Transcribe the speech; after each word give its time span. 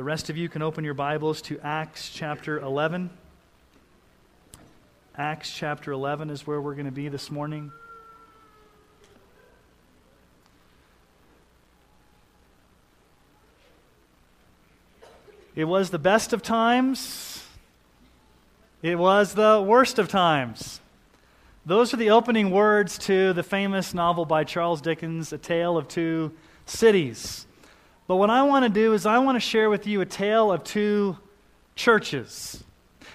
The 0.00 0.04
rest 0.04 0.30
of 0.30 0.38
you 0.38 0.48
can 0.48 0.62
open 0.62 0.82
your 0.82 0.94
Bibles 0.94 1.42
to 1.42 1.60
Acts 1.62 2.08
chapter 2.08 2.58
11. 2.58 3.10
Acts 5.14 5.52
chapter 5.54 5.92
11 5.92 6.30
is 6.30 6.46
where 6.46 6.58
we're 6.58 6.72
going 6.72 6.86
to 6.86 6.90
be 6.90 7.08
this 7.08 7.30
morning. 7.30 7.70
It 15.54 15.64
was 15.64 15.90
the 15.90 15.98
best 15.98 16.32
of 16.32 16.42
times. 16.42 17.44
It 18.80 18.98
was 18.98 19.34
the 19.34 19.62
worst 19.62 19.98
of 19.98 20.08
times. 20.08 20.80
Those 21.66 21.92
are 21.92 21.98
the 21.98 22.08
opening 22.08 22.50
words 22.50 22.96
to 23.00 23.34
the 23.34 23.42
famous 23.42 23.92
novel 23.92 24.24
by 24.24 24.44
Charles 24.44 24.80
Dickens, 24.80 25.30
A 25.34 25.36
Tale 25.36 25.76
of 25.76 25.88
Two 25.88 26.32
Cities. 26.64 27.46
But 28.10 28.16
what 28.16 28.28
I 28.28 28.42
want 28.42 28.64
to 28.64 28.68
do 28.68 28.92
is 28.92 29.06
I 29.06 29.18
want 29.18 29.36
to 29.36 29.40
share 29.40 29.70
with 29.70 29.86
you 29.86 30.00
a 30.00 30.04
tale 30.04 30.50
of 30.50 30.64
two 30.64 31.16
churches. 31.76 32.64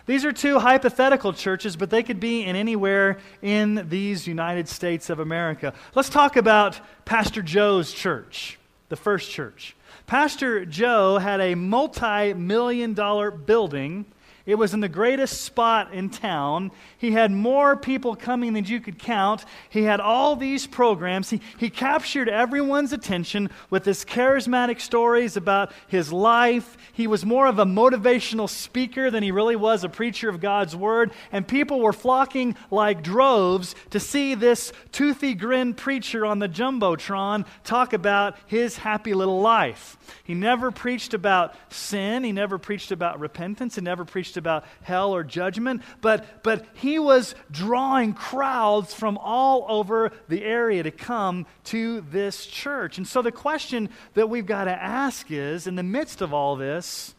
These 0.06 0.24
are 0.24 0.32
two 0.32 0.58
hypothetical 0.58 1.34
churches, 1.34 1.76
but 1.76 1.90
they 1.90 2.02
could 2.02 2.22
be 2.22 2.46
in 2.46 2.56
anywhere 2.56 3.18
in 3.42 3.90
these 3.90 4.26
United 4.26 4.70
States 4.70 5.10
of 5.10 5.20
America. 5.20 5.74
Let's 5.96 6.08
talk 6.08 6.38
about 6.38 6.80
Pastor 7.04 7.42
Joe's 7.42 7.92
church, 7.92 8.58
the 8.88 8.96
first 8.96 9.30
church. 9.30 9.76
Pastor 10.08 10.66
Joe 10.66 11.18
had 11.18 11.42
a 11.42 11.56
multi 11.56 12.34
million 12.34 12.94
dollar 12.94 13.32
building 13.32 14.06
it 14.46 14.56
was 14.56 14.76
in 14.76 14.80
the 14.80 14.90
greatest 14.90 15.42
spot 15.42 15.92
in 15.92 16.10
town. 16.10 16.72
He 16.98 17.12
had 17.12 17.32
more 17.32 17.76
people 17.76 18.16
coming 18.16 18.54
than 18.54 18.66
you 18.66 18.80
could 18.80 19.00
count. 19.00 19.44
He 19.70 19.84
had 19.84 20.00
all 20.00 20.36
these 20.36 20.68
programs. 20.68 21.32
He, 21.32 21.42
he 21.58 21.72
captured 21.72 22.30
everyone's 22.30 22.94
attention 22.94 23.50
with 23.72 23.86
his 23.86 24.06
charismatic 24.06 24.80
stories 24.82 25.36
about 25.36 25.72
his 25.88 26.14
life. 26.14 26.78
He 26.94 27.08
was 27.08 27.26
more 27.26 27.48
of 27.48 27.58
a 27.58 27.66
motivational 27.66 28.48
speaker 28.48 29.10
than 29.10 29.24
he 29.24 29.32
really 29.32 29.56
was 29.56 29.84
a 29.84 29.90
preacher 29.90 30.30
of 30.30 30.42
God's 30.42 30.76
word. 30.76 31.12
And 31.32 31.48
people 31.48 31.80
were 31.80 31.94
flocking 31.94 32.56
like 32.70 33.02
droves 33.02 33.74
to 33.90 34.00
see 34.00 34.36
this 34.36 34.72
toothy 34.92 35.34
grin 35.34 35.74
preacher 35.74 36.24
on 36.24 36.38
the 36.38 36.50
Jumbotron 36.50 37.48
talk 37.64 37.94
about 37.94 38.38
his 38.46 38.78
happy 38.78 39.16
little 39.16 39.42
life. 39.42 39.98
He 40.24 40.36
never 40.36 40.70
preached 40.70 41.16
about 41.16 41.56
sin, 41.70 42.24
he 42.24 42.32
never 42.32 42.60
preached 42.60 42.92
about 42.92 43.20
repentance, 43.20 43.76
he 43.76 43.82
never 43.82 44.06
preached 44.06 44.35
preached 44.36 44.38
about 44.38 44.66
hell 44.84 45.14
or 45.14 45.24
judgment, 45.24 45.82
but, 46.02 46.44
but 46.44 46.66
he 46.76 47.00
was 47.00 47.36
drawing 47.52 48.14
crowds 48.14 48.94
from 48.94 49.18
all 49.18 49.66
over 49.70 50.12
the 50.28 50.44
area 50.44 50.84
to 50.84 50.92
come 50.92 51.46
to 51.66 52.02
this 52.12 52.46
church. 52.46 52.98
And 52.98 53.08
so 53.08 53.22
the 53.22 53.32
question 53.32 53.90
that 54.14 54.30
we've 54.30 54.46
got 54.46 54.66
to 54.66 54.72
ask 54.72 55.32
is 55.32 55.68
in 55.68 55.76
the 55.76 55.84
midst 55.84 56.22
of 56.22 56.34
all 56.34 56.56
this, 56.56 57.16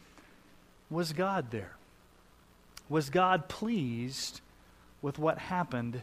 was 0.89 1.13
God 1.13 1.51
there? 1.51 1.75
Was 2.89 3.09
God 3.09 3.49
pleased 3.49 4.41
with 5.01 5.19
what 5.19 5.37
happened 5.37 6.01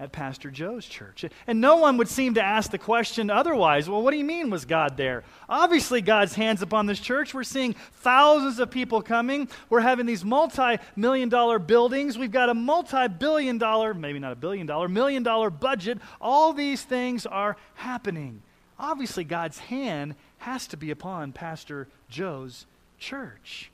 at 0.00 0.12
Pastor 0.12 0.50
Joe's 0.50 0.86
church. 0.86 1.26
And 1.46 1.60
no 1.60 1.76
one 1.76 1.98
would 1.98 2.08
seem 2.08 2.32
to 2.34 2.42
ask 2.42 2.70
the 2.70 2.78
question 2.78 3.28
otherwise. 3.28 3.88
Well, 3.88 4.00
what 4.00 4.12
do 4.12 4.16
you 4.16 4.24
mean 4.24 4.48
was 4.48 4.64
God 4.64 4.96
there? 4.96 5.24
Obviously, 5.46 6.00
God's 6.00 6.34
hands 6.34 6.62
upon 6.62 6.86
this 6.86 6.98
church. 6.98 7.34
We're 7.34 7.44
seeing 7.44 7.74
thousands 7.74 8.58
of 8.58 8.70
people 8.70 9.02
coming. 9.02 9.46
We're 9.68 9.80
having 9.80 10.06
these 10.06 10.24
multi 10.24 10.78
million 10.96 11.28
dollar 11.28 11.58
buildings. 11.58 12.16
We've 12.16 12.32
got 12.32 12.48
a 12.48 12.54
multi 12.54 13.08
billion 13.08 13.58
dollar, 13.58 13.92
maybe 13.92 14.18
not 14.18 14.32
a 14.32 14.36
billion 14.36 14.66
dollar, 14.66 14.88
million 14.88 15.22
dollar 15.22 15.50
budget. 15.50 15.98
All 16.18 16.54
these 16.54 16.82
things 16.82 17.26
are 17.26 17.58
happening. 17.74 18.40
Obviously, 18.78 19.24
God's 19.24 19.58
hand 19.58 20.14
has 20.38 20.66
to 20.68 20.78
be 20.78 20.90
upon 20.90 21.32
Pastor 21.32 21.88
Joe's 22.08 22.64
church. 22.98 23.70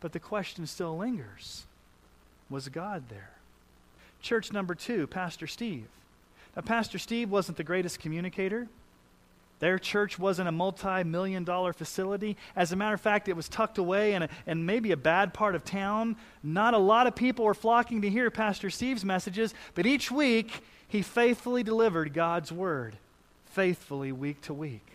But 0.00 0.12
the 0.12 0.18
question 0.18 0.66
still 0.66 0.98
lingers 0.98 1.66
was 2.50 2.68
God 2.68 3.04
there? 3.08 3.37
Church 4.20 4.52
number 4.52 4.74
two, 4.74 5.06
Pastor 5.06 5.46
Steve. 5.46 5.86
Now, 6.56 6.62
Pastor 6.62 6.98
Steve 6.98 7.30
wasn't 7.30 7.56
the 7.56 7.64
greatest 7.64 8.00
communicator. 8.00 8.68
Their 9.60 9.78
church 9.78 10.18
wasn't 10.18 10.48
a 10.48 10.52
multi 10.52 11.02
million 11.02 11.44
dollar 11.44 11.72
facility. 11.72 12.36
As 12.54 12.72
a 12.72 12.76
matter 12.76 12.94
of 12.94 13.00
fact, 13.00 13.28
it 13.28 13.36
was 13.36 13.48
tucked 13.48 13.78
away 13.78 14.14
in, 14.14 14.22
a, 14.22 14.28
in 14.46 14.64
maybe 14.64 14.92
a 14.92 14.96
bad 14.96 15.34
part 15.34 15.54
of 15.54 15.64
town. 15.64 16.16
Not 16.42 16.74
a 16.74 16.78
lot 16.78 17.06
of 17.06 17.16
people 17.16 17.44
were 17.44 17.54
flocking 17.54 18.02
to 18.02 18.10
hear 18.10 18.30
Pastor 18.30 18.70
Steve's 18.70 19.04
messages, 19.04 19.54
but 19.74 19.86
each 19.86 20.10
week 20.10 20.62
he 20.86 21.02
faithfully 21.02 21.62
delivered 21.62 22.14
God's 22.14 22.52
word, 22.52 22.96
faithfully 23.46 24.12
week 24.12 24.40
to 24.42 24.54
week. 24.54 24.87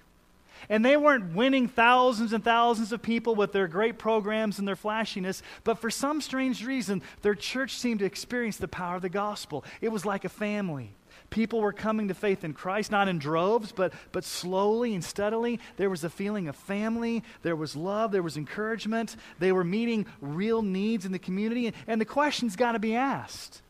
And 0.70 0.84
they 0.84 0.98
weren't 0.98 1.36
winning 1.36 1.68
thousands 1.68 2.34
and 2.34 2.44
thousands 2.44 2.92
of 2.92 3.02
people 3.02 3.36
with 3.36 3.52
their 3.52 3.68
great 3.68 3.98
programs 3.98 4.60
and 4.60 4.68
their 4.68 4.76
flashiness, 4.76 5.42
but 5.64 5.80
for 5.80 5.90
some 5.90 6.22
strange 6.22 6.66
reason, 6.66 7.02
their 7.22 7.36
church 7.36 7.76
seemed 7.78 8.00
to 8.00 8.06
experience 8.06 8.58
the 8.58 8.68
power 8.68 8.96
of 8.96 9.02
the 9.02 9.10
gospel. 9.10 9.64
It 9.82 9.90
was 9.90 10.06
like 10.06 10.26
a 10.26 10.30
family. 10.30 10.92
People 11.30 11.62
were 11.62 11.74
coming 11.74 12.10
to 12.10 12.14
faith 12.14 12.44
in 12.44 12.54
Christ, 12.54 12.92
not 12.92 13.08
in 13.08 13.18
droves, 13.18 13.72
but, 13.72 13.92
but 14.12 14.24
slowly 14.24 14.94
and 14.94 15.04
steadily. 15.04 15.60
There 15.78 15.90
was 15.90 16.04
a 16.04 16.10
feeling 16.10 16.48
of 16.48 16.56
family, 16.56 17.24
there 17.42 17.56
was 17.56 17.76
love, 17.76 18.12
there 18.12 18.22
was 18.22 18.38
encouragement. 18.38 19.16
They 19.40 19.52
were 19.52 19.64
meeting 19.64 20.06
real 20.22 20.62
needs 20.62 21.06
in 21.06 21.12
the 21.12 21.18
community. 21.18 21.74
And 21.88 22.00
the 22.00 22.06
question's 22.06 22.56
got 22.56 22.74
to 22.74 22.80
be 22.80 22.96
asked 22.96 23.64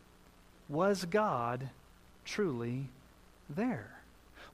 Was 0.67 1.05
God 1.05 1.69
truly 2.25 2.89
there? 3.49 3.92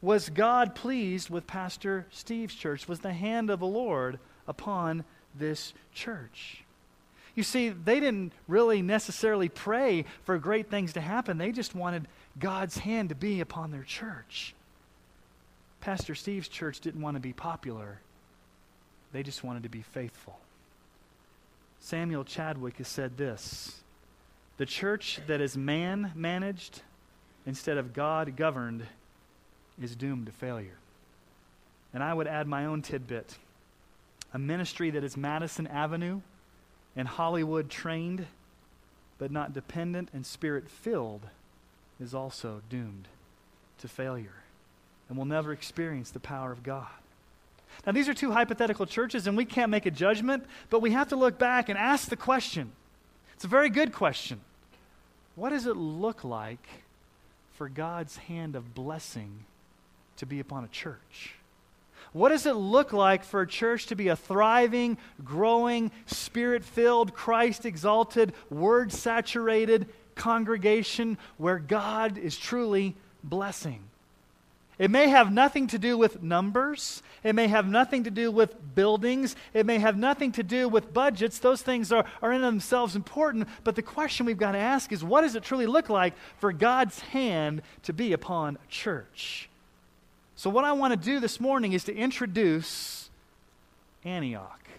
Was 0.01 0.29
God 0.29 0.75
pleased 0.75 1.29
with 1.29 1.47
Pastor 1.47 2.05
Steve's 2.11 2.55
church? 2.55 2.87
Was 2.87 2.99
the 2.99 3.13
hand 3.13 3.49
of 3.49 3.59
the 3.59 3.67
Lord 3.67 4.19
upon 4.47 5.03
this 5.35 5.73
church? 5.93 6.63
You 7.35 7.43
see, 7.43 7.69
they 7.69 7.99
didn't 7.99 8.33
really 8.47 8.81
necessarily 8.81 9.49
pray 9.49 10.05
for 10.23 10.37
great 10.37 10.69
things 10.69 10.93
to 10.93 11.01
happen. 11.01 11.37
They 11.37 11.51
just 11.51 11.75
wanted 11.75 12.07
God's 12.37 12.77
hand 12.77 13.09
to 13.09 13.15
be 13.15 13.41
upon 13.41 13.71
their 13.71 13.83
church. 13.83 14.55
Pastor 15.81 16.15
Steve's 16.15 16.47
church 16.47 16.79
didn't 16.79 17.01
want 17.01 17.15
to 17.15 17.21
be 17.21 17.33
popular, 17.33 17.99
they 19.11 19.23
just 19.23 19.43
wanted 19.43 19.63
to 19.63 19.69
be 19.69 19.81
faithful. 19.81 20.39
Samuel 21.79 22.25
Chadwick 22.25 22.77
has 22.77 22.87
said 22.87 23.17
this 23.17 23.81
The 24.57 24.65
church 24.65 25.19
that 25.27 25.41
is 25.41 25.57
man 25.57 26.11
managed 26.15 26.81
instead 27.45 27.77
of 27.77 27.93
God 27.93 28.35
governed 28.35 28.85
is 29.81 29.95
doomed 29.95 30.25
to 30.27 30.31
failure. 30.31 30.77
And 31.93 32.03
I 32.03 32.13
would 32.13 32.27
add 32.27 32.47
my 32.47 32.65
own 32.65 32.81
tidbit 32.81 33.37
a 34.31 34.37
ministry 34.37 34.91
that 34.91 35.03
is 35.03 35.17
Madison 35.17 35.65
Avenue 35.65 36.21
and 36.95 37.07
Hollywood 37.07 37.69
trained, 37.69 38.27
but 39.17 39.31
not 39.31 39.53
dependent 39.53 40.09
and 40.13 40.25
spirit 40.25 40.69
filled, 40.69 41.21
is 41.99 42.13
also 42.13 42.61
doomed 42.69 43.07
to 43.79 43.87
failure 43.87 44.43
and 45.07 45.17
will 45.17 45.25
never 45.25 45.51
experience 45.51 46.11
the 46.11 46.19
power 46.19 46.51
of 46.51 46.61
God. 46.61 46.87
Now, 47.85 47.91
these 47.91 48.09
are 48.09 48.13
two 48.13 48.31
hypothetical 48.31 48.85
churches, 48.85 49.25
and 49.25 49.35
we 49.35 49.45
can't 49.45 49.71
make 49.71 49.85
a 49.85 49.91
judgment, 49.91 50.45
but 50.69 50.81
we 50.81 50.91
have 50.91 51.09
to 51.09 51.15
look 51.15 51.39
back 51.39 51.69
and 51.69 51.77
ask 51.77 52.09
the 52.09 52.15
question. 52.15 52.71
It's 53.33 53.45
a 53.45 53.47
very 53.47 53.69
good 53.69 53.93
question. 53.93 54.41
What 55.35 55.49
does 55.51 55.65
it 55.65 55.77
look 55.77 56.23
like 56.23 56.67
for 57.53 57.69
God's 57.69 58.17
hand 58.17 58.55
of 58.55 58.75
blessing 58.75 59.45
to 60.19 60.25
be 60.25 60.39
upon 60.39 60.63
a 60.63 60.67
church? 60.69 61.33
What 62.11 62.29
does 62.29 62.45
it 62.45 62.53
look 62.53 62.91
like 62.91 63.23
for 63.23 63.41
a 63.41 63.47
church 63.47 63.87
to 63.87 63.95
be 63.95 64.07
a 64.07 64.15
thriving, 64.15 64.97
growing, 65.23 65.91
spirit 66.07 66.63
filled, 66.63 67.13
Christ 67.13 67.65
exalted, 67.65 68.33
word 68.49 68.91
saturated 68.91 69.87
congregation 70.15 71.17
where 71.37 71.59
God 71.59 72.17
is 72.17 72.37
truly 72.37 72.95
blessing? 73.23 73.83
It 74.79 74.89
may 74.89 75.09
have 75.09 75.31
nothing 75.31 75.67
to 75.67 75.77
do 75.77 75.97
with 75.97 76.23
numbers. 76.23 77.03
It 77.21 77.35
may 77.35 77.47
have 77.47 77.67
nothing 77.67 78.05
to 78.05 78.11
do 78.11 78.31
with 78.31 78.55
buildings. 78.75 79.35
It 79.53 79.65
may 79.65 79.77
have 79.77 79.97
nothing 79.97 80.31
to 80.31 80.43
do 80.43 80.69
with 80.69 80.93
budgets. 80.93 81.39
Those 81.39 81.61
things 81.61 81.91
are, 81.91 82.05
are 82.21 82.31
in 82.31 82.41
themselves 82.41 82.95
important. 82.95 83.49
But 83.65 83.75
the 83.75 83.81
question 83.81 84.25
we've 84.25 84.37
got 84.37 84.53
to 84.53 84.57
ask 84.57 84.93
is 84.93 85.03
what 85.03 85.21
does 85.21 85.35
it 85.35 85.43
truly 85.43 85.65
look 85.65 85.89
like 85.89 86.13
for 86.37 86.53
God's 86.53 87.01
hand 87.01 87.61
to 87.83 87.91
be 87.91 88.13
upon 88.13 88.55
a 88.55 88.67
church? 88.69 89.49
So, 90.39 90.49
what 90.49 90.63
I 90.63 90.71
want 90.71 90.93
to 90.93 90.97
do 90.97 91.19
this 91.19 91.41
morning 91.41 91.73
is 91.73 91.83
to 91.83 91.93
introduce 91.93 93.09
Antioch. 94.05 94.69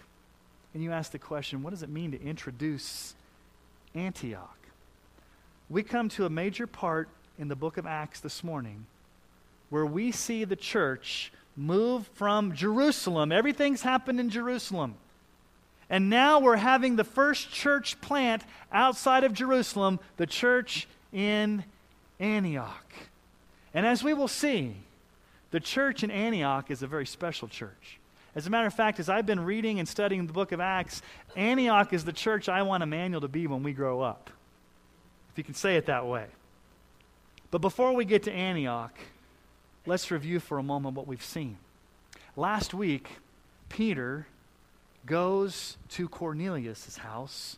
and 0.73 0.81
you 0.81 0.91
ask 0.91 1.11
the 1.11 1.19
question 1.19 1.61
what 1.61 1.69
does 1.69 1.83
it 1.83 1.89
mean 1.89 2.09
to 2.13 2.21
introduce 2.23 3.13
Antioch? 3.93 4.57
We 5.69 5.83
come 5.83 6.09
to 6.09 6.25
a 6.25 6.31
major 6.31 6.65
part 6.65 7.09
in 7.37 7.47
the 7.47 7.55
book 7.55 7.77
of 7.77 7.85
Acts 7.85 8.21
this 8.21 8.43
morning 8.43 8.87
where 9.69 9.85
we 9.85 10.11
see 10.11 10.45
the 10.45 10.55
church 10.55 11.31
move 11.55 12.07
from 12.15 12.55
Jerusalem. 12.55 13.31
Everything's 13.31 13.83
happened 13.83 14.19
in 14.19 14.31
Jerusalem. 14.31 14.95
And 15.91 16.09
now 16.09 16.39
we're 16.39 16.55
having 16.55 16.95
the 16.95 17.03
first 17.03 17.51
church 17.51 18.01
plant 18.01 18.41
outside 18.73 19.23
of 19.23 19.31
Jerusalem, 19.31 19.99
the 20.17 20.25
church 20.25 20.87
in 21.13 21.65
Antioch. 22.19 22.93
And 23.75 23.85
as 23.85 24.03
we 24.03 24.15
will 24.15 24.27
see, 24.27 24.77
the 25.51 25.59
church 25.59 26.03
in 26.03 26.11
Antioch 26.11 26.71
is 26.71 26.81
a 26.81 26.87
very 26.87 27.05
special 27.05 27.47
church. 27.47 27.99
As 28.33 28.47
a 28.47 28.49
matter 28.49 28.67
of 28.67 28.73
fact, 28.73 28.99
as 28.99 29.09
I've 29.09 29.25
been 29.25 29.41
reading 29.41 29.79
and 29.79 29.87
studying 29.87 30.25
the 30.25 30.33
book 30.33 30.53
of 30.53 30.61
Acts, 30.61 31.01
Antioch 31.35 31.91
is 31.91 32.05
the 32.05 32.13
church 32.13 32.47
I 32.47 32.61
want 32.61 32.81
Emmanuel 32.81 33.21
to 33.21 33.27
be 33.27 33.45
when 33.45 33.61
we 33.61 33.73
grow 33.73 34.01
up. 34.01 34.29
If 35.31 35.37
you 35.37 35.43
can 35.43 35.53
say 35.53 35.75
it 35.75 35.85
that 35.87 36.07
way. 36.07 36.27
But 37.51 37.59
before 37.59 37.93
we 37.93 38.05
get 38.05 38.23
to 38.23 38.31
Antioch, 38.31 38.97
let's 39.85 40.09
review 40.09 40.39
for 40.39 40.57
a 40.57 40.63
moment 40.63 40.95
what 40.95 41.07
we've 41.07 41.23
seen. 41.23 41.57
Last 42.37 42.73
week, 42.73 43.09
Peter 43.67 44.27
goes 45.05 45.77
to 45.89 46.07
Cornelius' 46.07 46.97
house, 46.97 47.57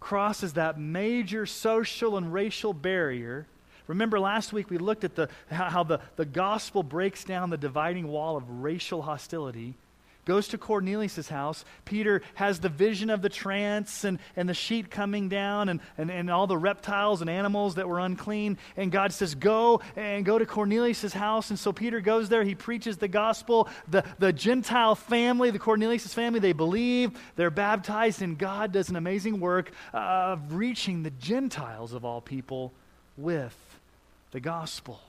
crosses 0.00 0.54
that 0.54 0.78
major 0.78 1.44
social 1.44 2.16
and 2.16 2.32
racial 2.32 2.72
barrier. 2.72 3.46
Remember 3.86 4.18
last 4.18 4.52
week 4.52 4.70
we 4.70 4.78
looked 4.78 5.04
at 5.04 5.14
the, 5.14 5.28
how 5.50 5.84
the, 5.84 6.00
the 6.16 6.24
gospel 6.24 6.82
breaks 6.82 7.24
down 7.24 7.50
the 7.50 7.56
dividing 7.56 8.08
wall 8.08 8.36
of 8.36 8.48
racial 8.48 9.02
hostility 9.02 9.74
goes 10.24 10.48
to 10.48 10.58
Cornelius' 10.58 11.28
house. 11.28 11.64
Peter 11.84 12.22
has 12.34 12.60
the 12.60 12.68
vision 12.68 13.10
of 13.10 13.22
the 13.22 13.28
trance 13.28 14.04
and, 14.04 14.18
and 14.36 14.48
the 14.48 14.54
sheet 14.54 14.90
coming 14.90 15.28
down 15.28 15.68
and, 15.68 15.80
and, 15.98 16.10
and 16.10 16.30
all 16.30 16.46
the 16.46 16.56
reptiles 16.56 17.20
and 17.20 17.30
animals 17.30 17.76
that 17.76 17.88
were 17.88 18.00
unclean. 18.00 18.58
And 18.76 18.90
God 18.90 19.12
says, 19.12 19.34
Go 19.34 19.80
and 19.96 20.24
go 20.24 20.38
to 20.38 20.46
Cornelius' 20.46 21.12
house. 21.12 21.50
And 21.50 21.58
so 21.58 21.72
Peter 21.72 22.00
goes 22.00 22.28
there. 22.28 22.44
He 22.44 22.54
preaches 22.54 22.96
the 22.96 23.08
gospel. 23.08 23.68
The, 23.88 24.04
the 24.18 24.32
Gentile 24.32 24.94
family, 24.94 25.50
the 25.50 25.58
Cornelius 25.58 26.12
family, 26.12 26.40
they 26.40 26.52
believe. 26.52 27.12
They're 27.36 27.50
baptized. 27.50 28.22
And 28.22 28.38
God 28.38 28.72
does 28.72 28.88
an 28.88 28.96
amazing 28.96 29.40
work 29.40 29.72
of 29.92 30.54
reaching 30.54 31.02
the 31.02 31.10
Gentiles 31.10 31.92
of 31.92 32.04
all 32.04 32.20
people 32.20 32.72
with 33.16 33.56
the 34.34 34.40
gospel. 34.40 35.00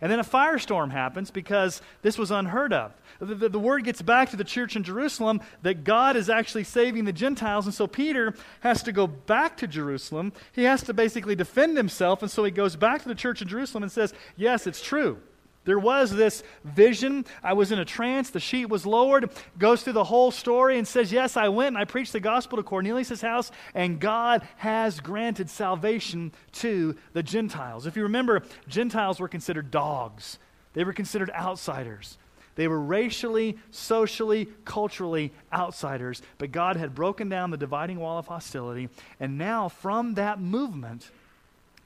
And 0.00 0.10
then 0.10 0.20
a 0.20 0.24
firestorm 0.24 0.92
happens 0.92 1.32
because 1.32 1.82
this 2.02 2.16
was 2.16 2.30
unheard 2.30 2.72
of. 2.72 2.94
The, 3.18 3.34
the, 3.34 3.48
the, 3.48 3.58
word 3.58 3.84
gets 3.84 4.00
back 4.00 4.30
to 4.30 4.36
the 4.36 4.44
church 4.44 4.76
in 4.76 4.84
Jerusalem 4.84 5.40
that 5.62 5.82
God 5.82 6.16
is 6.16 6.30
actually 6.30 6.62
saving 6.62 7.04
the 7.04 7.12
Gentiles. 7.12 7.66
And 7.66 7.74
so 7.74 7.88
Peter 7.88 8.34
has 8.60 8.84
to 8.84 8.92
go 8.92 9.08
back 9.08 9.56
to 9.58 9.66
Jerusalem. 9.66 10.32
He 10.52 10.62
has 10.62 10.82
to 10.84 10.94
basically 10.94 11.34
defend 11.34 11.76
himself. 11.76 12.22
And 12.22 12.30
so 12.30 12.44
he 12.44 12.52
goes 12.52 12.76
back 12.76 13.02
to 13.02 13.08
the 13.08 13.16
church 13.16 13.42
in 13.42 13.48
Jerusalem 13.48 13.82
and 13.82 13.90
says, 13.90 14.14
Yes, 14.36 14.68
it's 14.68 14.80
true. 14.80 15.20
There 15.64 15.78
was 15.78 16.10
this 16.10 16.42
vision. 16.64 17.24
I 17.42 17.52
was 17.52 17.70
in 17.70 17.78
a 17.78 17.84
trance. 17.84 18.30
The 18.30 18.40
sheet 18.40 18.66
was 18.66 18.84
lowered. 18.84 19.30
Goes 19.58 19.82
through 19.82 19.92
the 19.92 20.04
whole 20.04 20.30
story 20.30 20.76
and 20.76 20.86
says, 20.86 21.12
Yes, 21.12 21.36
I 21.36 21.48
went 21.48 21.68
and 21.68 21.78
I 21.78 21.84
preached 21.84 22.12
the 22.12 22.20
gospel 22.20 22.56
to 22.58 22.64
Cornelius' 22.64 23.20
house, 23.20 23.50
and 23.74 24.00
God 24.00 24.46
has 24.56 25.00
granted 25.00 25.48
salvation 25.48 26.32
to 26.52 26.96
the 27.12 27.22
Gentiles. 27.22 27.86
If 27.86 27.96
you 27.96 28.02
remember, 28.02 28.42
Gentiles 28.66 29.20
were 29.20 29.28
considered 29.28 29.70
dogs, 29.70 30.38
they 30.74 30.84
were 30.84 30.92
considered 30.92 31.30
outsiders. 31.30 32.18
They 32.54 32.68
were 32.68 32.80
racially, 32.80 33.56
socially, 33.70 34.46
culturally 34.66 35.32
outsiders, 35.52 36.20
but 36.36 36.52
God 36.52 36.76
had 36.76 36.94
broken 36.94 37.30
down 37.30 37.50
the 37.50 37.56
dividing 37.56 37.98
wall 37.98 38.18
of 38.18 38.26
hostility. 38.26 38.90
And 39.18 39.38
now, 39.38 39.70
from 39.70 40.14
that 40.14 40.38
movement, 40.38 41.10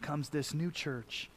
comes 0.03 0.31
this 0.31 0.53
new 0.53 0.73
church 0.73 1.31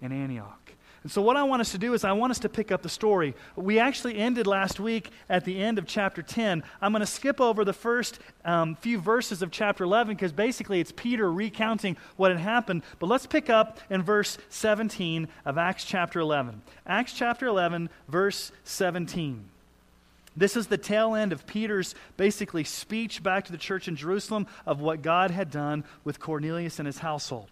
in 0.00 0.12
Antioch. 0.12 0.63
And 1.04 1.12
so, 1.12 1.20
what 1.20 1.36
I 1.36 1.42
want 1.42 1.60
us 1.60 1.70
to 1.72 1.78
do 1.78 1.92
is, 1.92 2.02
I 2.02 2.12
want 2.12 2.30
us 2.30 2.38
to 2.40 2.48
pick 2.48 2.72
up 2.72 2.80
the 2.80 2.88
story. 2.88 3.34
We 3.56 3.78
actually 3.78 4.16
ended 4.16 4.46
last 4.46 4.80
week 4.80 5.10
at 5.28 5.44
the 5.44 5.62
end 5.62 5.78
of 5.78 5.86
chapter 5.86 6.22
10. 6.22 6.62
I'm 6.80 6.92
going 6.92 7.00
to 7.00 7.06
skip 7.06 7.42
over 7.42 7.62
the 7.62 7.74
first 7.74 8.18
um, 8.42 8.74
few 8.76 8.98
verses 8.98 9.42
of 9.42 9.50
chapter 9.50 9.84
11 9.84 10.16
because 10.16 10.32
basically 10.32 10.80
it's 10.80 10.92
Peter 10.96 11.30
recounting 11.30 11.98
what 12.16 12.30
had 12.30 12.40
happened. 12.40 12.84
But 12.98 13.08
let's 13.08 13.26
pick 13.26 13.50
up 13.50 13.80
in 13.90 14.02
verse 14.02 14.38
17 14.48 15.28
of 15.44 15.58
Acts 15.58 15.84
chapter 15.84 16.20
11. 16.20 16.62
Acts 16.86 17.12
chapter 17.12 17.46
11, 17.46 17.90
verse 18.08 18.50
17. 18.64 19.44
This 20.34 20.56
is 20.56 20.68
the 20.68 20.78
tail 20.78 21.14
end 21.14 21.34
of 21.34 21.46
Peter's 21.46 21.94
basically 22.16 22.64
speech 22.64 23.22
back 23.22 23.44
to 23.44 23.52
the 23.52 23.58
church 23.58 23.88
in 23.88 23.94
Jerusalem 23.94 24.46
of 24.64 24.80
what 24.80 25.02
God 25.02 25.30
had 25.30 25.50
done 25.50 25.84
with 26.02 26.18
Cornelius 26.18 26.78
and 26.78 26.86
his 26.86 26.98
household. 26.98 27.50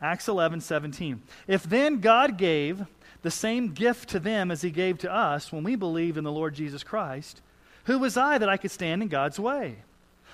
Acts 0.00 0.28
11, 0.28 0.60
17. 0.60 1.22
If 1.46 1.64
then 1.64 2.00
God 2.00 2.36
gave 2.36 2.84
the 3.22 3.30
same 3.30 3.72
gift 3.72 4.08
to 4.10 4.20
them 4.20 4.50
as 4.50 4.62
he 4.62 4.70
gave 4.70 4.98
to 4.98 5.12
us 5.12 5.50
when 5.50 5.64
we 5.64 5.74
believed 5.74 6.18
in 6.18 6.24
the 6.24 6.32
Lord 6.32 6.54
Jesus 6.54 6.84
Christ, 6.84 7.40
who 7.84 7.98
was 7.98 8.16
I 8.16 8.38
that 8.38 8.48
I 8.48 8.56
could 8.56 8.70
stand 8.70 9.02
in 9.02 9.08
God's 9.08 9.40
way? 9.40 9.76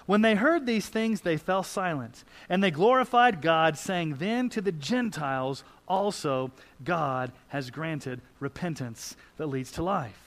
When 0.06 0.22
they 0.22 0.34
heard 0.34 0.66
these 0.66 0.88
things, 0.88 1.20
they 1.20 1.36
fell 1.36 1.62
silent, 1.62 2.24
and 2.48 2.62
they 2.62 2.72
glorified 2.72 3.40
God, 3.40 3.78
saying, 3.78 4.16
Then 4.16 4.48
to 4.50 4.60
the 4.60 4.72
Gentiles 4.72 5.62
also 5.86 6.50
God 6.82 7.30
has 7.48 7.70
granted 7.70 8.20
repentance 8.40 9.16
that 9.36 9.46
leads 9.46 9.70
to 9.72 9.82
life. 9.82 10.18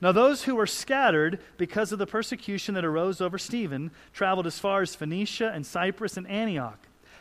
Now, 0.00 0.10
those 0.10 0.42
who 0.42 0.56
were 0.56 0.66
scattered 0.66 1.38
because 1.56 1.92
of 1.92 2.00
the 2.00 2.06
persecution 2.06 2.74
that 2.74 2.84
arose 2.84 3.20
over 3.20 3.38
Stephen 3.38 3.92
traveled 4.12 4.48
as 4.48 4.58
far 4.58 4.82
as 4.82 4.96
Phoenicia 4.96 5.52
and 5.54 5.64
Cyprus 5.64 6.16
and 6.16 6.26
Antioch 6.26 6.88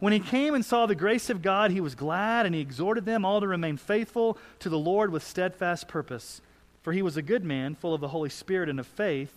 When 0.00 0.12
he 0.12 0.20
came 0.20 0.54
and 0.54 0.64
saw 0.64 0.86
the 0.86 0.94
grace 0.94 1.30
of 1.30 1.42
God, 1.42 1.70
he 1.70 1.80
was 1.80 1.94
glad, 1.94 2.46
and 2.46 2.54
he 2.54 2.60
exhorted 2.60 3.04
them 3.04 3.24
all 3.24 3.40
to 3.40 3.48
remain 3.48 3.76
faithful 3.76 4.36
to 4.60 4.68
the 4.68 4.78
Lord 4.78 5.10
with 5.10 5.26
steadfast 5.26 5.88
purpose. 5.88 6.40
For 6.82 6.92
he 6.92 7.02
was 7.02 7.16
a 7.16 7.22
good 7.22 7.44
man, 7.44 7.74
full 7.74 7.94
of 7.94 8.00
the 8.00 8.08
Holy 8.08 8.30
Spirit 8.30 8.68
and 8.68 8.78
of 8.78 8.86
faith, 8.86 9.32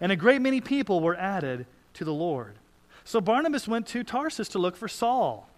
and 0.00 0.12
a 0.12 0.16
great 0.16 0.42
many 0.42 0.60
people 0.60 1.00
were 1.00 1.16
added 1.16 1.66
to 1.94 2.04
the 2.04 2.12
Lord. 2.12 2.54
So 3.04 3.20
Barnabas 3.20 3.66
went 3.66 3.86
to 3.88 4.04
Tarsus 4.04 4.48
to 4.50 4.58
look 4.58 4.76
for 4.76 4.88
Saul. 4.88 5.48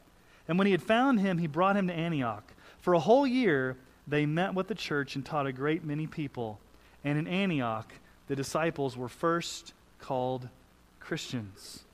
And 0.48 0.58
when 0.58 0.66
he 0.66 0.72
had 0.72 0.82
found 0.82 1.20
him, 1.20 1.38
he 1.38 1.46
brought 1.46 1.76
him 1.76 1.88
to 1.88 1.94
Antioch. 1.94 2.44
For 2.80 2.94
a 2.94 3.00
whole 3.00 3.26
year, 3.26 3.76
they 4.06 4.26
met 4.26 4.54
with 4.54 4.68
the 4.68 4.74
church 4.74 5.16
and 5.16 5.24
taught 5.24 5.46
a 5.46 5.52
great 5.52 5.84
many 5.84 6.06
people. 6.06 6.58
And 7.02 7.18
in 7.18 7.26
Antioch, 7.26 7.92
the 8.28 8.36
disciples 8.36 8.96
were 8.96 9.08
first 9.08 9.72
called 10.00 10.48
Christians. 11.00 11.84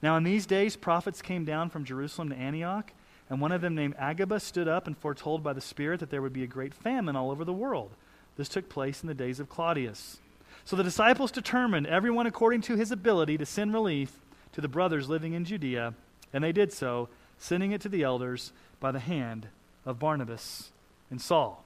Now, 0.00 0.16
in 0.16 0.24
these 0.24 0.46
days, 0.46 0.76
prophets 0.76 1.22
came 1.22 1.44
down 1.44 1.70
from 1.70 1.84
Jerusalem 1.84 2.30
to 2.30 2.36
Antioch, 2.36 2.92
and 3.28 3.40
one 3.40 3.52
of 3.52 3.60
them, 3.60 3.74
named 3.74 3.96
Agabus, 3.98 4.44
stood 4.44 4.68
up 4.68 4.86
and 4.86 4.96
foretold 4.96 5.42
by 5.42 5.52
the 5.52 5.60
Spirit 5.60 6.00
that 6.00 6.10
there 6.10 6.22
would 6.22 6.32
be 6.32 6.44
a 6.44 6.48
great 6.48 6.72
famine 6.72 7.16
all 7.16 7.30
over 7.30 7.44
the 7.44 7.52
world. 7.52 7.90
This 8.36 8.48
took 8.48 8.68
place 8.68 9.02
in 9.02 9.08
the 9.08 9.14
days 9.14 9.40
of 9.40 9.48
Claudius. 9.48 10.18
So 10.64 10.76
the 10.76 10.84
disciples 10.84 11.32
determined, 11.32 11.86
everyone 11.86 12.26
according 12.26 12.60
to 12.62 12.76
his 12.76 12.92
ability, 12.92 13.38
to 13.38 13.46
send 13.46 13.74
relief 13.74 14.12
to 14.52 14.60
the 14.60 14.68
brothers 14.68 15.08
living 15.08 15.32
in 15.32 15.44
Judea, 15.44 15.94
and 16.32 16.44
they 16.44 16.52
did 16.52 16.72
so, 16.72 17.08
sending 17.38 17.72
it 17.72 17.80
to 17.80 17.88
the 17.88 18.02
elders 18.02 18.52
by 18.80 18.92
the 18.92 18.98
hand 18.98 19.48
of 19.84 19.98
Barnabas 19.98 20.70
and 21.10 21.20
Saul. 21.20 21.64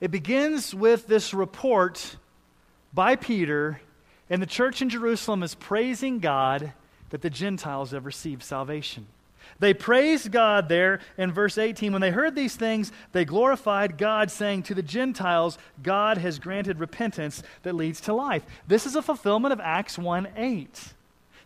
It 0.00 0.10
begins 0.10 0.74
with 0.74 1.06
this 1.06 1.34
report 1.34 2.16
by 2.94 3.16
Peter, 3.16 3.80
and 4.30 4.40
the 4.40 4.46
church 4.46 4.82
in 4.82 4.88
Jerusalem 4.88 5.42
is 5.42 5.54
praising 5.54 6.18
God 6.18 6.72
that 7.12 7.20
the 7.20 7.30
Gentiles 7.30 7.90
have 7.90 8.06
received 8.06 8.42
salvation. 8.42 9.06
They 9.58 9.74
praised 9.74 10.32
God 10.32 10.70
there 10.70 11.00
in 11.18 11.30
verse 11.30 11.58
18. 11.58 11.92
When 11.92 12.00
they 12.00 12.10
heard 12.10 12.34
these 12.34 12.56
things, 12.56 12.90
they 13.12 13.26
glorified 13.26 13.98
God, 13.98 14.30
saying, 14.30 14.62
To 14.64 14.74
the 14.74 14.82
Gentiles, 14.82 15.58
God 15.82 16.16
has 16.18 16.38
granted 16.38 16.80
repentance 16.80 17.42
that 17.64 17.74
leads 17.74 18.00
to 18.02 18.14
life. 18.14 18.44
This 18.66 18.86
is 18.86 18.96
a 18.96 19.02
fulfillment 19.02 19.52
of 19.52 19.60
Acts 19.60 19.98
1 19.98 20.28
8. 20.34 20.94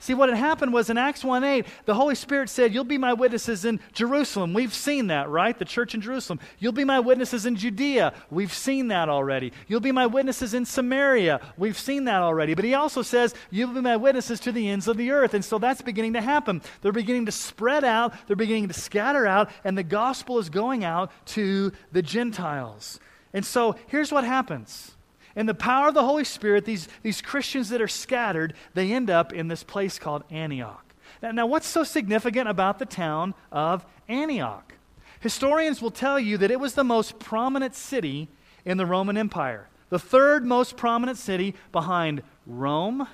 See, 0.06 0.14
what 0.14 0.28
had 0.28 0.38
happened 0.38 0.72
was 0.72 0.88
in 0.88 0.98
Acts 0.98 1.24
1 1.24 1.42
8, 1.42 1.66
the 1.84 1.94
Holy 1.94 2.14
Spirit 2.14 2.48
said, 2.48 2.72
You'll 2.72 2.84
be 2.84 2.96
my 2.96 3.12
witnesses 3.12 3.64
in 3.64 3.80
Jerusalem. 3.92 4.54
We've 4.54 4.72
seen 4.72 5.08
that, 5.08 5.28
right? 5.28 5.58
The 5.58 5.64
church 5.64 5.96
in 5.96 6.00
Jerusalem. 6.00 6.38
You'll 6.60 6.70
be 6.70 6.84
my 6.84 7.00
witnesses 7.00 7.44
in 7.44 7.56
Judea. 7.56 8.14
We've 8.30 8.52
seen 8.52 8.86
that 8.86 9.08
already. 9.08 9.52
You'll 9.66 9.80
be 9.80 9.90
my 9.90 10.06
witnesses 10.06 10.54
in 10.54 10.64
Samaria. 10.64 11.40
We've 11.56 11.76
seen 11.76 12.04
that 12.04 12.22
already. 12.22 12.54
But 12.54 12.64
he 12.64 12.74
also 12.74 13.02
says, 13.02 13.34
You'll 13.50 13.74
be 13.74 13.80
my 13.80 13.96
witnesses 13.96 14.38
to 14.40 14.52
the 14.52 14.68
ends 14.68 14.86
of 14.86 14.96
the 14.96 15.10
earth. 15.10 15.34
And 15.34 15.44
so 15.44 15.58
that's 15.58 15.82
beginning 15.82 16.12
to 16.12 16.20
happen. 16.20 16.62
They're 16.82 16.92
beginning 16.92 17.26
to 17.26 17.32
spread 17.32 17.82
out, 17.82 18.14
they're 18.28 18.36
beginning 18.36 18.68
to 18.68 18.74
scatter 18.74 19.26
out, 19.26 19.50
and 19.64 19.76
the 19.76 19.82
gospel 19.82 20.38
is 20.38 20.50
going 20.50 20.84
out 20.84 21.10
to 21.34 21.72
the 21.90 22.02
Gentiles. 22.02 23.00
And 23.32 23.44
so 23.44 23.74
here's 23.88 24.12
what 24.12 24.22
happens 24.22 24.95
and 25.36 25.46
the 25.46 25.54
power 25.54 25.88
of 25.88 25.94
the 25.94 26.04
Holy 26.04 26.24
Spirit, 26.24 26.64
these, 26.64 26.88
these 27.02 27.20
Christians 27.20 27.68
that 27.68 27.82
are 27.82 27.88
scattered, 27.88 28.54
they 28.72 28.90
end 28.90 29.10
up 29.10 29.34
in 29.34 29.48
this 29.48 29.62
place 29.62 29.98
called 29.98 30.24
Antioch. 30.30 30.82
Now, 31.22 31.30
now, 31.30 31.46
what's 31.46 31.66
so 31.66 31.84
significant 31.84 32.48
about 32.48 32.78
the 32.78 32.86
town 32.86 33.34
of 33.52 33.84
Antioch? 34.08 34.74
Historians 35.20 35.82
will 35.82 35.90
tell 35.90 36.18
you 36.18 36.38
that 36.38 36.50
it 36.50 36.58
was 36.58 36.74
the 36.74 36.84
most 36.84 37.18
prominent 37.18 37.74
city 37.74 38.28
in 38.64 38.78
the 38.78 38.86
Roman 38.86 39.16
Empire, 39.16 39.68
the 39.90 39.98
third 39.98 40.44
most 40.44 40.76
prominent 40.76 41.18
city 41.18 41.54
behind 41.70 42.22
Rome 42.46 43.06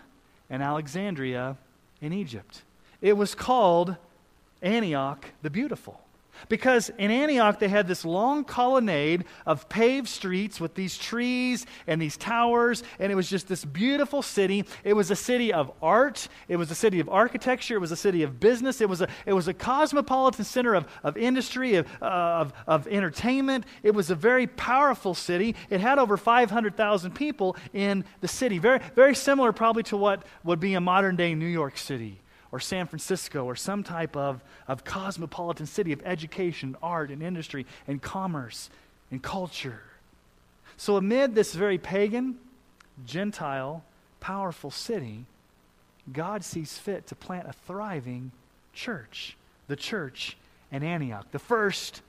and 0.48 0.62
Alexandria 0.62 1.56
in 2.00 2.12
Egypt. 2.12 2.62
It 3.00 3.16
was 3.16 3.34
called 3.34 3.96
Antioch 4.62 5.26
the 5.42 5.50
Beautiful. 5.50 6.01
Because 6.48 6.90
in 6.98 7.10
Antioch, 7.10 7.58
they 7.58 7.68
had 7.68 7.86
this 7.86 8.04
long 8.04 8.44
colonnade 8.44 9.24
of 9.46 9.68
paved 9.68 10.08
streets 10.08 10.60
with 10.60 10.74
these 10.74 10.96
trees 10.98 11.66
and 11.86 12.00
these 12.00 12.16
towers, 12.16 12.82
and 12.98 13.12
it 13.12 13.14
was 13.14 13.28
just 13.28 13.48
this 13.48 13.64
beautiful 13.64 14.22
city. 14.22 14.64
It 14.84 14.94
was 14.94 15.10
a 15.10 15.16
city 15.16 15.52
of 15.52 15.72
art, 15.82 16.28
it 16.48 16.56
was 16.56 16.70
a 16.70 16.74
city 16.74 17.00
of 17.00 17.08
architecture, 17.08 17.76
it 17.76 17.80
was 17.80 17.92
a 17.92 17.96
city 17.96 18.22
of 18.22 18.40
business, 18.40 18.80
it 18.80 18.88
was 18.88 19.00
a, 19.00 19.08
it 19.26 19.32
was 19.32 19.48
a 19.48 19.54
cosmopolitan 19.54 20.44
center 20.44 20.74
of, 20.74 20.86
of 21.02 21.16
industry, 21.16 21.76
of, 21.76 21.86
of, 22.00 22.52
of 22.66 22.86
entertainment. 22.88 23.64
It 23.82 23.94
was 23.94 24.10
a 24.10 24.14
very 24.14 24.46
powerful 24.46 25.14
city. 25.14 25.54
It 25.70 25.80
had 25.80 25.98
over 25.98 26.16
500,000 26.16 27.14
people 27.14 27.56
in 27.72 28.04
the 28.20 28.28
city. 28.28 28.58
Very, 28.58 28.80
very 28.94 29.14
similar, 29.14 29.52
probably, 29.52 29.82
to 29.84 29.96
what 29.96 30.24
would 30.44 30.60
be 30.60 30.74
a 30.74 30.80
modern 30.80 31.16
day 31.16 31.34
New 31.34 31.46
York 31.46 31.76
City 31.76 32.21
or 32.52 32.60
San 32.60 32.86
Francisco 32.86 33.44
or 33.44 33.56
some 33.56 33.82
type 33.82 34.14
of, 34.14 34.42
of 34.68 34.84
cosmopolitan 34.84 35.66
city 35.66 35.92
of 35.92 36.02
education, 36.04 36.76
art, 36.82 37.10
and 37.10 37.22
industry, 37.22 37.66
and 37.88 38.00
commerce 38.00 38.68
and 39.10 39.22
culture. 39.22 39.80
So, 40.76 40.96
amid 40.96 41.34
this 41.34 41.54
very 41.54 41.78
pagan, 41.78 42.36
Gentile, 43.06 43.82
powerful 44.20 44.70
city, 44.70 45.24
God 46.12 46.44
sees 46.44 46.76
fit 46.78 47.06
to 47.08 47.14
plant 47.14 47.48
a 47.48 47.52
thriving 47.52 48.32
church, 48.72 49.36
the 49.68 49.76
church 49.76 50.36
in 50.70 50.82
Antioch, 50.82 51.26
the 51.32 51.38
first 51.38 52.02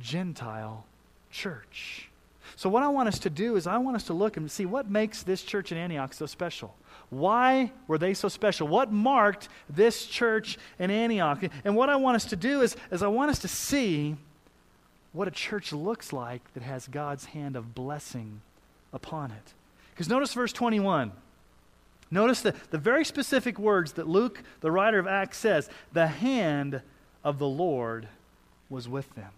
Gentile 0.00 0.84
church. 1.30 2.08
So, 2.56 2.68
what 2.68 2.82
I 2.82 2.88
want 2.88 3.08
us 3.08 3.18
to 3.20 3.30
do 3.30 3.56
is, 3.56 3.66
I 3.66 3.78
want 3.78 3.96
us 3.96 4.04
to 4.04 4.12
look 4.12 4.36
and 4.36 4.50
see 4.50 4.66
what 4.66 4.90
makes 4.90 5.22
this 5.22 5.42
church 5.42 5.72
in 5.72 5.78
Antioch 5.78 6.14
so 6.14 6.26
special. 6.26 6.74
Why 7.12 7.72
were 7.88 7.98
they 7.98 8.14
so 8.14 8.28
special? 8.28 8.66
What 8.66 8.90
marked 8.90 9.50
this 9.68 10.06
church 10.06 10.56
in 10.78 10.90
Antioch? 10.90 11.44
And 11.62 11.76
what 11.76 11.90
I 11.90 11.96
want 11.96 12.16
us 12.16 12.24
to 12.24 12.36
do 12.36 12.62
is, 12.62 12.74
is 12.90 13.02
I 13.02 13.08
want 13.08 13.30
us 13.30 13.38
to 13.40 13.48
see 13.48 14.16
what 15.12 15.28
a 15.28 15.30
church 15.30 15.74
looks 15.74 16.10
like 16.10 16.40
that 16.54 16.62
has 16.62 16.88
God's 16.88 17.26
hand 17.26 17.54
of 17.54 17.74
blessing 17.74 18.40
upon 18.94 19.30
it. 19.30 19.52
Because 19.90 20.08
notice 20.08 20.32
verse 20.32 20.54
21. 20.54 21.12
Notice 22.10 22.40
the, 22.40 22.54
the 22.70 22.78
very 22.78 23.04
specific 23.04 23.58
words 23.58 23.92
that 23.92 24.08
Luke, 24.08 24.42
the 24.62 24.70
writer 24.70 24.98
of 24.98 25.06
Acts, 25.06 25.36
says 25.36 25.68
the 25.92 26.06
hand 26.06 26.80
of 27.22 27.38
the 27.38 27.46
Lord 27.46 28.08
was 28.70 28.88
with 28.88 29.14
them. 29.16 29.32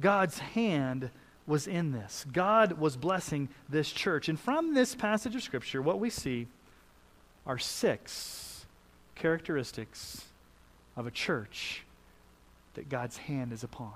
God's 0.00 0.40
hand 0.40 1.10
was 1.46 1.68
in 1.68 1.92
this. 1.92 2.26
God 2.32 2.80
was 2.80 2.96
blessing 2.96 3.48
this 3.68 3.92
church. 3.92 4.28
And 4.28 4.40
from 4.40 4.74
this 4.74 4.96
passage 4.96 5.36
of 5.36 5.42
Scripture, 5.44 5.80
what 5.80 6.00
we 6.00 6.10
see 6.10 6.48
are 7.46 7.58
six 7.58 8.64
characteristics 9.14 10.24
of 10.96 11.06
a 11.06 11.10
church 11.10 11.82
that 12.74 12.88
God's 12.88 13.16
hand 13.16 13.52
is 13.52 13.62
upon. 13.62 13.92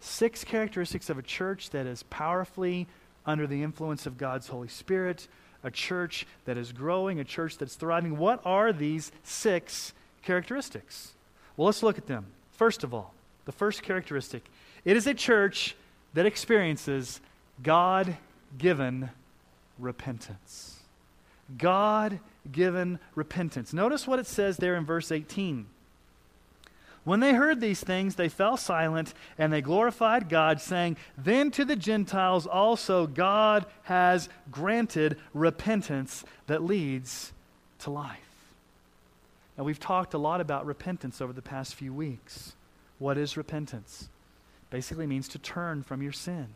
Six 0.00 0.44
characteristics 0.44 1.08
of 1.08 1.18
a 1.18 1.22
church 1.22 1.70
that 1.70 1.86
is 1.86 2.02
powerfully 2.04 2.86
under 3.24 3.46
the 3.46 3.62
influence 3.62 4.06
of 4.06 4.18
God's 4.18 4.48
Holy 4.48 4.68
Spirit, 4.68 5.28
a 5.62 5.70
church 5.70 6.26
that 6.44 6.58
is 6.58 6.72
growing, 6.72 7.20
a 7.20 7.24
church 7.24 7.56
that's 7.56 7.76
thriving. 7.76 8.18
What 8.18 8.40
are 8.44 8.72
these 8.72 9.12
six 9.22 9.92
characteristics? 10.22 11.12
Well, 11.56 11.66
let's 11.66 11.82
look 11.82 11.98
at 11.98 12.06
them. 12.06 12.26
First 12.52 12.82
of 12.82 12.92
all, 12.92 13.14
the 13.44 13.52
first 13.52 13.82
characteristic 13.82 14.44
it 14.84 14.96
is 14.96 15.06
a 15.06 15.14
church 15.14 15.76
that 16.14 16.26
experiences 16.26 17.20
God 17.62 18.16
given 18.58 19.10
repentance. 19.78 20.80
God 21.56 22.18
given 22.50 22.98
repentance. 23.14 23.72
Notice 23.72 24.06
what 24.06 24.18
it 24.18 24.26
says 24.26 24.56
there 24.56 24.74
in 24.74 24.84
verse 24.84 25.12
18. 25.12 25.66
When 27.04 27.20
they 27.20 27.34
heard 27.34 27.60
these 27.60 27.80
things, 27.80 28.14
they 28.14 28.28
fell 28.28 28.56
silent 28.56 29.12
and 29.36 29.52
they 29.52 29.60
glorified 29.60 30.28
God, 30.28 30.60
saying, 30.60 30.96
Then 31.18 31.50
to 31.52 31.64
the 31.64 31.74
Gentiles 31.74 32.46
also 32.46 33.06
God 33.06 33.66
has 33.84 34.28
granted 34.50 35.18
repentance 35.34 36.24
that 36.46 36.62
leads 36.62 37.32
to 37.80 37.90
life. 37.90 38.18
Now, 39.58 39.64
we've 39.64 39.80
talked 39.80 40.14
a 40.14 40.18
lot 40.18 40.40
about 40.40 40.64
repentance 40.64 41.20
over 41.20 41.32
the 41.32 41.42
past 41.42 41.74
few 41.74 41.92
weeks. 41.92 42.54
What 42.98 43.18
is 43.18 43.36
repentance? 43.36 44.08
Basically 44.70 45.06
means 45.06 45.28
to 45.28 45.38
turn 45.38 45.82
from 45.82 46.02
your 46.02 46.12
sin. 46.12 46.48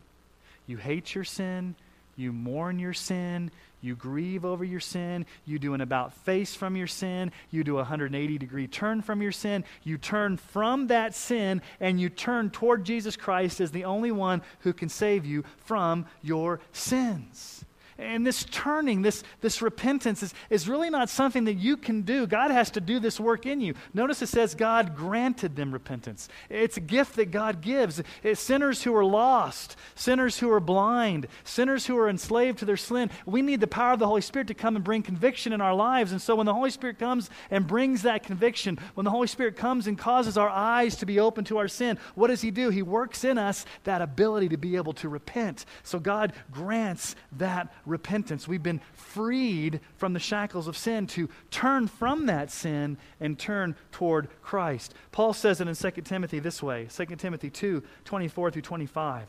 You 0.66 0.76
hate 0.78 1.14
your 1.14 1.24
sin, 1.24 1.74
you 2.16 2.32
mourn 2.32 2.78
your 2.78 2.94
sin, 2.94 3.50
you 3.86 3.94
grieve 3.94 4.44
over 4.44 4.64
your 4.64 4.80
sin. 4.80 5.26
You 5.44 5.60
do 5.60 5.74
an 5.74 5.80
about 5.80 6.12
face 6.12 6.56
from 6.56 6.76
your 6.76 6.88
sin. 6.88 7.30
You 7.50 7.62
do 7.62 7.74
a 7.74 7.86
180 7.86 8.38
degree 8.38 8.66
turn 8.66 9.00
from 9.00 9.22
your 9.22 9.30
sin. 9.30 9.64
You 9.84 9.96
turn 9.96 10.38
from 10.38 10.88
that 10.88 11.14
sin 11.14 11.62
and 11.78 12.00
you 12.00 12.08
turn 12.08 12.50
toward 12.50 12.84
Jesus 12.84 13.16
Christ 13.16 13.60
as 13.60 13.70
the 13.70 13.84
only 13.84 14.10
one 14.10 14.42
who 14.60 14.72
can 14.72 14.88
save 14.88 15.24
you 15.24 15.44
from 15.58 16.06
your 16.22 16.60
sins. 16.72 17.64
And 17.98 18.26
this 18.26 18.44
turning, 18.50 19.00
this, 19.00 19.22
this 19.40 19.62
repentance 19.62 20.22
is, 20.22 20.34
is 20.50 20.68
really 20.68 20.90
not 20.90 21.08
something 21.08 21.44
that 21.44 21.54
you 21.54 21.78
can 21.78 22.02
do. 22.02 22.26
God 22.26 22.50
has 22.50 22.70
to 22.72 22.80
do 22.80 22.98
this 22.98 23.18
work 23.18 23.46
in 23.46 23.60
you. 23.62 23.74
Notice 23.94 24.20
it 24.20 24.28
says 24.28 24.54
God 24.54 24.94
granted 24.94 25.56
them 25.56 25.72
repentance. 25.72 26.28
It's 26.50 26.76
a 26.76 26.80
gift 26.80 27.16
that 27.16 27.30
God 27.30 27.62
gives. 27.62 28.02
It's 28.22 28.40
sinners 28.40 28.82
who 28.82 28.94
are 28.94 29.04
lost, 29.04 29.76
sinners 29.94 30.38
who 30.38 30.50
are 30.52 30.60
blind, 30.60 31.26
sinners 31.44 31.86
who 31.86 31.96
are 31.96 32.08
enslaved 32.08 32.58
to 32.58 32.64
their 32.66 32.76
sin. 32.76 33.10
We 33.24 33.40
need 33.40 33.60
the 33.60 33.66
power 33.66 33.94
of 33.94 33.98
the 33.98 34.06
Holy 34.06 34.20
Spirit 34.20 34.48
to 34.48 34.54
come 34.54 34.76
and 34.76 34.84
bring 34.84 35.02
conviction 35.02 35.54
in 35.54 35.62
our 35.62 35.74
lives. 35.74 36.12
And 36.12 36.20
so 36.20 36.36
when 36.36 36.46
the 36.46 36.54
Holy 36.54 36.70
Spirit 36.70 36.98
comes 36.98 37.30
and 37.50 37.66
brings 37.66 38.02
that 38.02 38.24
conviction, 38.24 38.78
when 38.94 39.04
the 39.04 39.10
Holy 39.10 39.26
Spirit 39.26 39.56
comes 39.56 39.86
and 39.86 39.96
causes 39.96 40.36
our 40.36 40.50
eyes 40.50 40.96
to 40.96 41.06
be 41.06 41.18
open 41.18 41.44
to 41.46 41.56
our 41.56 41.68
sin, 41.68 41.98
what 42.14 42.26
does 42.26 42.42
He 42.42 42.50
do? 42.50 42.68
He 42.68 42.82
works 42.82 43.24
in 43.24 43.38
us 43.38 43.64
that 43.84 44.02
ability 44.02 44.50
to 44.50 44.58
be 44.58 44.76
able 44.76 44.92
to 44.94 45.08
repent. 45.08 45.64
So 45.82 45.98
God 45.98 46.34
grants 46.50 47.16
that 47.32 47.72
repentance. 47.86 48.46
We've 48.46 48.62
been 48.62 48.80
freed 48.92 49.80
from 49.96 50.12
the 50.12 50.20
shackles 50.20 50.66
of 50.66 50.76
sin 50.76 51.06
to 51.08 51.28
turn 51.50 51.86
from 51.86 52.26
that 52.26 52.50
sin 52.50 52.98
and 53.20 53.38
turn 53.38 53.76
toward 53.92 54.28
Christ. 54.42 54.94
Paul 55.12 55.32
says 55.32 55.60
it 55.60 55.68
in 55.68 55.74
2 55.74 56.02
Timothy 56.02 56.38
this 56.38 56.62
way 56.62 56.88
2 56.94 57.06
Timothy 57.16 57.50
2 57.50 57.82
24 58.04 58.50
through 58.50 58.62
25. 58.62 59.26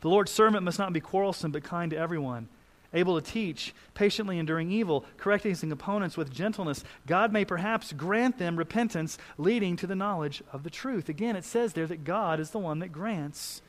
The 0.00 0.08
Lord's 0.08 0.32
servant 0.32 0.64
must 0.64 0.78
not 0.78 0.92
be 0.92 1.00
quarrelsome, 1.00 1.52
but 1.52 1.64
kind 1.64 1.90
to 1.90 1.96
everyone 1.96 2.48
able 2.94 3.20
to 3.20 3.30
teach, 3.30 3.74
patiently 3.92 4.38
enduring 4.38 4.70
evil, 4.70 5.04
correcting 5.18 5.50
his 5.50 5.62
opponents 5.64 6.16
with 6.16 6.32
gentleness, 6.32 6.84
God 7.06 7.32
may 7.32 7.44
perhaps 7.44 7.92
grant 7.92 8.38
them 8.38 8.56
repentance, 8.56 9.18
leading 9.36 9.76
to 9.76 9.86
the 9.86 9.96
knowledge 9.96 10.42
of 10.52 10.62
the 10.62 10.70
truth. 10.70 11.08
Again, 11.08 11.36
it 11.36 11.44
says 11.44 11.72
there 11.72 11.88
that 11.88 12.04
God 12.04 12.40
is 12.40 12.50
the 12.50 12.58
one 12.58 12.78
that 12.78 12.92
grants 12.92 13.60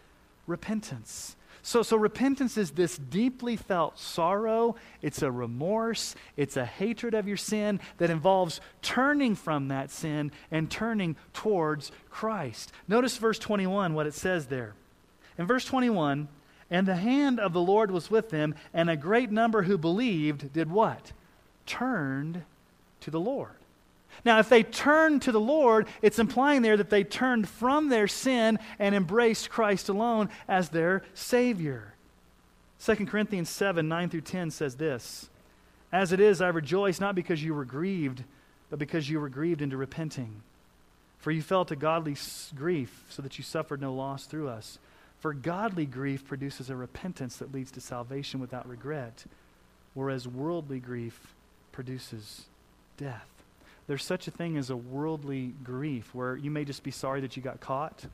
repentance. 0.48 1.36
So, 1.66 1.82
so 1.82 1.98
repentance 1.98 2.58
is 2.58 2.70
this 2.70 2.96
deeply 2.96 3.56
felt 3.56 3.98
sorrow, 3.98 4.76
it's 5.02 5.24
a 5.24 5.32
remorse, 5.32 6.14
it's 6.38 6.58
a 6.58 6.66
hatred 6.66 7.16
of 7.16 7.28
your 7.28 7.38
sin 7.38 7.80
that 7.98 8.12
involves 8.12 8.62
turning 8.84 9.34
from 9.34 9.70
that 9.70 9.90
sin 9.90 10.32
and 10.52 10.70
turning 10.70 11.16
towards 11.34 11.92
Christ. 12.12 12.72
Notice 12.88 13.18
verse 13.18 13.40
21, 13.40 13.96
what 13.96 14.06
it 14.06 14.14
says 14.14 14.46
there. 14.46 14.76
In 15.40 15.48
verse 15.48 15.66
21, 15.66 16.28
and 16.70 16.88
the 16.88 16.98
hand 16.98 17.40
of 17.40 17.52
the 17.52 17.62
Lord 17.62 17.90
was 17.90 18.12
with 18.12 18.30
them, 18.30 18.54
and 18.72 18.88
a 18.88 18.96
great 18.96 19.32
number 19.32 19.64
who 19.64 19.80
believed 19.80 20.54
did 20.54 20.70
what? 20.70 21.14
Turned 21.66 22.44
to 23.00 23.10
the 23.10 23.20
Lord. 23.20 23.58
Now, 24.24 24.40
if 24.40 24.50
they 24.50 24.64
turned 24.64 25.24
to 25.24 25.32
the 25.32 25.40
Lord, 25.40 25.88
it's 26.02 26.20
implying 26.20 26.62
there 26.62 26.78
that 26.78 26.90
they 26.90 27.04
turned 27.04 27.50
from 27.50 27.90
their 27.90 28.08
sin 28.08 28.60
and 28.80 28.96
embraced 28.96 29.50
Christ 29.50 29.90
alone 29.90 30.30
as 30.48 30.70
their 30.70 31.04
Savior. 31.14 31.94
2 32.84 33.06
Corinthians 33.06 33.50
7 33.50 33.88
9 33.88 34.10
through 34.10 34.22
10 34.22 34.52
says 34.52 34.76
this 34.76 35.30
As 35.92 36.12
it 36.12 36.20
is, 36.20 36.42
I 36.42 36.50
rejoice 36.50 37.00
not 37.00 37.16
because 37.16 37.44
you 37.44 37.54
were 37.54 37.66
grieved, 37.66 38.24
but 38.70 38.80
because 38.80 39.10
you 39.10 39.20
were 39.20 39.30
grieved 39.30 39.62
into 39.62 39.78
repenting. 39.78 40.42
For 41.18 41.32
you 41.32 41.42
felt 41.42 41.72
a 41.72 41.76
godly 41.76 42.16
grief, 42.56 43.04
so 43.10 43.22
that 43.22 43.38
you 43.38 43.44
suffered 43.44 43.82
no 43.82 43.94
loss 43.94 44.26
through 44.26 44.50
us. 44.50 44.78
For 45.20 45.34
godly 45.34 45.88
grief 45.88 46.28
produces 46.28 46.70
a 46.70 46.76
repentance 46.76 47.38
that 47.38 47.52
leads 47.52 47.72
to 47.72 47.82
salvation 47.82 48.40
without 48.40 48.68
regret, 48.68 49.26
whereas 49.96 50.28
worldly 50.28 50.80
grief 50.80 51.34
produces 51.72 52.46
death. 52.98 53.35
There's 53.88 54.04
such 54.04 54.28
a 54.28 54.32
thing 54.32 54.58
as 54.58 54.70
a 54.70 54.76
worldly 54.76 55.54
grief 55.64 56.14
where 56.14 56.36
you 56.36 56.50
may 56.50 56.66
just 56.66 56.84
be 56.84 56.92
sorry 56.92 57.22
that 57.22 57.38
you 57.38 57.44
got 57.44 57.60
caught. 57.60 58.06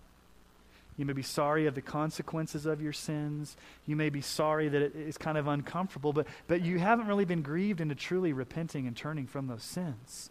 You 0.97 1.05
may 1.05 1.13
be 1.13 1.23
sorry 1.23 1.65
of 1.65 1.75
the 1.75 1.81
consequences 1.81 2.65
of 2.65 2.81
your 2.81 2.93
sins. 2.93 3.55
You 3.85 3.95
may 3.95 4.09
be 4.09 4.21
sorry 4.21 4.67
that 4.67 4.81
it 4.81 4.95
is 4.95 5.17
kind 5.17 5.37
of 5.37 5.47
uncomfortable, 5.47 6.11
but, 6.11 6.27
but 6.47 6.61
you 6.61 6.79
haven't 6.79 7.07
really 7.07 7.25
been 7.25 7.41
grieved 7.41 7.79
into 7.79 7.95
truly 7.95 8.33
repenting 8.33 8.85
and 8.85 8.95
turning 8.95 9.25
from 9.25 9.47
those 9.47 9.63
sins. 9.63 10.29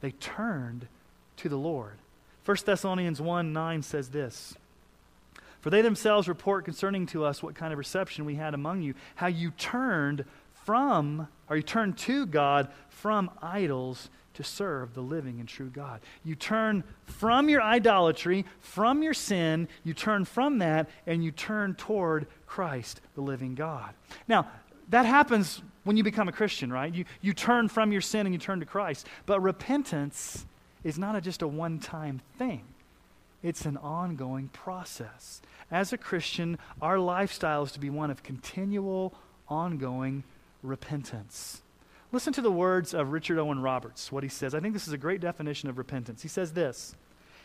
They 0.00 0.12
turned 0.12 0.86
to 1.38 1.48
the 1.48 1.58
Lord. 1.58 1.98
1 2.44 2.56
Thessalonians 2.64 3.20
1 3.20 3.52
9 3.52 3.82
says 3.82 4.10
this 4.10 4.54
For 5.60 5.70
they 5.70 5.82
themselves 5.82 6.28
report 6.28 6.64
concerning 6.64 7.06
to 7.06 7.24
us 7.24 7.42
what 7.42 7.56
kind 7.56 7.72
of 7.72 7.78
reception 7.78 8.24
we 8.24 8.36
had 8.36 8.54
among 8.54 8.82
you, 8.82 8.94
how 9.16 9.26
you 9.26 9.50
turned 9.50 10.24
from, 10.64 11.26
or 11.50 11.56
you 11.56 11.62
turned 11.62 11.98
to 11.98 12.24
God 12.24 12.68
from 12.88 13.30
idols 13.42 14.08
to 14.36 14.44
serve 14.44 14.94
the 14.94 15.00
living 15.00 15.40
and 15.40 15.48
true 15.48 15.70
God. 15.70 16.00
You 16.22 16.34
turn 16.34 16.84
from 17.04 17.48
your 17.48 17.62
idolatry, 17.62 18.44
from 18.60 19.02
your 19.02 19.14
sin, 19.14 19.66
you 19.82 19.94
turn 19.94 20.24
from 20.24 20.58
that, 20.58 20.88
and 21.06 21.24
you 21.24 21.30
turn 21.30 21.74
toward 21.74 22.26
Christ, 22.46 23.00
the 23.14 23.22
living 23.22 23.54
God. 23.54 23.94
Now, 24.28 24.48
that 24.90 25.06
happens 25.06 25.62
when 25.84 25.96
you 25.96 26.04
become 26.04 26.28
a 26.28 26.32
Christian, 26.32 26.72
right? 26.72 26.94
You, 26.94 27.06
you 27.20 27.32
turn 27.32 27.68
from 27.68 27.92
your 27.92 28.02
sin 28.02 28.26
and 28.26 28.34
you 28.34 28.38
turn 28.38 28.60
to 28.60 28.66
Christ. 28.66 29.06
But 29.24 29.40
repentance 29.40 30.44
is 30.84 30.98
not 30.98 31.16
a, 31.16 31.20
just 31.20 31.42
a 31.42 31.48
one 31.48 31.78
time 31.78 32.20
thing, 32.38 32.64
it's 33.42 33.64
an 33.64 33.78
ongoing 33.78 34.48
process. 34.48 35.40
As 35.70 35.92
a 35.92 35.98
Christian, 35.98 36.58
our 36.80 36.98
lifestyle 36.98 37.64
is 37.64 37.72
to 37.72 37.80
be 37.80 37.90
one 37.90 38.10
of 38.10 38.22
continual, 38.22 39.14
ongoing 39.48 40.22
repentance. 40.62 41.62
Listen 42.12 42.32
to 42.32 42.42
the 42.42 42.52
words 42.52 42.94
of 42.94 43.12
Richard 43.12 43.38
Owen 43.38 43.60
Roberts, 43.60 44.10
what 44.12 44.22
he 44.22 44.28
says. 44.28 44.54
I 44.54 44.60
think 44.60 44.74
this 44.74 44.86
is 44.86 44.92
a 44.92 44.98
great 44.98 45.20
definition 45.20 45.68
of 45.68 45.78
repentance. 45.78 46.22
He 46.22 46.28
says 46.28 46.52
this 46.52 46.94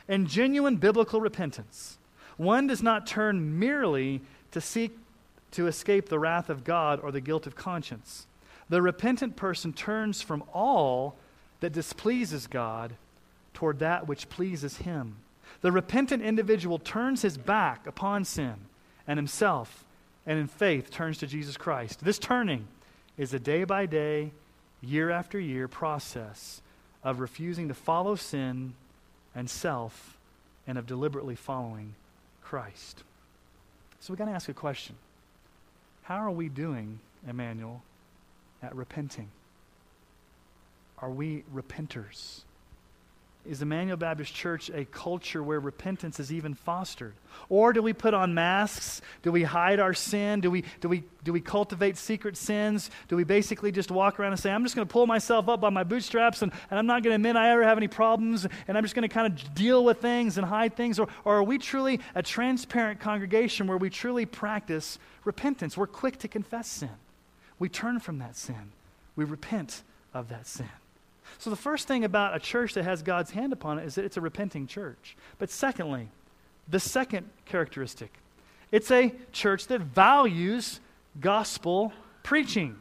In 0.08 0.28
genuine 0.28 0.78
biblical 0.78 1.20
repentance, 1.20 1.98
one 2.38 2.68
does 2.68 2.84
not 2.84 3.08
turn 3.08 3.60
merely 3.60 4.22
to 4.52 4.62
seek 4.62 4.98
to 5.52 5.68
escape 5.68 6.08
the 6.08 6.20
wrath 6.20 6.50
of 6.50 6.64
God 6.64 7.00
or 7.02 7.12
the 7.12 7.22
guilt 7.22 7.46
of 7.46 7.56
conscience. 7.56 8.28
The 8.70 8.82
repentant 8.82 9.36
person 9.36 9.74
turns 9.74 10.22
from 10.22 10.44
all 10.54 11.18
that 11.60 11.74
displeases 11.74 12.48
God 12.48 12.94
toward 13.54 13.80
that 13.80 14.08
which 14.08 14.30
pleases 14.30 14.78
Him. 14.78 15.18
The 15.62 15.72
repentant 15.72 16.24
individual 16.24 16.80
turns 16.80 17.22
his 17.22 17.38
back 17.38 17.86
upon 17.86 18.26
sin 18.26 18.56
and 19.08 19.18
himself 19.18 19.86
and 20.26 20.40
in 20.40 20.48
faith 20.48 20.92
turns 20.92 21.18
to 21.20 21.28
Jesus 21.28 21.58
Christ. 21.58 22.04
This 22.04 22.20
turning 22.20 22.68
is 23.18 23.34
a 23.34 23.40
day 23.40 23.64
by 23.64 23.86
day, 23.86 24.32
year 24.82 25.10
after 25.10 25.40
year 25.40 25.68
process 25.68 26.62
of 27.04 27.20
refusing 27.20 27.68
to 27.68 27.74
follow 27.74 28.16
sin 28.16 28.74
and 29.36 29.50
self 29.50 30.18
and 30.68 30.78
of 30.78 30.86
deliberately 30.86 31.36
following 31.36 31.96
Christ. 32.42 33.04
So 34.00 34.14
we 34.14 34.18
got 34.18 34.26
to 34.26 34.32
ask 34.32 34.50
a 34.50 34.54
question 34.54 34.96
How 36.04 36.18
are 36.18 36.32
we 36.32 36.50
doing, 36.50 37.00
Emmanuel, 37.28 37.84
at 38.62 38.76
repenting? 38.76 39.30
Are 41.00 41.10
we 41.10 41.44
repenters? 41.54 42.42
Is 43.44 43.64
Emmanuel 43.64 43.98
Baptist 43.98 44.36
Church 44.36 44.70
a 44.70 44.86
culture 44.86 45.42
where 45.42 45.60
repentance 45.60 46.20
is 46.20 46.32
even 46.32 46.54
fostered? 46.54 47.14
Or 47.50 47.74
do 47.74 47.82
we 47.82 47.92
put 47.92 48.14
on 48.14 48.36
masks? 48.36 49.02
Do 49.24 49.32
we 49.32 49.42
hide 49.42 49.80
our 49.80 49.96
sin? 49.96 50.42
Do 50.42 50.52
we, 50.52 50.64
do 50.80 50.88
we, 50.88 51.04
do 51.24 51.34
we 51.34 51.42
cultivate 51.42 51.98
secret 51.98 52.38
sins? 52.38 52.92
Do 53.08 53.16
we 53.16 53.24
basically 53.24 53.72
just 53.72 53.90
walk 53.90 54.20
around 54.20 54.34
and 54.34 54.40
say, 54.40 54.52
I'm 54.52 54.64
just 54.64 54.76
going 54.76 54.88
to 54.88 54.92
pull 54.92 55.08
myself 55.08 55.50
up 55.50 55.60
by 55.60 55.72
my 55.72 55.84
bootstraps 55.84 56.44
and, 56.44 56.52
and 56.70 56.78
I'm 56.78 56.86
not 56.86 57.02
going 57.02 57.12
to 57.12 57.16
admit 57.16 57.36
I 57.36 57.50
ever 57.50 57.64
have 57.64 57.78
any 57.78 57.88
problems 57.88 58.46
and 58.68 58.78
I'm 58.78 58.84
just 58.84 58.94
going 58.94 59.10
to 59.10 59.14
kind 59.14 59.26
of 59.26 59.56
deal 59.56 59.84
with 59.84 60.00
things 60.02 60.38
and 60.38 60.46
hide 60.46 60.76
things? 60.76 61.00
Or, 61.00 61.08
or 61.26 61.38
are 61.38 61.44
we 61.44 61.58
truly 61.58 62.00
a 62.14 62.22
transparent 62.22 63.00
congregation 63.00 63.66
where 63.66 63.78
we 63.78 63.90
truly 63.90 64.28
practice 64.28 65.00
repentance? 65.26 65.76
We're 65.76 65.88
quick 65.88 66.20
to 66.20 66.28
confess 66.28 66.68
sin, 66.68 66.90
we 67.58 67.70
turn 67.70 68.00
from 68.00 68.20
that 68.20 68.36
sin, 68.38 68.72
we 69.16 69.26
repent 69.26 69.82
of 70.14 70.30
that 70.30 70.46
sin. 70.46 70.70
So, 71.42 71.50
the 71.50 71.56
first 71.56 71.88
thing 71.88 72.04
about 72.04 72.36
a 72.36 72.40
church 72.40 72.76
that 72.76 72.84
has 72.84 73.02
God's 73.02 73.32
hand 73.32 73.52
upon 73.52 73.80
it 73.80 73.86
is 73.86 73.96
that 73.96 74.06
it's 74.06 74.16
a 74.16 74.22
repenting 74.22 74.68
church. 74.68 75.18
But, 75.40 75.50
secondly, 75.50 76.10
the 76.70 76.80
second 76.80 77.28
characteristic 77.46 78.12
it's 78.72 78.92
a 78.92 79.12
church 79.32 79.66
that 79.68 79.82
values 79.82 80.80
gospel 81.20 81.94
preaching. 82.22 82.78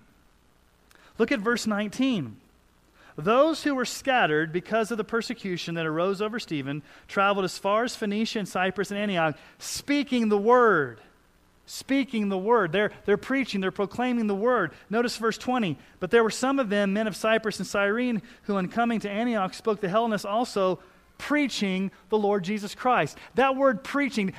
Look 1.17 1.33
at 1.33 1.41
verse 1.41 1.67
19. 1.67 2.37
Those 3.17 3.63
who 3.63 3.75
were 3.75 3.87
scattered 3.87 4.53
because 4.53 4.91
of 4.91 4.99
the 4.99 5.05
persecution 5.05 5.75
that 5.77 5.87
arose 5.87 6.21
over 6.21 6.39
Stephen 6.39 6.83
traveled 7.09 7.47
as 7.47 7.57
far 7.57 7.85
as 7.85 7.97
Phoenicia 7.97 8.41
and 8.41 8.49
Cyprus 8.49 8.91
and 8.91 9.01
Antioch, 9.01 9.39
speaking 9.59 10.29
the 10.29 10.39
word 10.39 11.01
speaking 11.71 12.29
the 12.29 12.39
word. 12.39 12.73
They're, 12.73 12.91
they're 13.05 13.17
preaching, 13.17 13.61
they're 13.61 13.71
proclaiming 13.71 14.27
the 14.27 14.35
word. 14.35 14.73
Notice 14.91 15.17
verse 15.17 15.39
20. 15.39 15.79
But 16.01 16.11
there 16.11 16.25
were 16.25 16.31
some 16.31 16.59
of 16.59 16.69
them, 16.69 16.93
men 16.93 17.07
of 17.07 17.15
Cyprus 17.15 17.59
and 17.59 17.67
Cyrene, 17.67 18.23
who, 18.43 18.57
in 18.59 18.69
coming 18.69 18.99
to 19.01 19.09
Antioch, 19.09 19.55
spoke 19.55 19.81
the 19.81 19.89
Hellenists 19.89 20.25
also, 20.25 20.81
preaching 21.21 21.91
the 22.09 22.17
Lord 22.17 22.43
Jesus 22.43 22.75
Christ. 22.75 23.19
That 23.35 23.55
word 23.55 23.85
preaching, 23.85 24.33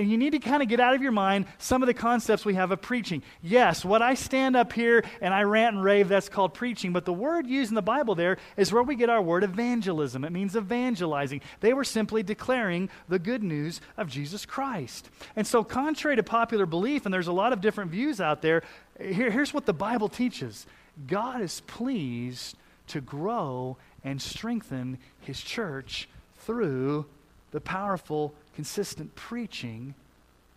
you 0.00 0.18
need 0.18 0.32
to 0.32 0.40
kind 0.40 0.62
of 0.62 0.68
get 0.68 0.80
out 0.80 0.94
of 0.94 1.00
your 1.00 1.12
mind 1.12 1.46
some 1.58 1.80
of 1.80 1.86
the 1.86 1.94
concepts 1.94 2.44
we 2.44 2.54
have 2.54 2.72
of 2.72 2.82
preaching. 2.82 3.22
Yes, 3.40 3.84
what 3.84 4.02
I 4.02 4.14
stand 4.14 4.56
up 4.56 4.72
here 4.72 5.04
and 5.20 5.32
I 5.32 5.42
rant 5.44 5.76
and 5.76 5.84
rave, 5.84 6.08
that's 6.08 6.28
called 6.28 6.52
preaching. 6.52 6.92
But 6.92 7.04
the 7.04 7.12
word 7.12 7.46
used 7.46 7.70
in 7.70 7.76
the 7.76 7.82
Bible 7.82 8.16
there 8.16 8.38
is 8.56 8.72
where 8.72 8.82
we 8.82 8.96
get 8.96 9.08
our 9.08 9.22
word 9.22 9.44
evangelism. 9.44 10.24
It 10.24 10.32
means 10.32 10.56
evangelizing. 10.56 11.40
They 11.60 11.72
were 11.72 11.84
simply 11.84 12.24
declaring 12.24 12.90
the 13.08 13.20
good 13.20 13.44
news 13.44 13.80
of 13.96 14.08
Jesus 14.08 14.44
Christ. 14.44 15.08
And 15.36 15.46
so, 15.46 15.62
contrary 15.62 16.16
to 16.16 16.24
popular 16.24 16.66
belief, 16.66 17.04
and 17.04 17.14
there's 17.14 17.28
a 17.28 17.32
lot 17.32 17.52
of 17.52 17.60
different 17.60 17.92
views 17.92 18.20
out 18.20 18.42
there, 18.42 18.62
here, 19.00 19.30
here's 19.30 19.54
what 19.54 19.66
the 19.66 19.72
Bible 19.72 20.08
teaches 20.08 20.66
God 21.06 21.40
is 21.40 21.60
pleased 21.60 22.56
to 22.88 23.00
grow 23.00 23.76
and 24.04 24.20
strengthen 24.20 24.98
his 25.20 25.40
church 25.40 26.08
through 26.44 27.06
the 27.50 27.60
powerful, 27.60 28.34
consistent 28.54 29.14
preaching 29.14 29.94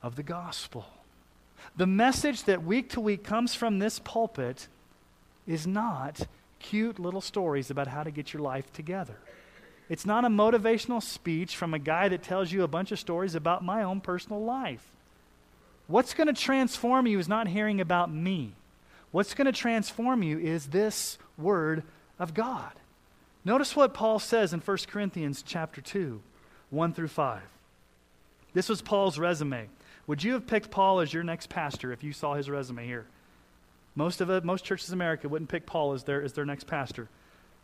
of 0.02 0.16
the 0.16 0.24
gospel. 0.24 0.86
The 1.76 1.88
message 1.88 2.44
that 2.44 2.64
week 2.64 2.90
to 2.92 3.02
week 3.02 3.24
comes 3.24 3.54
from 3.54 3.80
this 3.80 4.00
pulpit 4.00 4.68
is 5.46 5.68
not 5.68 6.28
cute 6.60 7.00
little 7.00 7.22
stories 7.22 7.70
about 7.70 7.88
how 7.88 8.04
to 8.04 8.12
get 8.12 8.34
your 8.34 8.42
life 8.42 8.72
together. 8.74 9.18
It's 9.90 10.06
not 10.06 10.26
a 10.26 10.30
motivational 10.30 11.02
speech 11.02 11.56
from 11.56 11.74
a 11.74 11.80
guy 11.80 12.10
that 12.10 12.24
tells 12.24 12.52
you 12.52 12.64
a 12.64 12.68
bunch 12.68 12.92
of 12.92 13.00
stories 13.00 13.36
about 13.36 13.64
my 13.64 13.84
own 13.84 14.02
personal 14.02 14.44
life. 14.44 14.92
What's 15.88 16.14
going 16.14 16.28
to 16.28 16.34
transform 16.34 17.08
you 17.08 17.20
is 17.20 17.30
not 17.30 17.48
hearing 17.48 17.80
about 17.80 18.12
me. 18.12 18.54
What's 19.12 19.34
going 19.34 19.46
to 19.46 19.54
transform 19.54 20.24
you 20.24 20.38
is 20.38 20.68
this 20.68 21.18
word 21.38 21.84
of 22.20 22.34
God. 22.34 22.74
Notice 23.48 23.78
what 23.78 23.94
Paul 23.94 24.20
says 24.20 24.52
in 24.52 24.60
1 24.60 24.78
Corinthians 24.88 25.42
chapter 25.42 25.80
2, 25.80 26.22
1 26.70 26.94
through 26.94 27.08
5. 27.08 27.42
This 28.54 28.68
was 28.68 28.82
Paul's 28.82 29.18
resume. 29.18 29.70
Would 30.06 30.22
you 30.22 30.34
have 30.34 30.46
picked 30.46 30.70
Paul 30.70 31.00
as 31.00 31.14
your 31.14 31.24
next 31.24 31.48
pastor 31.48 31.94
if 31.94 32.04
you 32.04 32.12
saw 32.12 32.34
his 32.34 32.50
resume 32.50 32.86
here? 32.86 33.06
Most 33.96 34.20
of 34.20 34.30
it, 34.30 34.44
most 34.44 34.66
churches 34.66 34.90
in 34.90 34.96
America 34.96 35.30
wouldn't 35.30 35.50
pick 35.50 35.66
Paul 35.66 35.94
as 35.94 36.04
their, 36.04 36.22
as 36.22 36.34
their 36.34 36.44
next 36.44 36.68
pastor. 36.68 37.08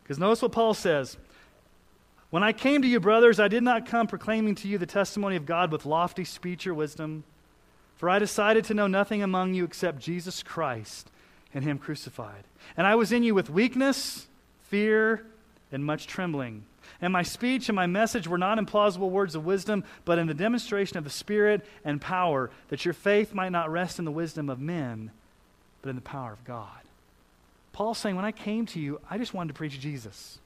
Because 0.02 0.18
notice 0.18 0.40
what 0.40 0.52
Paul 0.52 0.72
says. 0.72 1.18
When 2.30 2.42
I 2.42 2.54
came 2.54 2.80
to 2.80 2.88
you, 2.88 2.98
brothers, 2.98 3.38
I 3.38 3.48
did 3.48 3.62
not 3.62 3.84
come 3.84 4.06
proclaiming 4.06 4.54
to 4.54 4.68
you 4.68 4.78
the 4.78 4.86
testimony 4.86 5.36
of 5.36 5.44
God 5.44 5.70
with 5.70 5.84
lofty 5.84 6.24
speech 6.24 6.66
or 6.66 6.72
wisdom, 6.72 7.24
for 7.96 8.08
I 8.08 8.18
decided 8.18 8.64
to 8.64 8.74
know 8.74 8.86
nothing 8.86 9.22
among 9.22 9.52
you 9.52 9.64
except 9.64 9.98
Jesus 9.98 10.42
Christ 10.42 11.10
and 11.52 11.62
Him 11.62 11.76
crucified. 11.76 12.44
And 12.74 12.86
I 12.86 12.94
was 12.94 13.12
in 13.12 13.22
you 13.22 13.34
with 13.34 13.50
weakness, 13.50 14.28
fear, 14.62 15.26
and 15.74 15.84
much 15.84 16.06
trembling. 16.06 16.64
And 17.00 17.12
my 17.12 17.22
speech 17.22 17.68
and 17.68 17.76
my 17.76 17.86
message 17.86 18.28
were 18.28 18.38
not 18.38 18.58
in 18.58 18.66
plausible 18.66 19.10
words 19.10 19.34
of 19.34 19.44
wisdom, 19.44 19.84
but 20.04 20.18
in 20.18 20.26
the 20.26 20.34
demonstration 20.34 20.96
of 20.96 21.04
the 21.04 21.10
Spirit 21.10 21.66
and 21.84 22.00
power, 22.00 22.50
that 22.68 22.84
your 22.84 22.94
faith 22.94 23.34
might 23.34 23.52
not 23.52 23.70
rest 23.70 23.98
in 23.98 24.04
the 24.04 24.10
wisdom 24.10 24.48
of 24.48 24.60
men, 24.60 25.10
but 25.82 25.90
in 25.90 25.96
the 25.96 26.02
power 26.02 26.32
of 26.32 26.44
God. 26.44 26.68
Paul's 27.72 27.98
saying, 27.98 28.16
when 28.16 28.24
I 28.24 28.32
came 28.32 28.66
to 28.66 28.80
you, 28.80 29.00
I 29.10 29.18
just 29.18 29.34
wanted 29.34 29.48
to 29.48 29.54
preach 29.54 29.80
Jesus. 29.80 30.38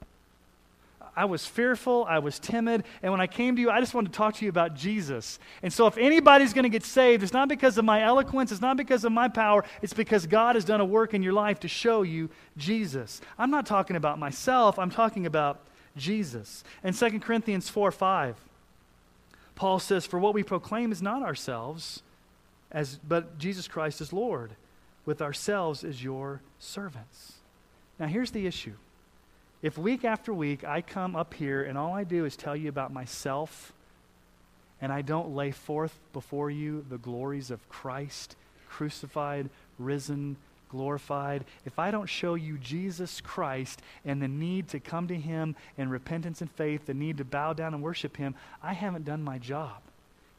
I 1.15 1.25
was 1.25 1.45
fearful, 1.45 2.05
I 2.07 2.19
was 2.19 2.39
timid, 2.39 2.83
and 3.01 3.11
when 3.11 3.21
I 3.21 3.27
came 3.27 3.55
to 3.55 3.61
you, 3.61 3.69
I 3.69 3.79
just 3.79 3.93
wanted 3.93 4.13
to 4.13 4.17
talk 4.17 4.35
to 4.35 4.45
you 4.45 4.49
about 4.49 4.75
Jesus. 4.75 5.39
And 5.61 5.71
so, 5.71 5.87
if 5.87 5.97
anybody's 5.97 6.53
going 6.53 6.63
to 6.63 6.69
get 6.69 6.83
saved, 6.83 7.23
it's 7.23 7.33
not 7.33 7.49
because 7.49 7.77
of 7.77 7.85
my 7.85 8.01
eloquence, 8.03 8.51
it's 8.51 8.61
not 8.61 8.77
because 8.77 9.03
of 9.03 9.11
my 9.11 9.27
power, 9.27 9.65
it's 9.81 9.93
because 9.93 10.25
God 10.25 10.55
has 10.55 10.65
done 10.65 10.81
a 10.81 10.85
work 10.85 11.13
in 11.13 11.23
your 11.23 11.33
life 11.33 11.59
to 11.61 11.67
show 11.67 12.01
you 12.03 12.29
Jesus. 12.57 13.21
I'm 13.37 13.51
not 13.51 13.65
talking 13.65 13.95
about 13.95 14.19
myself, 14.19 14.79
I'm 14.79 14.91
talking 14.91 15.25
about 15.25 15.61
Jesus. 15.97 16.63
And 16.83 16.95
2 16.95 17.19
Corinthians 17.19 17.69
4 17.69 17.91
5, 17.91 18.35
Paul 19.55 19.79
says, 19.79 20.05
For 20.05 20.19
what 20.19 20.33
we 20.33 20.43
proclaim 20.43 20.91
is 20.91 21.01
not 21.01 21.21
ourselves, 21.21 22.01
as, 22.71 22.97
but 22.97 23.37
Jesus 23.37 23.67
Christ 23.67 24.01
is 24.01 24.13
Lord, 24.13 24.51
with 25.05 25.21
ourselves 25.21 25.83
as 25.83 26.03
your 26.03 26.41
servants. 26.59 27.33
Now, 27.99 28.07
here's 28.07 28.31
the 28.31 28.45
issue. 28.47 28.75
If 29.61 29.77
week 29.77 30.05
after 30.05 30.33
week 30.33 30.63
I 30.63 30.81
come 30.81 31.15
up 31.15 31.33
here 31.33 31.63
and 31.63 31.77
all 31.77 31.93
I 31.93 32.05
do 32.05 32.25
is 32.25 32.37
tell 32.37 32.55
you 32.55 32.69
about 32.69 32.93
myself, 32.93 33.73
and 34.81 34.91
I 34.91 35.01
don't 35.01 35.35
lay 35.35 35.51
forth 35.51 35.99
before 36.13 36.49
you 36.49 36.85
the 36.89 36.97
glories 36.97 37.51
of 37.51 37.67
Christ, 37.67 38.37
crucified, 38.69 39.49
risen, 39.77 40.37
glorified, 40.69 41.43
if 41.65 41.77
I 41.77 41.91
don't 41.91 42.07
show 42.07 42.35
you 42.35 42.57
Jesus 42.57 43.19
Christ 43.19 43.81
and 44.05 44.21
the 44.21 44.29
need 44.29 44.69
to 44.69 44.79
come 44.79 45.09
to 45.09 45.15
Him 45.15 45.57
in 45.77 45.89
repentance 45.89 46.39
and 46.39 46.49
faith, 46.51 46.85
the 46.85 46.93
need 46.93 47.17
to 47.17 47.25
bow 47.25 47.51
down 47.51 47.73
and 47.73 47.83
worship 47.83 48.15
Him, 48.15 48.35
I 48.63 48.73
haven't 48.73 49.03
done 49.03 49.23
my 49.23 49.39
job. 49.39 49.81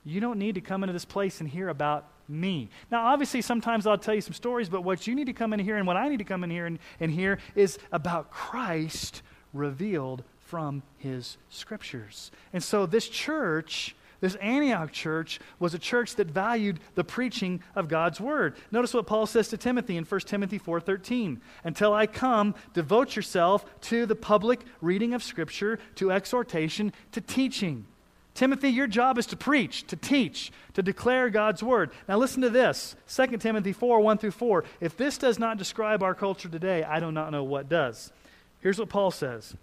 You 0.02 0.20
don't 0.20 0.38
need 0.38 0.54
to 0.54 0.62
come 0.62 0.82
into 0.82 0.94
this 0.94 1.04
place 1.04 1.40
and 1.40 1.48
hear 1.48 1.68
about 1.68 2.06
me. 2.30 2.70
Now, 2.90 3.06
obviously, 3.06 3.42
sometimes 3.42 3.86
I'll 3.86 3.98
tell 3.98 4.14
you 4.14 4.20
some 4.20 4.32
stories, 4.32 4.68
but 4.68 4.84
what 4.84 5.06
you 5.06 5.14
need 5.14 5.26
to 5.26 5.32
come 5.32 5.52
in 5.52 5.60
here 5.60 5.76
and 5.76 5.86
what 5.86 5.96
I 5.96 6.08
need 6.08 6.18
to 6.18 6.24
come 6.24 6.44
in 6.44 6.50
here 6.50 6.66
and, 6.66 6.78
and 7.00 7.10
hear 7.10 7.38
is 7.54 7.78
about 7.92 8.30
Christ 8.30 9.22
revealed 9.52 10.22
from 10.38 10.82
his 10.98 11.38
scriptures. 11.48 12.30
And 12.52 12.62
so, 12.62 12.86
this 12.86 13.08
church, 13.08 13.94
this 14.20 14.34
Antioch 14.36 14.92
church, 14.92 15.40
was 15.58 15.74
a 15.74 15.78
church 15.78 16.16
that 16.16 16.26
valued 16.26 16.80
the 16.94 17.04
preaching 17.04 17.62
of 17.74 17.88
God's 17.88 18.20
word. 18.20 18.56
Notice 18.70 18.94
what 18.94 19.06
Paul 19.06 19.26
says 19.26 19.48
to 19.48 19.56
Timothy 19.56 19.96
in 19.96 20.04
1 20.04 20.20
Timothy 20.26 20.58
4:13. 20.58 21.40
Until 21.64 21.92
I 21.92 22.06
come, 22.06 22.54
devote 22.74 23.16
yourself 23.16 23.64
to 23.82 24.06
the 24.06 24.16
public 24.16 24.60
reading 24.80 25.14
of 25.14 25.22
scripture, 25.22 25.78
to 25.96 26.10
exhortation, 26.10 26.92
to 27.12 27.20
teaching. 27.20 27.86
Timothy, 28.34 28.68
your 28.68 28.86
job 28.86 29.18
is 29.18 29.26
to 29.26 29.36
preach, 29.36 29.86
to 29.88 29.96
teach, 29.96 30.52
to 30.74 30.82
declare 30.82 31.30
God's 31.30 31.62
word. 31.62 31.90
Now, 32.08 32.16
listen 32.16 32.42
to 32.42 32.50
this 32.50 32.94
2 33.14 33.38
Timothy 33.38 33.72
4 33.72 34.00
1 34.00 34.18
through 34.18 34.30
4. 34.30 34.64
If 34.80 34.96
this 34.96 35.18
does 35.18 35.38
not 35.38 35.58
describe 35.58 36.02
our 36.02 36.14
culture 36.14 36.48
today, 36.48 36.84
I 36.84 37.00
do 37.00 37.10
not 37.10 37.32
know 37.32 37.44
what 37.44 37.68
does. 37.68 38.12
Here's 38.60 38.78
what 38.78 38.88
Paul 38.88 39.10
says 39.10 39.54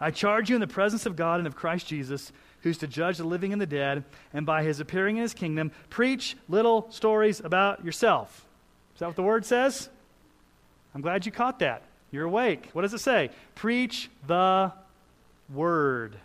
I 0.00 0.10
charge 0.10 0.50
you 0.50 0.56
in 0.56 0.60
the 0.60 0.66
presence 0.66 1.06
of 1.06 1.16
God 1.16 1.40
and 1.40 1.46
of 1.46 1.56
Christ 1.56 1.86
Jesus, 1.86 2.32
who's 2.62 2.78
to 2.78 2.86
judge 2.86 3.18
the 3.18 3.24
living 3.24 3.52
and 3.52 3.60
the 3.60 3.66
dead, 3.66 4.04
and 4.32 4.46
by 4.46 4.62
his 4.62 4.80
appearing 4.80 5.16
in 5.16 5.22
his 5.22 5.34
kingdom, 5.34 5.70
preach 5.90 6.36
little 6.48 6.90
stories 6.90 7.40
about 7.40 7.84
yourself. 7.84 8.46
Is 8.94 9.00
that 9.00 9.06
what 9.06 9.16
the 9.16 9.22
word 9.22 9.44
says? 9.44 9.88
I'm 10.94 11.00
glad 11.00 11.26
you 11.26 11.32
caught 11.32 11.58
that. 11.58 11.82
You're 12.10 12.24
awake. 12.24 12.70
What 12.72 12.82
does 12.82 12.94
it 12.94 13.00
say? 13.00 13.30
Preach 13.56 14.08
the 14.26 14.72
word. 15.52 16.16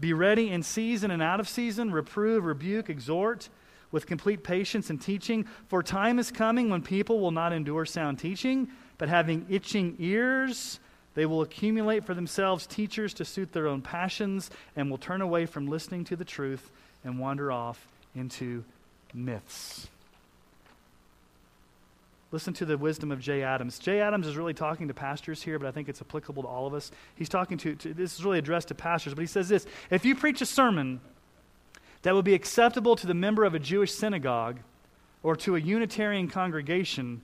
Be 0.00 0.12
ready 0.12 0.50
in 0.50 0.62
season 0.62 1.10
and 1.10 1.22
out 1.22 1.40
of 1.40 1.48
season, 1.48 1.90
reprove, 1.90 2.44
rebuke, 2.44 2.88
exhort 2.88 3.48
with 3.90 4.06
complete 4.06 4.44
patience 4.44 4.90
and 4.90 5.00
teaching. 5.00 5.46
For 5.66 5.82
time 5.82 6.18
is 6.18 6.30
coming 6.30 6.70
when 6.70 6.82
people 6.82 7.20
will 7.20 7.30
not 7.30 7.52
endure 7.52 7.86
sound 7.86 8.18
teaching, 8.18 8.68
but 8.98 9.08
having 9.08 9.46
itching 9.48 9.96
ears, 9.98 10.78
they 11.14 11.26
will 11.26 11.42
accumulate 11.42 12.04
for 12.04 12.14
themselves 12.14 12.66
teachers 12.66 13.14
to 13.14 13.24
suit 13.24 13.52
their 13.52 13.66
own 13.66 13.82
passions 13.82 14.50
and 14.76 14.90
will 14.90 14.98
turn 14.98 15.20
away 15.20 15.46
from 15.46 15.66
listening 15.66 16.04
to 16.04 16.16
the 16.16 16.24
truth 16.24 16.70
and 17.04 17.18
wander 17.18 17.50
off 17.50 17.88
into 18.14 18.64
myths. 19.12 19.88
Listen 22.30 22.52
to 22.54 22.66
the 22.66 22.76
wisdom 22.76 23.10
of 23.10 23.20
Jay 23.20 23.42
Adams. 23.42 23.78
Jay 23.78 24.00
Adams 24.00 24.26
is 24.26 24.36
really 24.36 24.52
talking 24.52 24.88
to 24.88 24.94
pastors 24.94 25.42
here, 25.42 25.58
but 25.58 25.66
I 25.66 25.70
think 25.70 25.88
it's 25.88 26.02
applicable 26.02 26.42
to 26.42 26.48
all 26.48 26.66
of 26.66 26.74
us. 26.74 26.90
He's 27.14 27.28
talking 27.28 27.56
to, 27.58 27.74
to, 27.76 27.94
this 27.94 28.18
is 28.18 28.24
really 28.24 28.38
addressed 28.38 28.68
to 28.68 28.74
pastors, 28.74 29.14
but 29.14 29.22
he 29.22 29.26
says 29.26 29.48
this 29.48 29.66
If 29.90 30.04
you 30.04 30.14
preach 30.14 30.42
a 30.42 30.46
sermon 30.46 31.00
that 32.02 32.14
would 32.14 32.26
be 32.26 32.34
acceptable 32.34 32.96
to 32.96 33.06
the 33.06 33.14
member 33.14 33.44
of 33.44 33.54
a 33.54 33.58
Jewish 33.58 33.92
synagogue 33.92 34.58
or 35.22 35.36
to 35.36 35.56
a 35.56 35.60
Unitarian 35.60 36.28
congregation, 36.28 37.22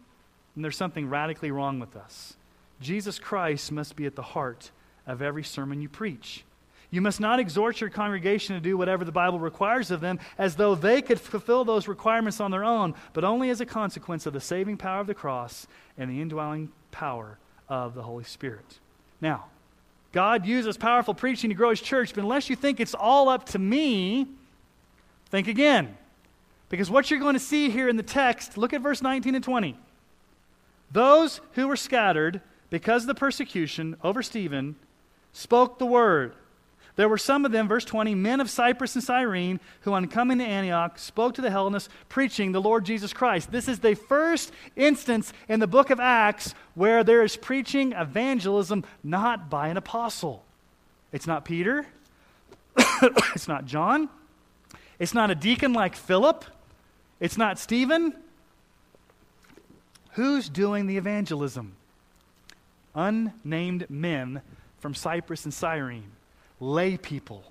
then 0.54 0.62
there's 0.62 0.76
something 0.76 1.08
radically 1.08 1.50
wrong 1.50 1.78
with 1.78 1.96
us. 1.96 2.36
Jesus 2.80 3.18
Christ 3.18 3.72
must 3.72 3.96
be 3.96 4.06
at 4.06 4.16
the 4.16 4.22
heart 4.22 4.70
of 5.06 5.20
every 5.20 5.44
sermon 5.44 5.80
you 5.80 5.88
preach. 5.88 6.44
You 6.94 7.00
must 7.00 7.18
not 7.18 7.40
exhort 7.40 7.80
your 7.80 7.90
congregation 7.90 8.54
to 8.54 8.60
do 8.60 8.78
whatever 8.78 9.04
the 9.04 9.10
Bible 9.10 9.40
requires 9.40 9.90
of 9.90 10.00
them 10.00 10.20
as 10.38 10.54
though 10.54 10.76
they 10.76 11.02
could 11.02 11.20
fulfill 11.20 11.64
those 11.64 11.88
requirements 11.88 12.38
on 12.38 12.52
their 12.52 12.62
own, 12.62 12.94
but 13.14 13.24
only 13.24 13.50
as 13.50 13.60
a 13.60 13.66
consequence 13.66 14.26
of 14.26 14.32
the 14.32 14.40
saving 14.40 14.76
power 14.76 15.00
of 15.00 15.08
the 15.08 15.14
cross 15.14 15.66
and 15.98 16.08
the 16.08 16.22
indwelling 16.22 16.70
power 16.92 17.36
of 17.68 17.96
the 17.96 18.02
Holy 18.04 18.22
Spirit. 18.22 18.78
Now, 19.20 19.46
God 20.12 20.46
uses 20.46 20.76
powerful 20.76 21.14
preaching 21.14 21.50
to 21.50 21.56
grow 21.56 21.70
his 21.70 21.80
church, 21.80 22.14
but 22.14 22.22
unless 22.22 22.48
you 22.48 22.54
think 22.54 22.78
it's 22.78 22.94
all 22.94 23.28
up 23.28 23.46
to 23.46 23.58
me, 23.58 24.28
think 25.30 25.48
again. 25.48 25.96
Because 26.68 26.92
what 26.92 27.10
you're 27.10 27.18
going 27.18 27.34
to 27.34 27.40
see 27.40 27.70
here 27.70 27.88
in 27.88 27.96
the 27.96 28.04
text, 28.04 28.56
look 28.56 28.72
at 28.72 28.82
verse 28.82 29.02
19 29.02 29.34
and 29.34 29.42
20. 29.42 29.76
Those 30.92 31.40
who 31.54 31.66
were 31.66 31.74
scattered 31.74 32.40
because 32.70 33.02
of 33.02 33.08
the 33.08 33.16
persecution 33.16 33.96
over 34.04 34.22
Stephen 34.22 34.76
spoke 35.32 35.80
the 35.80 35.86
word 35.86 36.34
there 36.96 37.08
were 37.08 37.18
some 37.18 37.44
of 37.44 37.50
them, 37.50 37.66
verse 37.66 37.84
20, 37.84 38.14
men 38.14 38.40
of 38.40 38.48
Cyprus 38.48 38.94
and 38.94 39.02
Cyrene, 39.02 39.58
who 39.80 39.92
on 39.92 40.06
coming 40.06 40.38
to 40.38 40.44
Antioch 40.44 40.98
spoke 40.98 41.34
to 41.34 41.42
the 41.42 41.50
Hellenists, 41.50 41.88
preaching 42.08 42.52
the 42.52 42.60
Lord 42.60 42.84
Jesus 42.84 43.12
Christ. 43.12 43.50
This 43.50 43.66
is 43.66 43.80
the 43.80 43.94
first 43.94 44.52
instance 44.76 45.32
in 45.48 45.58
the 45.58 45.66
book 45.66 45.90
of 45.90 45.98
Acts 45.98 46.54
where 46.74 47.02
there 47.02 47.24
is 47.24 47.36
preaching 47.36 47.92
evangelism 47.92 48.84
not 49.02 49.50
by 49.50 49.68
an 49.68 49.76
apostle. 49.76 50.44
It's 51.10 51.26
not 51.26 51.44
Peter, 51.44 51.84
it's 53.34 53.48
not 53.48 53.64
John, 53.64 54.08
it's 55.00 55.14
not 55.14 55.30
a 55.32 55.34
deacon 55.34 55.72
like 55.72 55.96
Philip, 55.96 56.44
it's 57.18 57.36
not 57.36 57.58
Stephen. 57.58 58.14
Who's 60.12 60.48
doing 60.48 60.86
the 60.86 60.96
evangelism? 60.96 61.74
Unnamed 62.94 63.90
men 63.90 64.42
from 64.78 64.94
Cyprus 64.94 65.44
and 65.44 65.52
Cyrene 65.52 66.12
lay 66.60 66.96
people. 66.96 67.44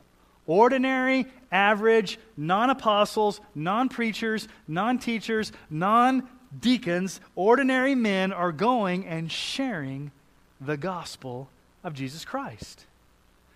Ordinary, 0.45 1.25
average, 1.51 2.19
non 2.35 2.69
apostles, 2.69 3.39
non 3.55 3.89
preachers, 3.89 4.47
non 4.67 4.97
teachers, 4.99 5.51
non 5.69 6.27
deacons, 6.59 7.21
ordinary 7.35 7.95
men 7.95 8.33
are 8.33 8.51
going 8.51 9.05
and 9.05 9.31
sharing 9.31 10.11
the 10.59 10.77
gospel 10.77 11.49
of 11.83 11.93
Jesus 11.93 12.25
Christ. 12.25 12.85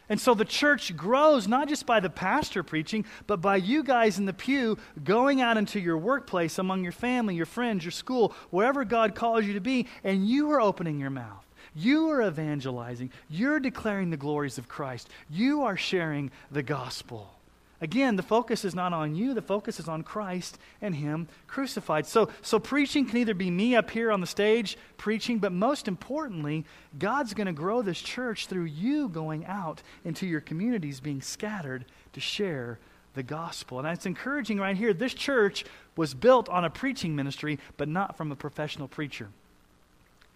And 0.10 0.22
so 0.22 0.34
the 0.34 0.46
church 0.46 0.96
grows 0.96 1.48
not 1.48 1.68
just 1.68 1.86
by 1.86 2.00
the 2.00 2.10
pastor 2.10 2.64
preaching, 2.64 3.06
but 3.28 3.42
by 3.42 3.58
you 3.58 3.84
guys 3.84 4.18
in 4.18 4.26
the 4.26 4.34
pew 4.34 4.78
going 5.04 5.42
out 5.42 5.58
into 5.58 5.80
your 5.80 5.98
workplace, 5.98 6.58
among 6.58 6.84
your 6.84 6.94
family, 6.94 7.36
your 7.36 7.46
friends, 7.46 7.84
your 7.84 7.92
school, 7.92 8.34
wherever 8.50 8.86
God 8.86 9.16
calls 9.16 9.44
you 9.44 9.54
to 9.54 9.60
be, 9.60 9.88
and 10.04 10.28
you 10.28 10.50
are 10.52 10.62
opening 10.62 11.00
your 11.00 11.10
mouth. 11.10 11.47
You 11.78 12.10
are 12.10 12.28
evangelizing. 12.28 13.12
You're 13.30 13.60
declaring 13.60 14.10
the 14.10 14.18
glories 14.18 14.58
of 14.58 14.68
Christ. 14.68 15.10
You 15.30 15.62
are 15.62 15.78
sharing 15.78 16.32
the 16.50 16.64
gospel. 16.64 17.36
Again, 17.80 18.16
the 18.16 18.24
focus 18.24 18.66
is 18.66 18.74
not 18.74 18.94
on 18.94 19.14
you, 19.14 19.36
the 19.36 19.42
focus 19.44 19.80
is 19.80 19.88
on 19.88 20.02
Christ 20.02 20.58
and 20.82 20.96
Him 20.96 21.28
crucified. 21.46 22.08
So, 22.08 22.30
so 22.42 22.58
preaching 22.58 23.06
can 23.06 23.18
either 23.18 23.36
be 23.36 23.52
me 23.52 23.76
up 23.76 23.92
here 23.92 24.12
on 24.12 24.22
the 24.22 24.26
stage 24.26 24.76
preaching, 24.98 25.38
but 25.38 25.52
most 25.52 25.88
importantly, 25.88 26.66
God's 26.98 27.36
going 27.36 27.46
to 27.46 27.54
grow 27.54 27.84
this 27.84 28.02
church 28.02 28.48
through 28.48 28.66
you 28.66 29.08
going 29.08 29.46
out 29.46 29.84
into 30.04 30.26
your 30.26 30.42
communities, 30.42 31.00
being 31.00 31.22
scattered 31.22 31.86
to 32.14 32.20
share 32.20 32.80
the 33.14 33.22
gospel. 33.22 33.78
And 33.78 33.88
it's 33.88 34.08
encouraging 34.08 34.58
right 34.58 34.76
here. 34.76 34.96
This 34.96 35.14
church 35.14 35.64
was 35.96 36.16
built 36.16 36.50
on 36.50 36.66
a 36.66 36.72
preaching 36.72 37.16
ministry, 37.16 37.60
but 37.78 37.88
not 37.88 38.18
from 38.18 38.32
a 38.32 38.36
professional 38.36 38.88
preacher. 38.88 39.30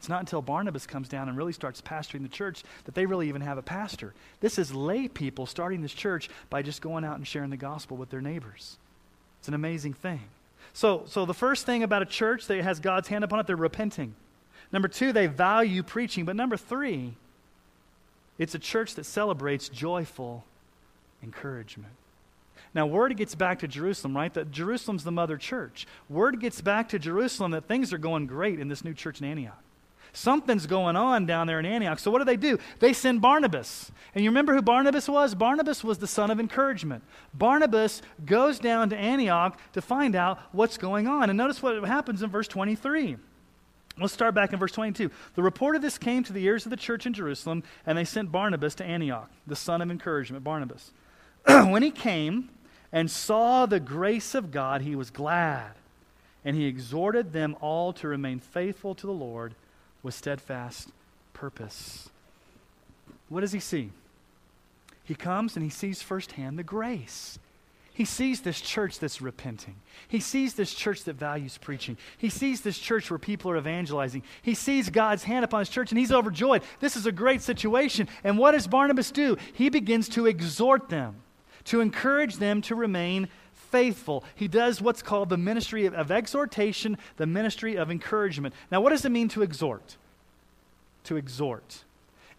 It's 0.01 0.09
not 0.09 0.21
until 0.21 0.41
Barnabas 0.41 0.87
comes 0.87 1.07
down 1.07 1.29
and 1.29 1.37
really 1.37 1.53
starts 1.53 1.79
pastoring 1.79 2.23
the 2.23 2.27
church 2.27 2.63
that 2.85 2.95
they 2.95 3.05
really 3.05 3.29
even 3.29 3.41
have 3.41 3.59
a 3.59 3.61
pastor. 3.61 4.15
This 4.39 4.57
is 4.57 4.73
lay 4.73 5.07
people 5.07 5.45
starting 5.45 5.83
this 5.83 5.93
church 5.93 6.27
by 6.49 6.63
just 6.63 6.81
going 6.81 7.05
out 7.05 7.17
and 7.17 7.27
sharing 7.27 7.51
the 7.51 7.55
gospel 7.55 7.97
with 7.97 8.09
their 8.09 8.19
neighbors. 8.19 8.77
It's 9.37 9.47
an 9.47 9.53
amazing 9.53 9.93
thing. 9.93 10.21
So, 10.73 11.03
so 11.05 11.27
the 11.27 11.35
first 11.35 11.67
thing 11.67 11.83
about 11.83 12.01
a 12.01 12.07
church 12.07 12.47
that 12.47 12.63
has 12.63 12.79
God's 12.79 13.09
hand 13.09 13.23
upon 13.23 13.41
it, 13.41 13.45
they're 13.45 13.55
repenting. 13.55 14.15
Number 14.71 14.87
two, 14.87 15.13
they 15.13 15.27
value 15.27 15.83
preaching. 15.83 16.25
But 16.25 16.35
number 16.35 16.57
three, 16.57 17.13
it's 18.39 18.55
a 18.55 18.59
church 18.59 18.95
that 18.95 19.05
celebrates 19.05 19.69
joyful 19.69 20.45
encouragement. 21.21 21.93
Now, 22.73 22.87
word 22.87 23.15
gets 23.17 23.35
back 23.35 23.59
to 23.59 23.67
Jerusalem, 23.67 24.15
right? 24.15 24.33
That 24.33 24.49
Jerusalem's 24.49 25.03
the 25.03 25.11
mother 25.11 25.37
church. 25.37 25.85
Word 26.09 26.39
gets 26.39 26.59
back 26.59 26.89
to 26.89 26.97
Jerusalem 26.97 27.51
that 27.51 27.67
things 27.67 27.93
are 27.93 27.99
going 27.99 28.25
great 28.25 28.59
in 28.59 28.67
this 28.67 28.83
new 28.83 28.95
church 28.95 29.21
in 29.21 29.27
Antioch 29.27 29.61
Something's 30.13 30.67
going 30.67 30.95
on 30.95 31.25
down 31.25 31.47
there 31.47 31.59
in 31.59 31.65
Antioch. 31.65 31.99
So 31.99 32.11
what 32.11 32.19
do 32.19 32.25
they 32.25 32.37
do? 32.37 32.57
They 32.79 32.93
send 32.93 33.21
Barnabas. 33.21 33.91
And 34.13 34.23
you 34.23 34.29
remember 34.29 34.53
who 34.53 34.61
Barnabas 34.61 35.07
was? 35.07 35.35
Barnabas 35.35 35.83
was 35.83 35.99
the 35.99 36.07
son 36.07 36.29
of 36.31 36.39
encouragement. 36.39 37.03
Barnabas 37.33 38.01
goes 38.25 38.59
down 38.59 38.89
to 38.89 38.97
Antioch 38.97 39.57
to 39.73 39.81
find 39.81 40.15
out 40.15 40.39
what's 40.51 40.77
going 40.77 41.07
on. 41.07 41.29
And 41.29 41.37
notice 41.37 41.63
what 41.63 41.83
happens 41.85 42.21
in 42.21 42.29
verse 42.29 42.47
23. 42.47 43.17
Let's 43.97 44.13
start 44.13 44.35
back 44.35 44.51
in 44.51 44.59
verse 44.59 44.71
22. 44.71 45.11
The 45.35 45.43
report 45.43 45.75
of 45.75 45.81
this 45.81 45.97
came 45.97 46.23
to 46.23 46.33
the 46.33 46.43
ears 46.43 46.65
of 46.65 46.69
the 46.69 46.77
church 46.77 47.05
in 47.05 47.13
Jerusalem, 47.13 47.63
and 47.85 47.97
they 47.97 48.05
sent 48.05 48.31
Barnabas 48.31 48.75
to 48.75 48.85
Antioch, 48.85 49.29
the 49.45 49.55
son 49.55 49.81
of 49.81 49.91
encouragement, 49.91 50.43
Barnabas. 50.43 50.91
when 51.45 51.83
he 51.83 51.91
came 51.91 52.49
and 52.91 53.11
saw 53.11 53.65
the 53.65 53.79
grace 53.79 54.33
of 54.33 54.51
God, 54.51 54.81
he 54.81 54.95
was 54.95 55.09
glad, 55.09 55.71
and 56.43 56.55
he 56.55 56.65
exhorted 56.65 57.33
them 57.33 57.55
all 57.59 57.93
to 57.93 58.07
remain 58.07 58.39
faithful 58.39 58.95
to 58.95 59.05
the 59.05 59.13
Lord 59.13 59.55
with 60.03 60.13
steadfast 60.13 60.89
purpose. 61.33 62.09
What 63.29 63.41
does 63.41 63.51
he 63.51 63.59
see? 63.59 63.91
He 65.03 65.15
comes 65.15 65.55
and 65.55 65.63
he 65.63 65.69
sees 65.69 66.01
firsthand 66.01 66.57
the 66.57 66.63
grace. 66.63 67.39
He 67.93 68.05
sees 68.05 68.41
this 68.41 68.61
church 68.61 68.99
that's 68.99 69.21
repenting. 69.21 69.75
He 70.07 70.21
sees 70.21 70.53
this 70.53 70.73
church 70.73 71.03
that 71.03 71.15
values 71.15 71.57
preaching. 71.57 71.97
He 72.17 72.29
sees 72.29 72.61
this 72.61 72.79
church 72.79 73.11
where 73.11 73.19
people 73.19 73.51
are 73.51 73.57
evangelizing. 73.57 74.23
He 74.41 74.55
sees 74.55 74.89
God's 74.89 75.23
hand 75.23 75.43
upon 75.43 75.59
his 75.59 75.69
church 75.69 75.91
and 75.91 75.99
he's 75.99 76.11
overjoyed. 76.11 76.63
This 76.79 76.95
is 76.95 77.05
a 77.05 77.11
great 77.11 77.41
situation. 77.41 78.07
And 78.23 78.37
what 78.37 78.53
does 78.53 78.65
Barnabas 78.65 79.11
do? 79.11 79.37
He 79.53 79.69
begins 79.69 80.07
to 80.09 80.25
exhort 80.25 80.89
them, 80.89 81.15
to 81.65 81.81
encourage 81.81 82.37
them 82.37 82.61
to 82.63 82.75
remain 82.75 83.27
faithful. 83.71 84.23
He 84.35 84.47
does 84.47 84.81
what's 84.81 85.01
called 85.01 85.29
the 85.29 85.37
ministry 85.37 85.85
of, 85.85 85.93
of 85.93 86.11
exhortation, 86.11 86.97
the 87.17 87.25
ministry 87.25 87.75
of 87.75 87.89
encouragement. 87.89 88.53
Now, 88.71 88.81
what 88.81 88.89
does 88.89 89.05
it 89.05 89.11
mean 89.11 89.29
to 89.29 89.41
exhort? 89.41 89.97
To 91.05 91.17
exhort. 91.17 91.83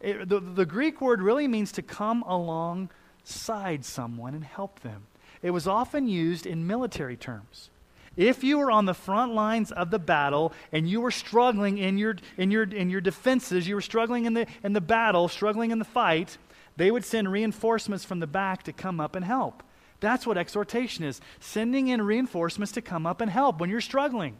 It, 0.00 0.28
the, 0.28 0.40
the 0.40 0.66
Greek 0.66 1.00
word 1.00 1.22
really 1.22 1.48
means 1.48 1.72
to 1.72 1.82
come 1.82 2.22
alongside 2.22 3.84
someone 3.84 4.34
and 4.34 4.44
help 4.44 4.80
them. 4.80 5.02
It 5.42 5.50
was 5.50 5.66
often 5.66 6.06
used 6.06 6.46
in 6.46 6.66
military 6.66 7.16
terms. 7.16 7.70
If 8.16 8.44
you 8.44 8.58
were 8.58 8.70
on 8.70 8.84
the 8.84 8.94
front 8.94 9.32
lines 9.32 9.72
of 9.72 9.90
the 9.90 9.98
battle 9.98 10.52
and 10.70 10.88
you 10.88 11.00
were 11.00 11.10
struggling 11.10 11.78
in 11.78 11.96
your, 11.96 12.16
in 12.36 12.50
your, 12.50 12.64
in 12.64 12.90
your 12.90 13.00
defenses, 13.00 13.66
you 13.66 13.74
were 13.74 13.80
struggling 13.80 14.26
in 14.26 14.34
the, 14.34 14.46
in 14.62 14.74
the 14.74 14.82
battle, 14.82 15.28
struggling 15.28 15.70
in 15.70 15.78
the 15.78 15.84
fight, 15.84 16.36
they 16.76 16.90
would 16.90 17.04
send 17.04 17.32
reinforcements 17.32 18.04
from 18.04 18.20
the 18.20 18.26
back 18.26 18.64
to 18.64 18.72
come 18.72 19.00
up 19.00 19.16
and 19.16 19.24
help. 19.24 19.62
That's 20.02 20.26
what 20.26 20.36
exhortation 20.36 21.04
is 21.04 21.20
sending 21.38 21.88
in 21.88 22.02
reinforcements 22.02 22.72
to 22.72 22.82
come 22.82 23.06
up 23.06 23.20
and 23.20 23.30
help 23.30 23.60
when 23.60 23.70
you're 23.70 23.80
struggling. 23.80 24.36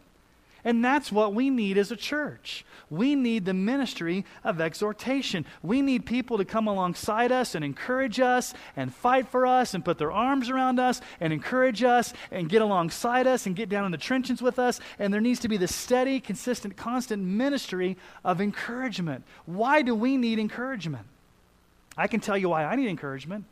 And 0.64 0.85
that's 0.85 1.11
what 1.11 1.35
we 1.35 1.51
need 1.51 1.79
as 1.79 1.90
a 1.90 1.96
church. 1.96 2.64
We 2.90 3.14
need 3.14 3.44
the 3.44 3.55
ministry 3.55 4.25
of 4.44 4.61
exhortation. 4.61 5.44
We 5.62 5.83
need 5.83 6.05
people 6.05 6.38
to 6.38 6.44
come 6.44 6.66
alongside 6.66 7.33
us 7.33 7.55
and 7.55 7.64
encourage 7.64 8.20
us 8.20 8.55
and 8.77 8.92
fight 8.92 9.29
for 9.29 9.46
us 9.46 9.72
and 9.75 9.85
put 9.85 9.98
their 9.98 10.12
arms 10.12 10.51
around 10.51 10.79
us 10.79 11.01
and 11.20 11.33
encourage 11.33 11.83
us 11.83 12.12
and 12.31 12.48
get 12.48 12.62
alongside 12.62 13.27
us 13.27 13.46
and 13.46 13.57
get 13.57 13.68
down 13.68 13.87
in 13.87 13.92
the 13.92 13.98
trenches 13.98 14.42
with 14.42 14.59
us. 14.59 14.81
And 14.98 15.14
there 15.14 15.20
needs 15.20 15.40
to 15.40 15.48
be 15.48 15.57
the 15.57 15.68
steady, 15.68 16.20
consistent, 16.20 16.77
constant 16.77 17.22
ministry 17.22 17.96
of 18.25 18.40
encouragement. 18.40 19.25
Why 19.46 19.83
do 19.83 19.94
we 19.94 20.16
need 20.16 20.38
encouragement? 20.38 21.07
I 21.96 22.09
can 22.09 22.20
tell 22.20 22.38
you 22.38 22.48
why 22.48 22.64
I 22.64 22.75
need 22.75 22.88
encouragement. 22.88 23.44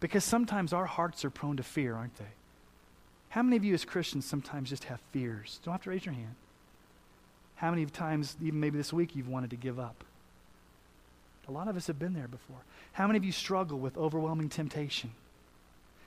Because 0.00 0.24
sometimes 0.24 0.72
our 0.72 0.86
hearts 0.86 1.24
are 1.24 1.30
prone 1.30 1.56
to 1.58 1.62
fear, 1.62 1.94
aren't 1.94 2.16
they? 2.16 2.24
How 3.30 3.42
many 3.42 3.56
of 3.56 3.64
you 3.64 3.74
as 3.74 3.84
Christians 3.84 4.24
sometimes 4.24 4.70
just 4.70 4.84
have 4.84 5.00
fears? 5.12 5.60
Don't 5.64 5.72
have 5.72 5.82
to 5.84 5.90
raise 5.90 6.04
your 6.04 6.14
hand. 6.14 6.34
How 7.56 7.70
many 7.70 7.84
times, 7.86 8.36
even 8.42 8.58
maybe 8.58 8.78
this 8.78 8.92
week, 8.92 9.14
you've 9.14 9.28
wanted 9.28 9.50
to 9.50 9.56
give 9.56 9.78
up? 9.78 10.02
A 11.46 11.52
lot 11.52 11.68
of 11.68 11.76
us 11.76 11.86
have 11.88 11.98
been 11.98 12.14
there 12.14 12.28
before. 12.28 12.56
How 12.92 13.06
many 13.06 13.18
of 13.18 13.24
you 13.24 13.32
struggle 13.32 13.78
with 13.78 13.96
overwhelming 13.98 14.48
temptation? 14.48 15.10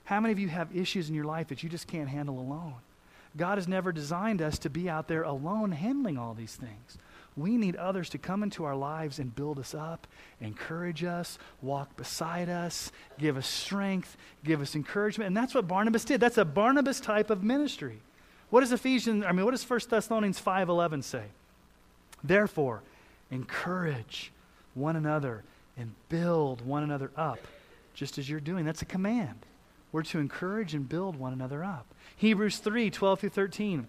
How 0.05 0.19
many 0.19 0.31
of 0.31 0.39
you 0.39 0.47
have 0.49 0.75
issues 0.75 1.09
in 1.09 1.15
your 1.15 1.25
life 1.25 1.47
that 1.49 1.63
you 1.63 1.69
just 1.69 1.87
can't 1.87 2.09
handle 2.09 2.39
alone? 2.39 2.75
God 3.37 3.57
has 3.57 3.67
never 3.67 3.91
designed 3.91 4.41
us 4.41 4.57
to 4.59 4.69
be 4.69 4.89
out 4.89 5.07
there 5.07 5.23
alone 5.23 5.71
handling 5.71 6.17
all 6.17 6.33
these 6.33 6.55
things. 6.55 6.97
We 7.35 7.57
need 7.57 7.75
others 7.75 8.09
to 8.09 8.17
come 8.17 8.43
into 8.43 8.63
our 8.63 8.75
lives 8.75 9.17
and 9.17 9.35
build 9.35 9.57
us 9.57 9.73
up, 9.73 10.05
encourage 10.39 11.03
us, 11.03 11.39
walk 11.61 11.95
beside 11.97 12.47
us, 12.47 12.91
give 13.17 13.37
us 13.37 13.47
strength, 13.47 14.17
give 14.43 14.61
us 14.61 14.75
encouragement. 14.75 15.27
And 15.27 15.37
that's 15.37 15.55
what 15.55 15.67
Barnabas 15.67 16.05
did. 16.05 16.19
That's 16.19 16.37
a 16.37 16.45
Barnabas 16.45 16.99
type 16.99 17.29
of 17.29 17.43
ministry. 17.43 17.99
What 18.51 18.59
does 18.59 18.71
Ephesians, 18.71 19.25
I 19.27 19.31
mean, 19.31 19.45
what 19.45 19.51
does 19.51 19.67
1 19.67 19.79
Thessalonians 19.89 20.39
5.11 20.39 21.03
say? 21.03 21.23
Therefore, 22.23 22.83
encourage 23.31 24.31
one 24.75 24.95
another 24.95 25.43
and 25.75 25.93
build 26.09 26.63
one 26.63 26.83
another 26.83 27.09
up, 27.17 27.39
just 27.95 28.19
as 28.19 28.29
you're 28.29 28.39
doing. 28.39 28.63
That's 28.63 28.83
a 28.83 28.85
command. 28.85 29.39
We're 29.91 30.03
to 30.03 30.19
encourage 30.19 30.75
and 30.75 30.87
build 30.87 31.15
one 31.15 31.33
another 31.33 31.63
up. 31.63 31.87
Hebrews 32.15 32.57
3 32.57 32.91
12 32.91 33.19
through 33.19 33.29
13. 33.29 33.87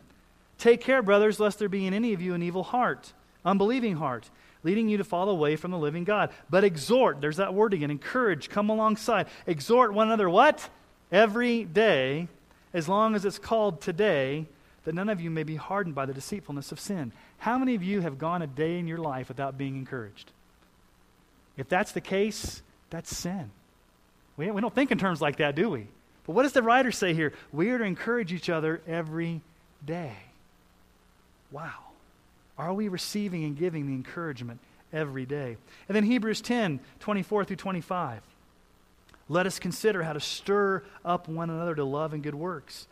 Take 0.57 0.81
care, 0.81 1.03
brothers, 1.03 1.41
lest 1.41 1.59
there 1.59 1.69
be 1.69 1.87
in 1.87 1.93
any 1.93 2.13
of 2.13 2.23
you 2.23 2.33
an 2.33 2.43
evil 2.43 2.63
heart 2.63 3.13
unbelieving 3.45 3.97
heart, 3.97 4.31
leading 4.63 4.89
you 4.89 4.97
to 4.99 5.05
fall 5.05 5.29
away 5.29 5.57
from 5.57 5.71
the 5.71 5.79
living 5.79 6.05
God. 6.05 6.31
But 6.49 6.65
exhort, 6.65 7.21
there's 7.21 7.37
that 7.37 7.55
word 7.55 7.75
again, 7.75 7.91
encourage, 7.91 8.49
come 8.49 8.71
alongside. 8.71 9.27
Exhort 9.47 9.93
one 9.93 10.09
another 10.09 10.31
what? 10.31 10.69
Every 11.13 11.65
day, 11.65 12.29
as 12.73 12.89
long 12.89 13.15
as 13.15 13.25
it's 13.25 13.39
called 13.39 13.81
today, 13.81 14.47
that 14.85 14.95
none 14.95 15.09
of 15.09 15.21
you 15.21 15.31
may 15.31 15.43
be 15.43 15.57
hardened 15.57 15.95
by 15.95 16.07
the 16.07 16.15
deceitfulness 16.15 16.73
of 16.73 16.81
sin. 16.81 17.13
How 17.39 17.59
many 17.59 17.75
of 17.75 17.83
you 17.83 18.01
have 18.01 18.19
gone 18.19 18.43
a 18.43 18.47
day 18.47 18.79
in 18.79 18.87
your 18.87 18.99
life 18.99 19.29
without 19.29 19.57
being 19.57 19.77
encouraged? 19.77 20.31
If 21.57 21.69
that's 21.69 21.93
the 21.93 22.01
case, 22.01 22.63
that's 22.91 23.15
sin. 23.15 23.51
We, 24.37 24.51
we 24.51 24.61
don't 24.61 24.75
think 24.75 24.91
in 24.91 24.99
terms 24.99 25.21
like 25.21 25.37
that, 25.37 25.55
do 25.55 25.71
we? 25.71 25.87
But 26.27 26.33
what 26.33 26.43
does 26.43 26.53
the 26.53 26.63
writer 26.63 26.91
say 26.91 27.15
here? 27.15 27.33
We 27.53 27.71
are 27.71 27.79
to 27.79 27.85
encourage 27.85 28.33
each 28.33 28.49
other 28.49 28.81
every 28.87 29.43
day. 29.85 30.17
Wow. 31.51 31.84
Are 32.57 32.73
we 32.73 32.89
receiving 32.89 33.45
and 33.45 33.57
giving 33.57 33.87
the 33.87 33.95
encouragement 33.95 34.61
every 34.93 35.27
day? 35.27 35.57
And 35.89 35.97
then 35.97 36.05
Hebrews 36.05 36.41
10 36.41 36.81
24 37.01 37.45
through 37.45 37.57
25. 37.57 38.21
Let 39.29 39.47
us 39.47 39.59
consider 39.59 40.03
how 40.03 40.13
to 40.13 40.21
stir 40.21 40.83
up 41.05 41.29
one 41.29 41.51
another 41.51 41.75
to 41.75 41.85
love 41.85 42.13
and 42.13 42.23
good 42.23 42.35
works, 42.35 42.87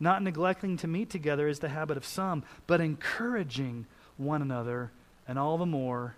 not 0.00 0.22
neglecting 0.22 0.76
to 0.78 0.88
meet 0.88 1.10
together 1.10 1.46
as 1.48 1.60
the 1.60 1.68
habit 1.68 1.96
of 1.96 2.04
some, 2.04 2.42
but 2.66 2.80
encouraging 2.80 3.86
one 4.16 4.42
another, 4.42 4.90
and 5.28 5.38
all 5.38 5.58
the 5.58 5.66
more 5.66 6.16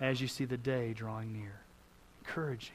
as 0.00 0.20
you 0.20 0.26
see 0.26 0.44
the 0.44 0.56
day 0.56 0.92
drawing 0.92 1.32
near. 1.32 1.60
Encouraging. 2.24 2.74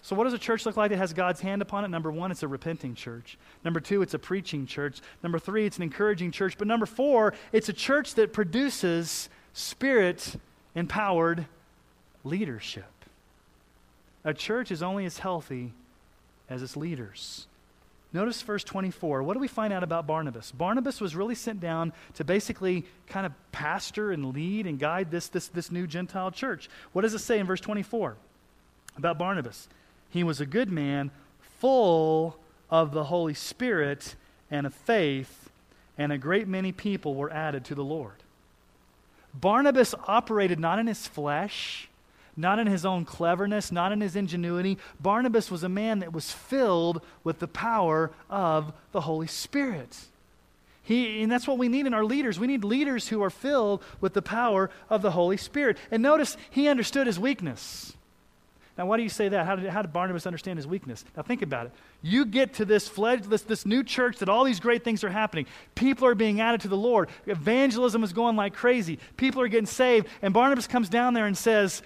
So, 0.00 0.16
what 0.16 0.24
does 0.24 0.32
a 0.32 0.38
church 0.38 0.64
look 0.64 0.76
like 0.76 0.90
that 0.90 0.96
has 0.96 1.12
God's 1.12 1.40
hand 1.40 1.62
upon 1.62 1.84
it? 1.84 1.88
Number 1.88 2.10
one, 2.10 2.30
it's 2.30 2.42
a 2.42 2.48
repenting 2.48 2.94
church. 2.94 3.36
Number 3.64 3.80
two, 3.80 4.02
it's 4.02 4.14
a 4.14 4.18
preaching 4.18 4.66
church. 4.66 5.00
Number 5.22 5.38
three, 5.38 5.66
it's 5.66 5.76
an 5.76 5.82
encouraging 5.82 6.30
church. 6.30 6.56
But 6.56 6.66
number 6.66 6.86
four, 6.86 7.34
it's 7.52 7.68
a 7.68 7.72
church 7.72 8.14
that 8.14 8.32
produces 8.32 9.28
spirit 9.52 10.36
empowered 10.74 11.46
leadership. 12.24 12.84
A 14.24 14.32
church 14.32 14.70
is 14.70 14.82
only 14.82 15.04
as 15.04 15.18
healthy 15.18 15.72
as 16.48 16.62
its 16.62 16.76
leaders. 16.76 17.46
Notice 18.12 18.42
verse 18.42 18.62
24. 18.62 19.22
What 19.22 19.34
do 19.34 19.40
we 19.40 19.48
find 19.48 19.72
out 19.72 19.82
about 19.82 20.06
Barnabas? 20.06 20.52
Barnabas 20.52 21.00
was 21.00 21.16
really 21.16 21.34
sent 21.34 21.60
down 21.60 21.92
to 22.14 22.24
basically 22.24 22.84
kind 23.06 23.24
of 23.24 23.32
pastor 23.52 24.12
and 24.12 24.34
lead 24.34 24.66
and 24.66 24.78
guide 24.78 25.10
this, 25.10 25.28
this, 25.28 25.48
this 25.48 25.72
new 25.72 25.86
Gentile 25.86 26.30
church. 26.30 26.68
What 26.92 27.02
does 27.02 27.14
it 27.14 27.20
say 27.20 27.38
in 27.38 27.46
verse 27.46 27.60
24 27.60 28.16
about 28.98 29.18
Barnabas? 29.18 29.66
He 30.12 30.22
was 30.22 30.40
a 30.40 30.46
good 30.46 30.70
man, 30.70 31.10
full 31.58 32.36
of 32.70 32.92
the 32.92 33.04
Holy 33.04 33.34
Spirit 33.34 34.14
and 34.50 34.66
of 34.66 34.74
faith, 34.74 35.50
and 35.96 36.12
a 36.12 36.18
great 36.18 36.46
many 36.46 36.70
people 36.70 37.14
were 37.14 37.32
added 37.32 37.64
to 37.64 37.74
the 37.74 37.82
Lord. 37.82 38.16
Barnabas 39.34 39.94
operated 40.06 40.60
not 40.60 40.78
in 40.78 40.86
his 40.86 41.06
flesh, 41.06 41.88
not 42.36 42.58
in 42.58 42.66
his 42.66 42.84
own 42.84 43.06
cleverness, 43.06 43.72
not 43.72 43.90
in 43.90 44.02
his 44.02 44.14
ingenuity. 44.14 44.76
Barnabas 45.00 45.50
was 45.50 45.62
a 45.62 45.68
man 45.68 46.00
that 46.00 46.12
was 46.12 46.30
filled 46.30 47.00
with 47.24 47.38
the 47.38 47.48
power 47.48 48.10
of 48.28 48.74
the 48.92 49.00
Holy 49.00 49.26
Spirit. 49.26 49.96
He, 50.82 51.22
and 51.22 51.32
that's 51.32 51.48
what 51.48 51.56
we 51.56 51.68
need 51.68 51.86
in 51.86 51.94
our 51.94 52.04
leaders. 52.04 52.38
We 52.38 52.46
need 52.48 52.64
leaders 52.64 53.08
who 53.08 53.22
are 53.22 53.30
filled 53.30 53.82
with 54.02 54.12
the 54.12 54.20
power 54.20 54.68
of 54.90 55.00
the 55.00 55.12
Holy 55.12 55.38
Spirit. 55.38 55.78
And 55.90 56.02
notice, 56.02 56.36
he 56.50 56.68
understood 56.68 57.06
his 57.06 57.18
weakness. 57.18 57.94
Now, 58.78 58.86
why 58.86 58.96
do 58.96 59.02
you 59.02 59.08
say 59.08 59.28
that? 59.28 59.44
How 59.44 59.56
did, 59.56 59.68
how 59.68 59.82
did 59.82 59.92
Barnabas 59.92 60.26
understand 60.26 60.58
his 60.58 60.66
weakness? 60.66 61.04
Now, 61.16 61.22
think 61.22 61.42
about 61.42 61.66
it. 61.66 61.72
You 62.00 62.24
get 62.24 62.54
to 62.54 62.64
this 62.64 62.88
fledged, 62.88 63.28
this, 63.28 63.42
this 63.42 63.66
new 63.66 63.84
church 63.84 64.18
that 64.18 64.30
all 64.30 64.44
these 64.44 64.60
great 64.60 64.82
things 64.82 65.04
are 65.04 65.10
happening. 65.10 65.46
People 65.74 66.06
are 66.06 66.14
being 66.14 66.40
added 66.40 66.62
to 66.62 66.68
the 66.68 66.76
Lord. 66.76 67.10
Evangelism 67.26 68.02
is 68.02 68.12
going 68.12 68.34
like 68.34 68.54
crazy. 68.54 68.98
People 69.16 69.42
are 69.42 69.48
getting 69.48 69.66
saved. 69.66 70.08
And 70.22 70.32
Barnabas 70.32 70.66
comes 70.66 70.88
down 70.88 71.12
there 71.12 71.26
and 71.26 71.36
says, 71.36 71.82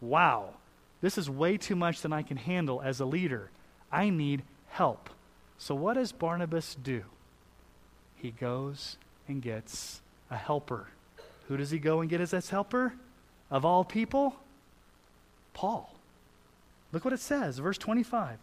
Wow, 0.00 0.54
this 1.02 1.18
is 1.18 1.28
way 1.28 1.58
too 1.58 1.76
much 1.76 2.00
than 2.00 2.12
I 2.12 2.22
can 2.22 2.38
handle 2.38 2.80
as 2.80 3.00
a 3.00 3.04
leader. 3.04 3.50
I 3.92 4.08
need 4.08 4.42
help. 4.68 5.10
So, 5.58 5.74
what 5.74 5.94
does 5.94 6.10
Barnabas 6.10 6.74
do? 6.74 7.02
He 8.16 8.30
goes 8.30 8.96
and 9.28 9.42
gets 9.42 10.00
a 10.30 10.36
helper. 10.36 10.88
Who 11.48 11.58
does 11.58 11.70
he 11.70 11.78
go 11.78 12.00
and 12.00 12.08
get 12.08 12.22
as 12.22 12.30
his 12.30 12.48
helper? 12.48 12.94
of 13.50 13.64
all 13.64 13.84
people? 13.84 14.36
Paul. 15.52 15.92
Look 16.92 17.04
what 17.04 17.14
it 17.14 17.20
says, 17.20 17.58
verse 17.58 17.78
25. 17.78 18.38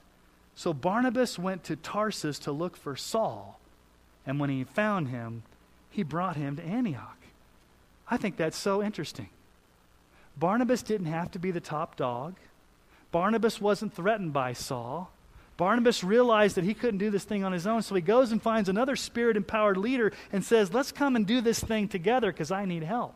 So 0.56 0.74
Barnabas 0.74 1.38
went 1.38 1.64
to 1.66 1.76
Tarsus 1.76 2.40
to 2.40 2.52
look 2.52 2.76
for 2.76 2.96
Saul, 2.96 3.60
and 4.26 4.40
when 4.40 4.50
he 4.50 4.64
found 4.64 5.10
him, 5.10 5.44
he 5.90 6.04
brought 6.04 6.36
him 6.36 6.56
to 6.56 6.64
Antioch. 6.64 7.18
I 8.10 8.18
think 8.18 8.38
that's 8.38 8.58
so 8.58 8.82
interesting. 8.82 9.30
Barnabas 10.38 10.82
didn't 10.82 11.08
have 11.08 11.32
to 11.32 11.40
be 11.40 11.52
the 11.52 11.60
top 11.60 11.96
dog. 11.96 12.36
Barnabas 13.12 13.60
wasn't 13.60 13.94
threatened 13.94 14.34
by 14.34 14.54
Saul. 14.54 15.12
Barnabas 15.58 16.04
realized 16.04 16.56
that 16.56 16.64
he 16.64 16.76
couldn't 16.76 17.00
do 17.00 17.10
this 17.10 17.24
thing 17.24 17.44
on 17.44 17.52
his 17.52 17.66
own, 17.66 17.82
so 17.82 17.96
he 17.96 18.02
goes 18.02 18.32
and 18.32 18.42
finds 18.42 18.70
another 18.70 18.96
spirit 18.96 19.36
empowered 19.36 19.78
leader 19.78 20.14
and 20.32 20.46
says, 20.46 20.74
Let's 20.74 20.92
come 20.92 21.16
and 21.16 21.26
do 21.26 21.42
this 21.42 21.60
thing 21.60 21.88
together 21.88 22.32
because 22.32 22.52
I 22.52 22.66
need 22.66 22.84
help. 22.84 23.16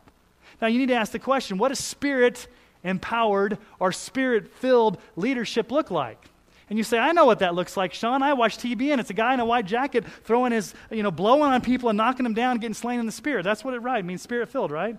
Now, 0.59 0.67
you 0.67 0.79
need 0.79 0.87
to 0.87 0.95
ask 0.95 1.11
the 1.11 1.19
question 1.19 1.57
what 1.57 1.69
does 1.69 1.79
spirit 1.79 2.47
empowered 2.83 3.57
or 3.79 3.91
spirit 3.91 4.51
filled 4.53 4.97
leadership 5.15 5.71
look 5.71 5.91
like? 5.91 6.29
And 6.69 6.77
you 6.77 6.85
say, 6.85 6.97
I 6.97 7.11
know 7.11 7.25
what 7.25 7.39
that 7.39 7.53
looks 7.53 7.75
like, 7.75 7.93
Sean. 7.93 8.23
I 8.23 8.31
watch 8.31 8.57
TV 8.57 8.91
and 8.91 9.01
it's 9.01 9.09
a 9.09 9.13
guy 9.13 9.33
in 9.33 9.41
a 9.41 9.45
white 9.45 9.65
jacket 9.65 10.05
throwing 10.23 10.53
his, 10.53 10.73
you 10.89 11.03
know, 11.03 11.11
blowing 11.11 11.51
on 11.51 11.59
people 11.59 11.89
and 11.89 11.97
knocking 11.97 12.23
them 12.23 12.33
down, 12.33 12.59
getting 12.59 12.73
slain 12.73 12.97
in 12.97 13.05
the 13.05 13.11
spirit. 13.11 13.43
That's 13.43 13.65
what 13.65 13.73
it 13.73 13.79
right 13.79 14.05
means 14.05 14.21
spirit 14.21 14.47
filled, 14.47 14.71
right? 14.71 14.97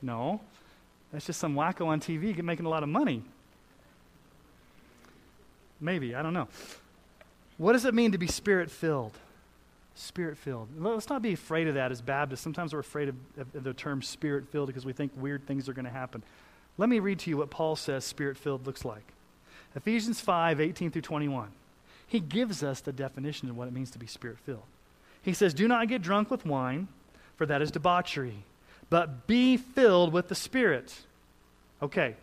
No. 0.00 0.40
That's 1.10 1.26
just 1.26 1.40
some 1.40 1.56
wacko 1.56 1.86
on 1.86 2.00
TV 2.00 2.40
making 2.40 2.66
a 2.66 2.68
lot 2.68 2.84
of 2.84 2.88
money. 2.88 3.24
Maybe, 5.80 6.14
I 6.14 6.22
don't 6.22 6.34
know. 6.34 6.46
What 7.58 7.72
does 7.72 7.84
it 7.84 7.92
mean 7.94 8.12
to 8.12 8.18
be 8.18 8.26
spirit 8.26 8.70
filled? 8.70 9.18
Spirit 9.96 10.38
filled. 10.38 10.68
Let's 10.78 11.08
not 11.08 11.20
be 11.20 11.32
afraid 11.32 11.68
of 11.68 11.74
that 11.74 11.92
as 11.92 12.00
Baptists. 12.00 12.40
Sometimes 12.40 12.72
we're 12.72 12.80
afraid 12.80 13.08
of, 13.08 13.16
of 13.38 13.64
the 13.64 13.74
term 13.74 14.02
spirit 14.02 14.48
filled 14.48 14.68
because 14.68 14.84
we 14.84 14.92
think 14.92 15.12
weird 15.16 15.46
things 15.46 15.68
are 15.68 15.72
going 15.72 15.84
to 15.84 15.90
happen. 15.90 16.22
Let 16.76 16.88
me 16.88 16.98
read 16.98 17.20
to 17.20 17.30
you 17.30 17.36
what 17.36 17.50
Paul 17.50 17.76
says 17.76 18.04
spirit 18.04 18.36
filled 18.36 18.66
looks 18.66 18.84
like. 18.84 19.04
Ephesians 19.76 20.20
5 20.20 20.60
18 20.60 20.90
through 20.90 21.02
21. 21.02 21.48
He 22.06 22.20
gives 22.20 22.62
us 22.62 22.80
the 22.80 22.92
definition 22.92 23.48
of 23.48 23.56
what 23.56 23.68
it 23.68 23.74
means 23.74 23.90
to 23.92 23.98
be 23.98 24.06
spirit 24.06 24.38
filled. 24.44 24.62
He 25.22 25.32
says, 25.32 25.54
Do 25.54 25.66
not 25.66 25.88
get 25.88 26.02
drunk 26.02 26.30
with 26.30 26.44
wine, 26.44 26.88
for 27.36 27.46
that 27.46 27.62
is 27.62 27.70
debauchery, 27.70 28.44
but 28.90 29.26
be 29.26 29.56
filled 29.56 30.12
with 30.12 30.28
the 30.28 30.34
Spirit. 30.34 30.94
Okay, 31.82 32.14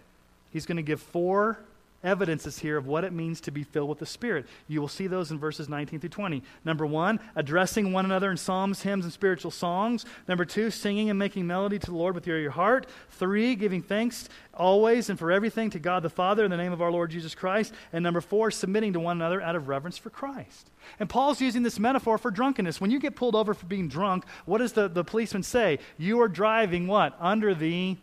he's 0.53 0.65
going 0.65 0.77
to 0.77 0.83
give 0.83 1.01
four 1.01 1.57
evidences 2.03 2.59
here 2.59 2.77
of 2.77 2.87
what 2.87 3.03
it 3.03 3.13
means 3.13 3.41
to 3.41 3.51
be 3.51 3.63
filled 3.63 3.89
with 3.89 3.99
the 3.99 4.05
Spirit. 4.05 4.45
You 4.67 4.81
will 4.81 4.87
see 4.87 5.07
those 5.07 5.31
in 5.31 5.39
verses 5.39 5.69
19 5.69 5.99
through 5.99 6.09
20. 6.09 6.43
Number 6.65 6.85
one, 6.85 7.19
addressing 7.35 7.91
one 7.91 8.05
another 8.05 8.31
in 8.31 8.37
psalms, 8.37 8.81
hymns, 8.81 9.05
and 9.05 9.13
spiritual 9.13 9.51
songs. 9.51 10.05
Number 10.27 10.45
two, 10.45 10.71
singing 10.71 11.09
and 11.09 11.19
making 11.19 11.47
melody 11.47 11.79
to 11.79 11.85
the 11.87 11.97
Lord 11.97 12.15
with 12.15 12.27
your, 12.27 12.39
your 12.39 12.51
heart. 12.51 12.87
Three, 13.09 13.55
giving 13.55 13.81
thanks 13.81 14.29
always 14.53 15.09
and 15.09 15.17
for 15.17 15.31
everything 15.31 15.69
to 15.71 15.79
God 15.79 16.03
the 16.03 16.09
Father 16.09 16.43
in 16.43 16.51
the 16.51 16.57
name 16.57 16.73
of 16.73 16.81
our 16.81 16.91
Lord 16.91 17.11
Jesus 17.11 17.35
Christ. 17.35 17.73
And 17.93 18.03
number 18.03 18.21
four, 18.21 18.51
submitting 18.51 18.93
to 18.93 18.99
one 18.99 19.17
another 19.17 19.41
out 19.41 19.55
of 19.55 19.67
reverence 19.67 19.97
for 19.97 20.09
Christ. 20.09 20.69
And 20.99 21.09
Paul's 21.09 21.41
using 21.41 21.63
this 21.63 21.79
metaphor 21.79 22.17
for 22.17 22.31
drunkenness. 22.31 22.81
When 22.81 22.91
you 22.91 22.99
get 22.99 23.15
pulled 23.15 23.35
over 23.35 23.53
for 23.53 23.65
being 23.65 23.87
drunk, 23.87 24.25
what 24.45 24.57
does 24.57 24.73
the, 24.73 24.87
the 24.87 25.03
policeman 25.03 25.43
say? 25.43 25.79
You 25.97 26.21
are 26.21 26.27
driving 26.27 26.87
what? 26.87 27.15
Under 27.19 27.53
the 27.53 27.97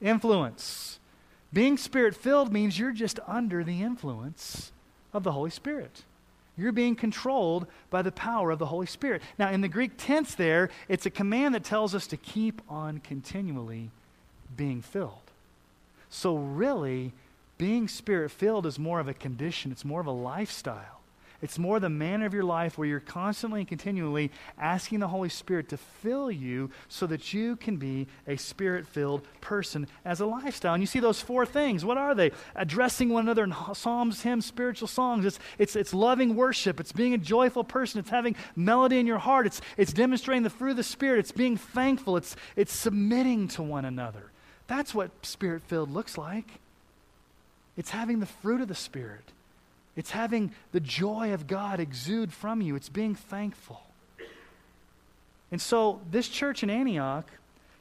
influence. 0.00 0.98
Being 1.52 1.76
spirit 1.76 2.14
filled 2.14 2.52
means 2.52 2.78
you're 2.78 2.92
just 2.92 3.20
under 3.26 3.62
the 3.62 3.82
influence 3.82 4.72
of 5.12 5.22
the 5.22 5.32
Holy 5.32 5.50
Spirit. 5.50 6.04
You're 6.56 6.72
being 6.72 6.96
controlled 6.96 7.66
by 7.90 8.02
the 8.02 8.12
power 8.12 8.50
of 8.50 8.58
the 8.58 8.66
Holy 8.66 8.86
Spirit. 8.86 9.22
Now, 9.38 9.50
in 9.50 9.60
the 9.60 9.68
Greek 9.68 9.92
tense, 9.96 10.34
there, 10.34 10.70
it's 10.88 11.06
a 11.06 11.10
command 11.10 11.54
that 11.54 11.64
tells 11.64 11.94
us 11.94 12.06
to 12.08 12.16
keep 12.16 12.62
on 12.68 12.98
continually 12.98 13.90
being 14.56 14.82
filled. 14.82 15.30
So, 16.10 16.36
really, 16.36 17.12
being 17.58 17.88
spirit 17.88 18.30
filled 18.30 18.66
is 18.66 18.78
more 18.78 19.00
of 19.00 19.08
a 19.08 19.14
condition, 19.14 19.72
it's 19.72 19.84
more 19.84 20.00
of 20.00 20.06
a 20.06 20.12
lifestyle. 20.12 21.01
It's 21.42 21.58
more 21.58 21.80
the 21.80 21.90
manner 21.90 22.24
of 22.24 22.32
your 22.32 22.44
life 22.44 22.78
where 22.78 22.86
you're 22.86 23.00
constantly 23.00 23.60
and 23.60 23.68
continually 23.68 24.30
asking 24.56 25.00
the 25.00 25.08
Holy 25.08 25.28
Spirit 25.28 25.68
to 25.70 25.76
fill 25.76 26.30
you 26.30 26.70
so 26.88 27.04
that 27.08 27.34
you 27.34 27.56
can 27.56 27.78
be 27.78 28.06
a 28.28 28.36
spirit 28.36 28.86
filled 28.86 29.26
person 29.40 29.88
as 30.04 30.20
a 30.20 30.26
lifestyle. 30.26 30.74
And 30.74 30.82
you 30.82 30.86
see 30.86 31.00
those 31.00 31.20
four 31.20 31.44
things. 31.44 31.84
What 31.84 31.98
are 31.98 32.14
they? 32.14 32.30
Addressing 32.54 33.08
one 33.08 33.24
another 33.24 33.42
in 33.42 33.54
psalms, 33.74 34.22
hymns, 34.22 34.46
spiritual 34.46 34.86
songs. 34.86 35.24
It's, 35.24 35.40
it's, 35.58 35.74
it's 35.74 35.92
loving 35.92 36.36
worship. 36.36 36.78
It's 36.78 36.92
being 36.92 37.12
a 37.12 37.18
joyful 37.18 37.64
person. 37.64 37.98
It's 37.98 38.10
having 38.10 38.36
melody 38.54 39.00
in 39.00 39.06
your 39.08 39.18
heart. 39.18 39.46
It's, 39.46 39.60
it's 39.76 39.92
demonstrating 39.92 40.44
the 40.44 40.50
fruit 40.50 40.70
of 40.70 40.76
the 40.76 40.84
Spirit. 40.84 41.18
It's 41.18 41.32
being 41.32 41.56
thankful. 41.56 42.16
It's, 42.16 42.36
it's 42.54 42.72
submitting 42.72 43.48
to 43.48 43.64
one 43.64 43.84
another. 43.84 44.30
That's 44.68 44.94
what 44.94 45.10
spirit 45.22 45.62
filled 45.62 45.90
looks 45.90 46.16
like. 46.16 46.60
It's 47.76 47.90
having 47.90 48.20
the 48.20 48.26
fruit 48.26 48.60
of 48.60 48.68
the 48.68 48.76
Spirit. 48.76 49.24
It's 49.96 50.10
having 50.10 50.52
the 50.72 50.80
joy 50.80 51.34
of 51.34 51.46
God 51.46 51.80
exude 51.80 52.32
from 52.32 52.60
you. 52.60 52.76
It's 52.76 52.88
being 52.88 53.14
thankful. 53.14 53.82
And 55.50 55.60
so 55.60 56.00
this 56.10 56.28
church 56.28 56.62
in 56.62 56.70
Antioch 56.70 57.28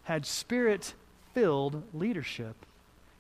had 0.04 0.26
spirit 0.26 0.94
filled 1.34 1.84
leadership. 1.94 2.56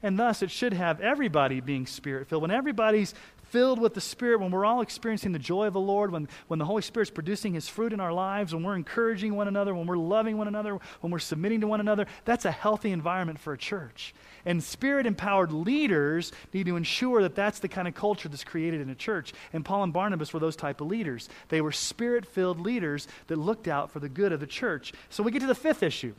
And 0.04 0.17
thus, 0.17 0.41
it 0.41 0.51
should 0.51 0.73
have 0.73 0.99
everybody 0.99 1.62
being 1.62 1.86
spirit 1.86 2.27
filled. 2.27 2.41
When 2.41 2.51
everybody's 2.51 3.13
filled 3.51 3.80
with 3.80 3.93
the 3.93 4.01
Spirit, 4.01 4.39
when 4.39 4.49
we're 4.49 4.65
all 4.65 4.82
experiencing 4.82 5.34
the 5.34 5.39
joy 5.39 5.67
of 5.67 5.73
the 5.73 5.80
Lord, 5.80 6.12
when, 6.12 6.27
when 6.47 6.58
the 6.58 6.65
Holy 6.65 6.82
Spirit's 6.82 7.12
producing 7.12 7.54
His 7.54 7.67
fruit 7.67 7.91
in 7.93 7.99
our 7.99 8.13
lives, 8.13 8.54
when 8.54 8.63
we're 8.63 8.75
encouraging 8.75 9.36
one 9.36 9.47
another, 9.47 9.75
when 9.75 9.88
we're 9.88 9.97
loving 9.97 10.38
one 10.38 10.47
another, 10.47 10.80
when 11.01 11.12
we're 11.12 11.19
submitting 11.19 11.62
to 11.62 11.67
one 11.67 11.82
another, 11.82 12.08
that's 12.23 12.45
a 12.45 12.51
healthy 12.51 12.91
environment 12.91 13.39
for 13.39 13.54
a 13.54 13.58
church. 13.58 14.15
And 14.45 14.63
Spirit 14.63 15.06
empowered 15.06 15.51
leaders 15.51 16.32
need 16.54 16.65
to 16.65 16.75
ensure 16.75 17.21
that 17.21 17.36
that's 17.36 17.60
the 17.60 17.67
kind 17.67 17.88
of 17.88 17.95
culture 17.95 18.30
that's 18.30 18.43
created 18.43 18.82
in 18.82 18.89
a 18.89 18.95
church. 18.95 19.34
And 19.54 19.63
Paul 19.63 19.84
and 19.84 19.93
Barnabas 19.93 20.34
were 20.34 20.39
those 20.39 20.56
type 20.56 20.82
of 20.82 20.88
leaders. 20.88 21.30
They 21.49 21.62
were 21.62 21.71
Spirit 21.71 22.25
filled 22.25 22.60
leaders 22.60 23.08
that 23.27 23.38
looked 23.38 23.67
out 23.67 23.91
for 23.91 23.99
the 23.99 24.10
good 24.10 24.32
of 24.32 24.39
the 24.39 24.47
church. 24.47 24.93
So 25.10 25.23
we 25.23 25.32
get 25.32 25.39
to 25.39 25.47
the 25.47 25.56
fifth 25.56 25.84
issue. 25.84 26.13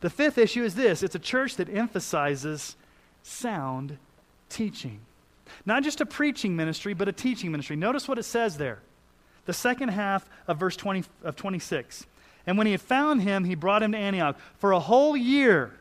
The 0.00 0.10
fifth 0.10 0.38
issue 0.38 0.62
is 0.62 0.74
this 0.74 1.02
it's 1.02 1.14
a 1.14 1.20
church 1.20 1.56
that 1.56 1.68
emphasizes 1.74 2.76
sound 3.22 3.98
teaching. 4.48 5.00
Not 5.66 5.82
just 5.82 6.00
a 6.00 6.06
preaching 6.06 6.56
ministry, 6.56 6.94
but 6.94 7.08
a 7.08 7.12
teaching 7.12 7.50
ministry. 7.50 7.76
Notice 7.76 8.08
what 8.08 8.18
it 8.18 8.24
says 8.24 8.56
there. 8.56 8.78
The 9.46 9.52
second 9.52 9.88
half 9.88 10.28
of 10.46 10.58
verse 10.58 10.76
20, 10.76 11.04
of 11.24 11.36
26. 11.36 12.06
And 12.46 12.56
when 12.56 12.66
he 12.66 12.72
had 12.72 12.80
found 12.80 13.22
him, 13.22 13.44
he 13.44 13.54
brought 13.54 13.82
him 13.82 13.92
to 13.92 13.98
Antioch. 13.98 14.38
For 14.58 14.72
a 14.72 14.80
whole 14.80 15.16
year, 15.16 15.72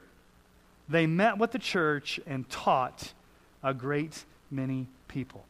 they 0.89 1.05
met 1.05 1.37
with 1.37 1.51
the 1.51 1.59
church 1.59 2.19
and 2.25 2.49
taught 2.49 3.13
a 3.63 3.73
great 3.73 4.25
many 4.49 4.87
people. 5.07 5.45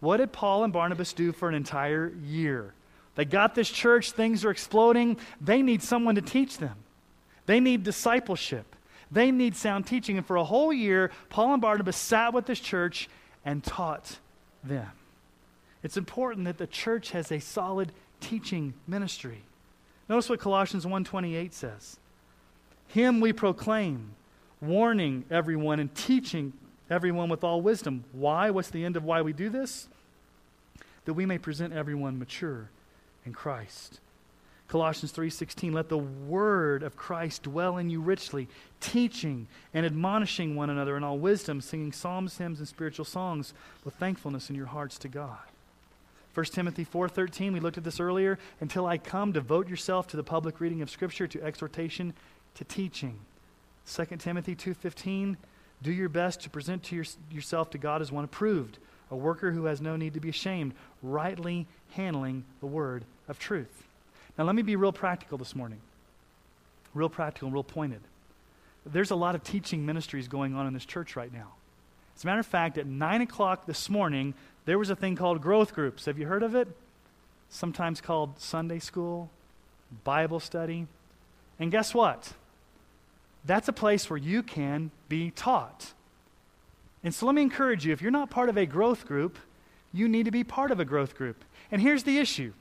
What 0.00 0.16
did 0.16 0.32
Paul 0.32 0.64
and 0.64 0.72
Barnabas 0.72 1.12
do 1.12 1.32
for 1.32 1.48
an 1.48 1.54
entire 1.54 2.12
year? 2.24 2.74
They 3.14 3.24
got 3.24 3.54
this 3.54 3.70
church, 3.70 4.12
things 4.12 4.44
are 4.44 4.50
exploding. 4.50 5.18
They 5.40 5.62
need 5.62 5.82
someone 5.82 6.14
to 6.14 6.22
teach 6.22 6.58
them, 6.58 6.76
they 7.46 7.60
need 7.60 7.84
discipleship, 7.84 8.76
they 9.10 9.30
need 9.30 9.56
sound 9.56 9.86
teaching. 9.86 10.16
And 10.16 10.26
for 10.26 10.36
a 10.36 10.44
whole 10.44 10.72
year, 10.72 11.10
Paul 11.28 11.52
and 11.52 11.62
Barnabas 11.62 11.96
sat 11.96 12.32
with 12.32 12.46
this 12.46 12.60
church 12.60 13.08
and 13.44 13.62
taught 13.62 14.18
them. 14.64 14.90
It's 15.82 15.96
important 15.96 16.44
that 16.44 16.58
the 16.58 16.66
church 16.66 17.12
has 17.12 17.32
a 17.32 17.40
solid 17.40 17.92
teaching 18.20 18.74
ministry. 18.86 19.42
Notice 20.08 20.28
what 20.28 20.40
Colossians 20.40 20.84
1:28 20.84 21.52
says. 21.52 21.98
Him 22.88 23.20
we 23.20 23.32
proclaim, 23.32 24.14
warning 24.60 25.24
everyone 25.30 25.80
and 25.80 25.94
teaching 25.94 26.52
everyone 26.88 27.28
with 27.28 27.44
all 27.44 27.60
wisdom. 27.60 28.04
Why? 28.12 28.50
What's 28.50 28.70
the 28.70 28.84
end 28.84 28.96
of 28.96 29.04
why 29.04 29.22
we 29.22 29.32
do 29.32 29.48
this? 29.48 29.88
That 31.04 31.14
we 31.14 31.26
may 31.26 31.38
present 31.38 31.72
everyone 31.72 32.18
mature 32.18 32.68
in 33.24 33.32
Christ. 33.32 34.00
Colossians 34.68 35.10
3:16 35.10 35.72
let 35.72 35.88
the 35.88 35.98
word 35.98 36.84
of 36.84 36.96
Christ 36.96 37.42
dwell 37.42 37.76
in 37.76 37.90
you 37.90 38.00
richly 38.00 38.46
teaching 38.78 39.48
and 39.74 39.84
admonishing 39.84 40.54
one 40.54 40.70
another 40.70 40.96
in 40.96 41.02
all 41.02 41.18
wisdom 41.18 41.60
singing 41.60 41.90
psalms 41.90 42.38
hymns 42.38 42.60
and 42.60 42.68
spiritual 42.68 43.04
songs 43.04 43.52
with 43.84 43.94
thankfulness 43.94 44.48
in 44.48 44.54
your 44.54 44.66
hearts 44.66 44.96
to 44.98 45.08
God. 45.08 45.38
1 46.34 46.52
Timothy 46.52 46.84
4:13 46.84 47.52
we 47.52 47.58
looked 47.58 47.78
at 47.78 47.84
this 47.84 47.98
earlier 47.98 48.38
until 48.60 48.86
I 48.86 48.96
come 48.96 49.32
devote 49.32 49.68
yourself 49.68 50.06
to 50.08 50.16
the 50.16 50.22
public 50.22 50.60
reading 50.60 50.82
of 50.82 50.90
scripture 50.90 51.26
to 51.26 51.42
exhortation 51.42 52.14
to 52.54 52.62
teaching. 52.62 53.18
2 53.86 54.04
Timothy 54.18 54.54
2:15 54.54 55.36
do 55.82 55.92
your 55.92 56.08
best 56.08 56.40
to 56.42 56.50
present 56.50 56.82
to 56.84 56.96
your, 56.96 57.04
yourself 57.30 57.70
to 57.70 57.78
God 57.78 58.02
as 58.02 58.12
one 58.12 58.24
approved 58.24 58.78
a 59.10 59.16
worker 59.16 59.50
who 59.52 59.64
has 59.64 59.80
no 59.80 59.96
need 59.96 60.14
to 60.14 60.20
be 60.20 60.28
ashamed 60.28 60.72
rightly 61.02 61.66
handling 61.92 62.44
the 62.60 62.66
word 62.66 63.04
of 63.28 63.38
truth. 63.38 63.84
Now, 64.38 64.44
let 64.44 64.54
me 64.54 64.62
be 64.62 64.76
real 64.76 64.92
practical 64.92 65.36
this 65.36 65.56
morning. 65.56 65.80
Real 66.94 67.08
practical 67.08 67.46
and 67.46 67.54
real 67.54 67.64
pointed. 67.64 68.00
There's 68.86 69.10
a 69.10 69.16
lot 69.16 69.34
of 69.34 69.42
teaching 69.42 69.84
ministries 69.84 70.28
going 70.28 70.54
on 70.54 70.66
in 70.66 70.72
this 70.72 70.84
church 70.84 71.16
right 71.16 71.32
now. 71.32 71.52
As 72.16 72.24
a 72.24 72.26
matter 72.26 72.40
of 72.40 72.46
fact, 72.46 72.78
at 72.78 72.86
9 72.86 73.20
o'clock 73.22 73.66
this 73.66 73.90
morning, 73.90 74.34
there 74.64 74.78
was 74.78 74.90
a 74.90 74.96
thing 74.96 75.16
called 75.16 75.40
growth 75.40 75.74
groups. 75.74 76.04
Have 76.04 76.18
you 76.18 76.26
heard 76.26 76.42
of 76.42 76.54
it? 76.54 76.68
Sometimes 77.48 78.00
called 78.00 78.38
Sunday 78.38 78.78
school, 78.78 79.30
Bible 80.04 80.40
study. 80.40 80.86
And 81.58 81.70
guess 81.70 81.92
what? 81.92 82.32
That's 83.44 83.68
a 83.68 83.72
place 83.72 84.08
where 84.10 84.18
you 84.18 84.42
can 84.42 84.90
be 85.08 85.30
taught. 85.30 85.92
And 87.02 87.14
so 87.14 87.26
let 87.26 87.34
me 87.34 87.42
encourage 87.42 87.86
you 87.86 87.92
if 87.92 88.02
you're 88.02 88.10
not 88.10 88.30
part 88.30 88.48
of 88.48 88.56
a 88.56 88.66
growth 88.66 89.06
group, 89.06 89.38
you 89.92 90.08
need 90.08 90.24
to 90.24 90.30
be 90.30 90.44
part 90.44 90.70
of 90.70 90.80
a 90.80 90.84
growth 90.84 91.16
group. 91.16 91.44
And 91.70 91.80
here's 91.80 92.04
the 92.04 92.18
issue 92.18 92.52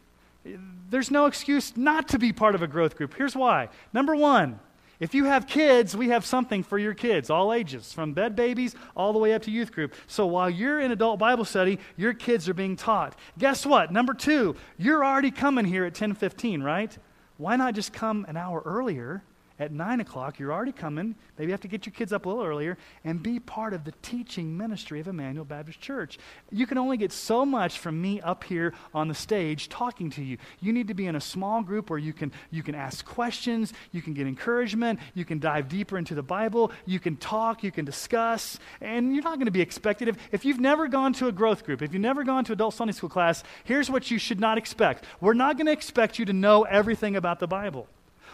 there's 0.90 1.12
no 1.12 1.26
excuse 1.26 1.76
not 1.76 2.08
to 2.08 2.18
be 2.18 2.32
part 2.32 2.56
of 2.56 2.62
a 2.62 2.68
growth 2.68 2.96
group. 2.96 3.14
Here's 3.14 3.36
why. 3.36 3.68
Number 3.94 4.16
one, 4.16 4.60
if 5.00 5.14
you 5.14 5.26
have 5.26 5.48
kids, 5.48 5.96
we 5.96 6.10
have 6.10 6.26
something 6.26 6.64
for 6.64 6.78
your 6.78 6.94
kids, 6.94 7.30
all 7.30 7.54
ages, 7.54 7.94
from 7.94 8.14
bed 8.14 8.36
babies 8.36 8.76
all 8.96 9.14
the 9.14 9.20
way 9.20 9.34
up 9.34 9.44
to 9.44 9.52
youth 9.52 9.72
group. 9.72 9.94
So 10.08 10.26
while 10.26 10.50
you're 10.50 10.80
in 10.80 10.92
adult 10.92 11.20
Bible 11.20 11.46
study, 11.46 11.80
your 11.96 12.14
kids 12.14 12.50
are 12.50 12.54
being 12.54 12.76
taught. 12.76 13.18
Guess 13.38 13.66
what? 13.66 13.92
Number 13.92 14.14
two, 14.14 14.56
you're 14.78 15.06
already 15.06 15.32
coming 15.32 15.66
here 15.66 15.86
at 15.86 15.94
10:15, 15.94 16.64
right? 16.64 16.98
Why 17.38 17.56
not 17.56 17.76
just 17.76 17.94
come 17.94 18.26
an 18.28 18.36
hour 18.36 18.62
earlier 18.66 19.24
at 19.60 19.74
9 19.74 19.99
o'clock, 19.99 20.39
you're 20.39 20.53
already 20.53 20.72
coming. 20.72 21.16
Maybe 21.38 21.49
you 21.49 21.53
have 21.53 21.62
to 21.62 21.68
get 21.68 21.86
your 21.86 21.93
kids 21.93 22.14
up 22.14 22.26
a 22.26 22.30
little 22.30 22.43
earlier 22.43 22.78
and 23.03 23.22
be 23.22 23.39
part 23.39 23.74
of 23.74 23.84
the 23.84 23.93
teaching 24.01 24.57
ministry 24.57 25.01
of 25.01 25.07
Emmanuel 25.07 25.43
Baptist 25.43 25.82
Church. 25.82 26.18
You 26.49 26.66
can 26.66 26.78
only 26.78 26.95
get 26.95 27.12
so 27.12 27.45
much 27.45 27.78
from 27.78 28.01
me 28.01 28.22
up 28.22 28.45
here 28.45 28.74
on 28.93 29.10
the 29.10 29.14
stage 29.14 29.68
talking 29.68 30.10
to 30.12 30.24
you. 30.24 30.38
You 30.62 30.72
need 30.72 30.88
to 30.88 30.93
be 30.93 31.07
in 31.07 31.16
a 31.16 31.22
small 31.22 31.62
group 31.62 31.89
where 31.89 31.99
you 31.99 32.14
can, 32.14 32.32
you 32.51 32.64
can 32.64 32.74
ask 32.74 33.05
questions, 33.05 33.74
you 33.91 34.01
can 34.01 34.14
get 34.14 34.28
encouragement, 34.28 34.99
you 35.14 35.26
can 35.26 35.39
dive 35.39 35.68
deeper 35.68 35.97
into 35.97 36.16
the 36.16 36.24
Bible, 36.24 36.72
you 36.86 36.99
can 36.99 37.18
talk, 37.18 37.62
you 37.62 37.72
can 37.72 37.84
discuss, 37.84 38.57
and 38.80 39.14
you're 39.14 39.24
not 39.24 39.36
going 39.36 39.45
to 39.45 39.51
be 39.51 39.62
expected. 39.62 40.07
If, 40.07 40.18
if 40.32 40.45
you've 40.45 40.60
never 40.60 40.88
gone 40.88 41.12
to 41.14 41.28
a 41.28 41.32
growth 41.34 41.66
group, 41.66 41.82
if 41.82 41.91
you've 41.91 42.01
never 42.01 42.24
gone 42.24 42.45
to 42.45 42.53
adult 42.53 42.76
Sunday 42.76 42.93
school 42.93 43.10
class, 43.10 43.43
here's 43.66 43.91
what 43.91 44.10
you 44.10 44.18
should 44.18 44.39
not 44.39 44.57
expect. 44.57 45.03
We're 45.20 45.34
not 45.34 45.57
going 45.57 45.68
to 45.68 45.74
expect 45.74 46.18
you 46.18 46.26
to 46.26 46.34
know 46.34 46.64
everything 46.64 47.18
about 47.18 47.39
the 47.39 47.47
Bible. 47.47 47.88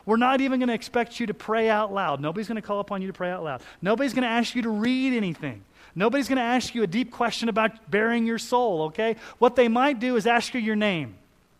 We're 0.05 0.17
not 0.17 0.41
even 0.41 0.59
going 0.59 0.69
to 0.69 0.75
expect 0.75 1.19
you 1.19 1.25
to 1.27 1.33
pray 1.33 1.69
out 1.69 1.93
loud. 1.93 2.21
Nobody's 2.21 2.47
going 2.47 2.61
to 2.61 2.61
call 2.61 2.79
upon 2.79 3.01
you 3.01 3.07
to 3.07 3.13
pray 3.13 3.31
out 3.31 3.43
loud. 3.43 3.61
Nobody's 3.81 4.13
going 4.13 4.23
to 4.23 4.29
ask 4.29 4.55
you 4.55 4.61
to 4.61 4.69
read 4.69 5.13
anything. 5.13 5.63
Nobody's 5.95 6.27
going 6.27 6.37
to 6.37 6.43
ask 6.43 6.75
you 6.75 6.83
a 6.83 6.87
deep 6.87 7.11
question 7.11 7.49
about 7.49 7.89
bearing 7.89 8.25
your 8.25 8.37
soul, 8.37 8.83
okay? 8.83 9.15
What 9.39 9.55
they 9.55 9.67
might 9.67 9.99
do 9.99 10.15
is 10.15 10.27
ask 10.27 10.53
you 10.53 10.59
your 10.59 10.75
name. 10.75 11.15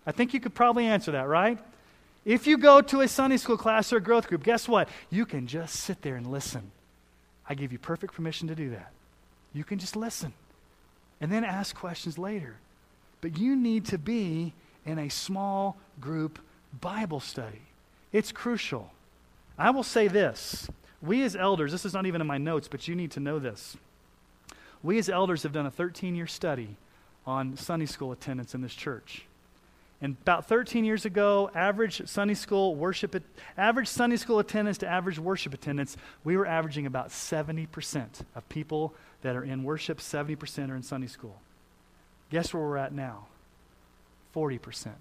I 0.06 0.12
think 0.12 0.34
you 0.34 0.40
could 0.40 0.54
probably 0.54 0.86
answer 0.86 1.12
that, 1.14 1.28
right? 1.28 1.58
If 2.26 2.46
you 2.46 2.58
go 2.58 2.82
to 2.82 3.02
a 3.02 3.08
Sunday 3.08 3.38
school 3.38 3.58
class 3.58 3.94
or 3.94 3.98
a 3.98 4.02
growth 4.02 4.28
group, 4.28 4.44
guess 4.44 4.68
what? 4.68 4.90
You 5.10 5.26
can 5.26 5.48
just 5.48 5.76
sit 5.78 6.02
there 6.02 6.16
and 6.16 6.28
listen. 6.28 6.72
I 7.48 7.54
give 7.54 7.72
you 7.72 7.80
perfect 7.80 8.14
permission 8.14 8.48
to 8.50 8.56
do 8.56 8.72
that. 8.72 8.92
You 9.54 9.64
can 9.64 9.80
just 9.80 9.96
listen 9.96 10.34
and 11.22 11.32
then 11.32 11.44
ask 11.44 11.76
questions 11.76 12.18
later. 12.18 12.58
But 13.22 13.38
you 13.38 13.56
need 13.56 13.86
to 13.86 13.98
be 13.98 14.54
in 14.86 15.00
a 15.00 15.10
small 15.10 15.78
group 16.02 16.40
Bible 16.82 17.20
study. 17.20 17.62
It's 18.16 18.32
crucial. 18.32 18.92
I 19.58 19.72
will 19.72 19.84
say 19.84 20.08
this 20.08 20.70
we 21.02 21.22
as 21.24 21.36
elders, 21.36 21.74
this 21.74 21.84
is 21.84 21.94
not 21.94 22.06
even 22.06 22.22
in 22.22 22.28
my 22.28 22.38
notes, 22.38 22.70
but 22.70 22.88
you 22.88 22.96
need 22.96 23.12
to 23.12 23.20
know 23.20 23.40
this. 23.40 23.76
We 24.82 24.98
as 25.00 25.10
elders 25.10 25.44
have 25.44 25.52
done 25.52 25.66
a 25.66 25.72
13 25.72 26.16
year 26.16 26.26
study 26.26 26.78
on 27.28 27.58
Sunday 27.58 27.88
school 27.88 28.14
attendance 28.14 28.56
in 28.56 28.62
this 28.62 28.74
church. 28.74 29.26
And 30.02 30.16
about 30.22 30.48
13 30.48 30.86
years 30.86 31.04
ago, 31.04 31.52
average 31.54 32.08
Sunday 32.08 32.36
school 32.36 32.74
worship, 32.74 33.22
average 33.58 33.90
Sunday 33.90 34.16
school 34.16 34.40
attendance 34.40 34.78
to 34.78 34.88
average 34.88 35.20
worship 35.20 35.54
attendance, 35.54 35.98
we 36.24 36.38
were 36.38 36.46
averaging 36.46 36.86
about 36.86 37.10
70% 37.10 38.22
of 38.34 38.48
people 38.48 38.94
that 39.24 39.36
are 39.36 39.44
in 39.44 39.66
worship, 39.66 39.98
70% 39.98 40.70
are 40.70 40.76
in 40.78 40.84
Sunday 40.84 41.08
school. 41.08 41.42
Guess 42.30 42.54
where 42.54 42.64
we're 42.64 42.78
at 42.78 42.94
now? 42.94 43.26
40% 44.34 44.92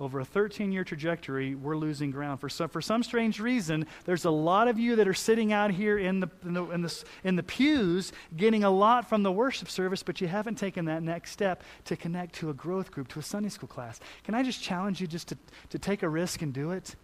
over 0.00 0.18
a 0.20 0.24
13 0.24 0.72
year 0.72 0.82
trajectory, 0.82 1.54
we're 1.54 1.76
losing 1.76 2.10
ground. 2.10 2.40
For 2.40 2.48
some, 2.48 2.70
for 2.70 2.80
some 2.80 3.02
strange 3.02 3.38
reason, 3.38 3.86
there's 4.06 4.24
a 4.24 4.30
lot 4.30 4.66
of 4.66 4.78
you 4.78 4.96
that 4.96 5.06
are 5.06 5.14
sitting 5.14 5.52
out 5.52 5.70
here 5.70 5.98
in 5.98 6.20
the, 6.20 6.28
in, 6.42 6.54
the, 6.54 6.64
in, 6.70 6.82
the, 6.82 7.04
in 7.22 7.36
the 7.36 7.42
pews 7.42 8.12
getting 8.34 8.64
a 8.64 8.70
lot 8.70 9.08
from 9.08 9.22
the 9.22 9.30
worship 9.30 9.68
service, 9.68 10.02
but 10.02 10.20
you 10.20 10.26
haven't 10.26 10.56
taken 10.56 10.86
that 10.86 11.02
next 11.02 11.32
step 11.32 11.62
to 11.84 11.96
connect 11.96 12.34
to 12.36 12.48
a 12.48 12.54
growth 12.54 12.90
group, 12.90 13.08
to 13.08 13.18
a 13.18 13.22
Sunday 13.22 13.50
school 13.50 13.68
class. 13.68 14.00
Can 14.24 14.34
I 14.34 14.42
just 14.42 14.62
challenge 14.62 15.02
you 15.02 15.06
just 15.06 15.28
to, 15.28 15.38
to 15.68 15.78
take 15.78 16.02
a 16.02 16.08
risk 16.08 16.40
and 16.40 16.54
do 16.54 16.70
it? 16.70 16.96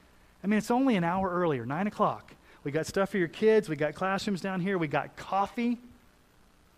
I 0.43 0.47
mean, 0.47 0.59
it's 0.59 0.71
only 0.71 0.97
an 0.97 1.05
hour 1.05 1.29
earlier, 1.29 1.67
9 1.67 1.87
o'clock. 1.87 2.33
We 2.65 2.71
got 2.73 2.87
stuff 2.87 3.11
for 3.11 3.19
your 3.19 3.29
kids, 3.29 3.69
we 3.69 3.77
got 3.77 3.95
classrooms 3.95 4.41
down 4.41 4.61
here, 4.61 4.79
we 4.79 4.89
got 4.89 5.17
coffee. 5.17 5.79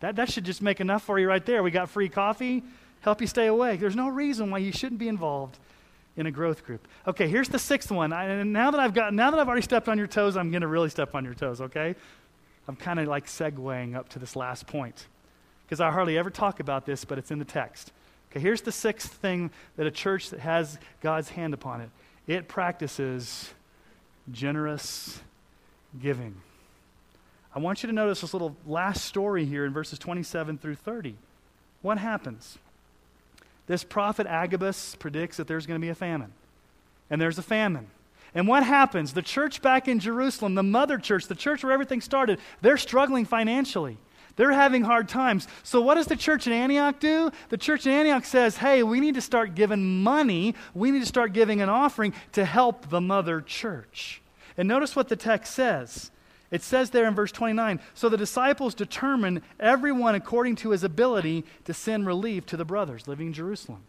That, 0.01 0.17
that 0.17 0.31
should 0.31 0.45
just 0.45 0.63
make 0.63 0.81
enough 0.81 1.03
for 1.03 1.19
you 1.19 1.29
right 1.29 1.45
there. 1.45 1.63
We 1.63 1.71
got 1.71 1.89
free 1.91 2.09
coffee, 2.09 2.63
help 3.03 3.21
you 3.21 3.27
stay 3.27 3.47
awake. 3.47 3.79
There's 3.81 3.97
no 3.97 4.09
reason 4.09 4.51
why 4.51 4.59
you 4.59 4.73
shouldn't 4.73 4.99
be 4.99 5.09
involved 5.09 5.59
in 6.19 6.27
a 6.27 6.31
growth 6.33 6.65
group. 6.65 6.87
Okay, 7.07 7.29
here's 7.29 7.49
the 7.49 7.61
sixth 7.61 7.93
one. 7.93 8.13
I, 8.13 8.25
and 8.25 8.53
now 8.53 8.73
that 8.73 8.81
I've 8.81 8.93
got, 8.93 9.15
now 9.15 9.31
that 9.31 9.39
I've 9.39 9.47
already 9.47 9.63
stepped 9.63 9.89
on 9.89 9.97
your 9.97 10.09
toes, 10.09 10.37
I'm 10.37 10.51
going 10.51 10.63
to 10.63 10.67
really 10.67 10.91
step 10.91 11.15
on 11.15 11.25
your 11.25 11.33
toes. 11.33 11.61
Okay, 11.61 11.95
I'm 12.67 12.75
kind 12.75 12.99
of 12.99 13.07
like 13.07 13.27
segueing 13.27 13.95
up 13.95 14.09
to 14.11 14.19
this 14.19 14.35
last 14.35 14.67
point 14.67 15.07
because 15.65 15.81
I 15.81 15.93
hardly 15.93 16.19
ever 16.19 16.29
talk 16.29 16.59
about 16.59 16.85
this, 16.85 17.05
but 17.05 17.19
it's 17.19 17.31
in 17.31 17.39
the 17.39 17.45
text. 17.45 17.93
Okay, 18.31 18.41
here's 18.41 18.63
the 18.63 18.73
sixth 18.73 19.13
thing 19.13 19.53
that 19.77 19.87
a 19.87 19.93
church 19.93 20.31
that 20.31 20.41
has 20.41 20.79
God's 21.01 21.31
hand 21.31 21.55
upon 21.55 21.81
it. 21.83 21.91
It 22.27 22.49
practices 22.49 23.55
generous 24.33 25.21
giving. 26.03 26.35
I 27.55 27.61
want 27.61 27.83
you 27.83 27.87
to 27.87 27.95
notice 27.95 28.23
this 28.23 28.33
little 28.33 28.57
last 28.67 29.05
story 29.05 29.45
here 29.45 29.65
in 29.65 29.73
verses 29.73 30.01
27 30.01 30.59
through 30.59 30.75
30. 30.75 31.15
What 31.81 31.99
happens? 31.99 32.59
This 33.69 33.85
prophet 33.85 34.27
Agabus 34.27 34.97
predicts 34.97 35.37
that 35.37 35.47
there's 35.47 35.67
going 35.67 35.81
to 35.81 35.85
be 35.85 35.91
a 35.91 35.95
famine. 35.95 36.33
And 37.11 37.21
there's 37.21 37.39
a 37.39 37.43
famine. 37.43 37.87
And 38.35 38.49
what 38.49 38.65
happens? 38.65 39.13
The 39.13 39.23
church 39.23 39.63
back 39.63 39.89
in 39.89 40.01
Jerusalem, 40.01 40.55
the 40.55 40.63
mother 40.63 40.99
church, 40.99 41.27
the 41.27 41.35
church 41.35 41.63
where 41.63 41.73
everything 41.73 42.01
started, 42.01 42.41
they're 42.61 42.77
struggling 42.77 43.25
financially. 43.25 43.99
They're 44.37 44.53
having 44.53 44.83
hard 44.83 45.09
times. 45.09 45.49
So, 45.65 45.81
what 45.81 45.97
does 45.97 46.07
the 46.07 46.17
church 46.17 46.47
in 46.47 46.53
Antioch 46.53 47.01
do? 47.01 47.31
The 47.49 47.57
church 47.57 47.87
in 47.87 47.93
Antioch 47.93 48.25
says, 48.25 48.57
hey, 48.57 48.83
we 48.85 49.01
need 49.01 49.17
to 49.17 49.21
start 49.21 49.55
giving 49.55 50.03
money. 50.03 50.55
We 50.75 50.93
need 50.93 51.01
to 51.01 51.07
start 51.07 51.33
giving 51.33 51.61
an 51.61 51.69
offering 51.69 52.15
to 52.33 52.45
help 52.45 52.89
the 52.89 53.01
mother 53.01 53.41
church. 53.41 54.23
And 54.57 54.69
notice 54.69 54.95
what 54.95 55.09
the 55.09 55.17
text 55.17 55.55
says 55.55 56.11
it 56.51 56.63
says 56.63 56.91
there 56.91 57.07
in 57.07 57.15
verse 57.15 57.33
29 57.33 57.81
So 57.95 58.09
the 58.09 58.17
disciples 58.17 58.75
determined 58.75 59.43
everyone 59.61 60.15
according 60.15 60.57
to 60.57 60.71
his 60.71 60.85
ability 60.85 61.45
to 61.65 61.75
send 61.75 62.07
relief 62.07 62.47
to 62.47 62.57
the 62.57 62.65
brothers 62.65 63.07
living 63.07 63.29
in 63.29 63.33
Jerusalem. 63.33 63.83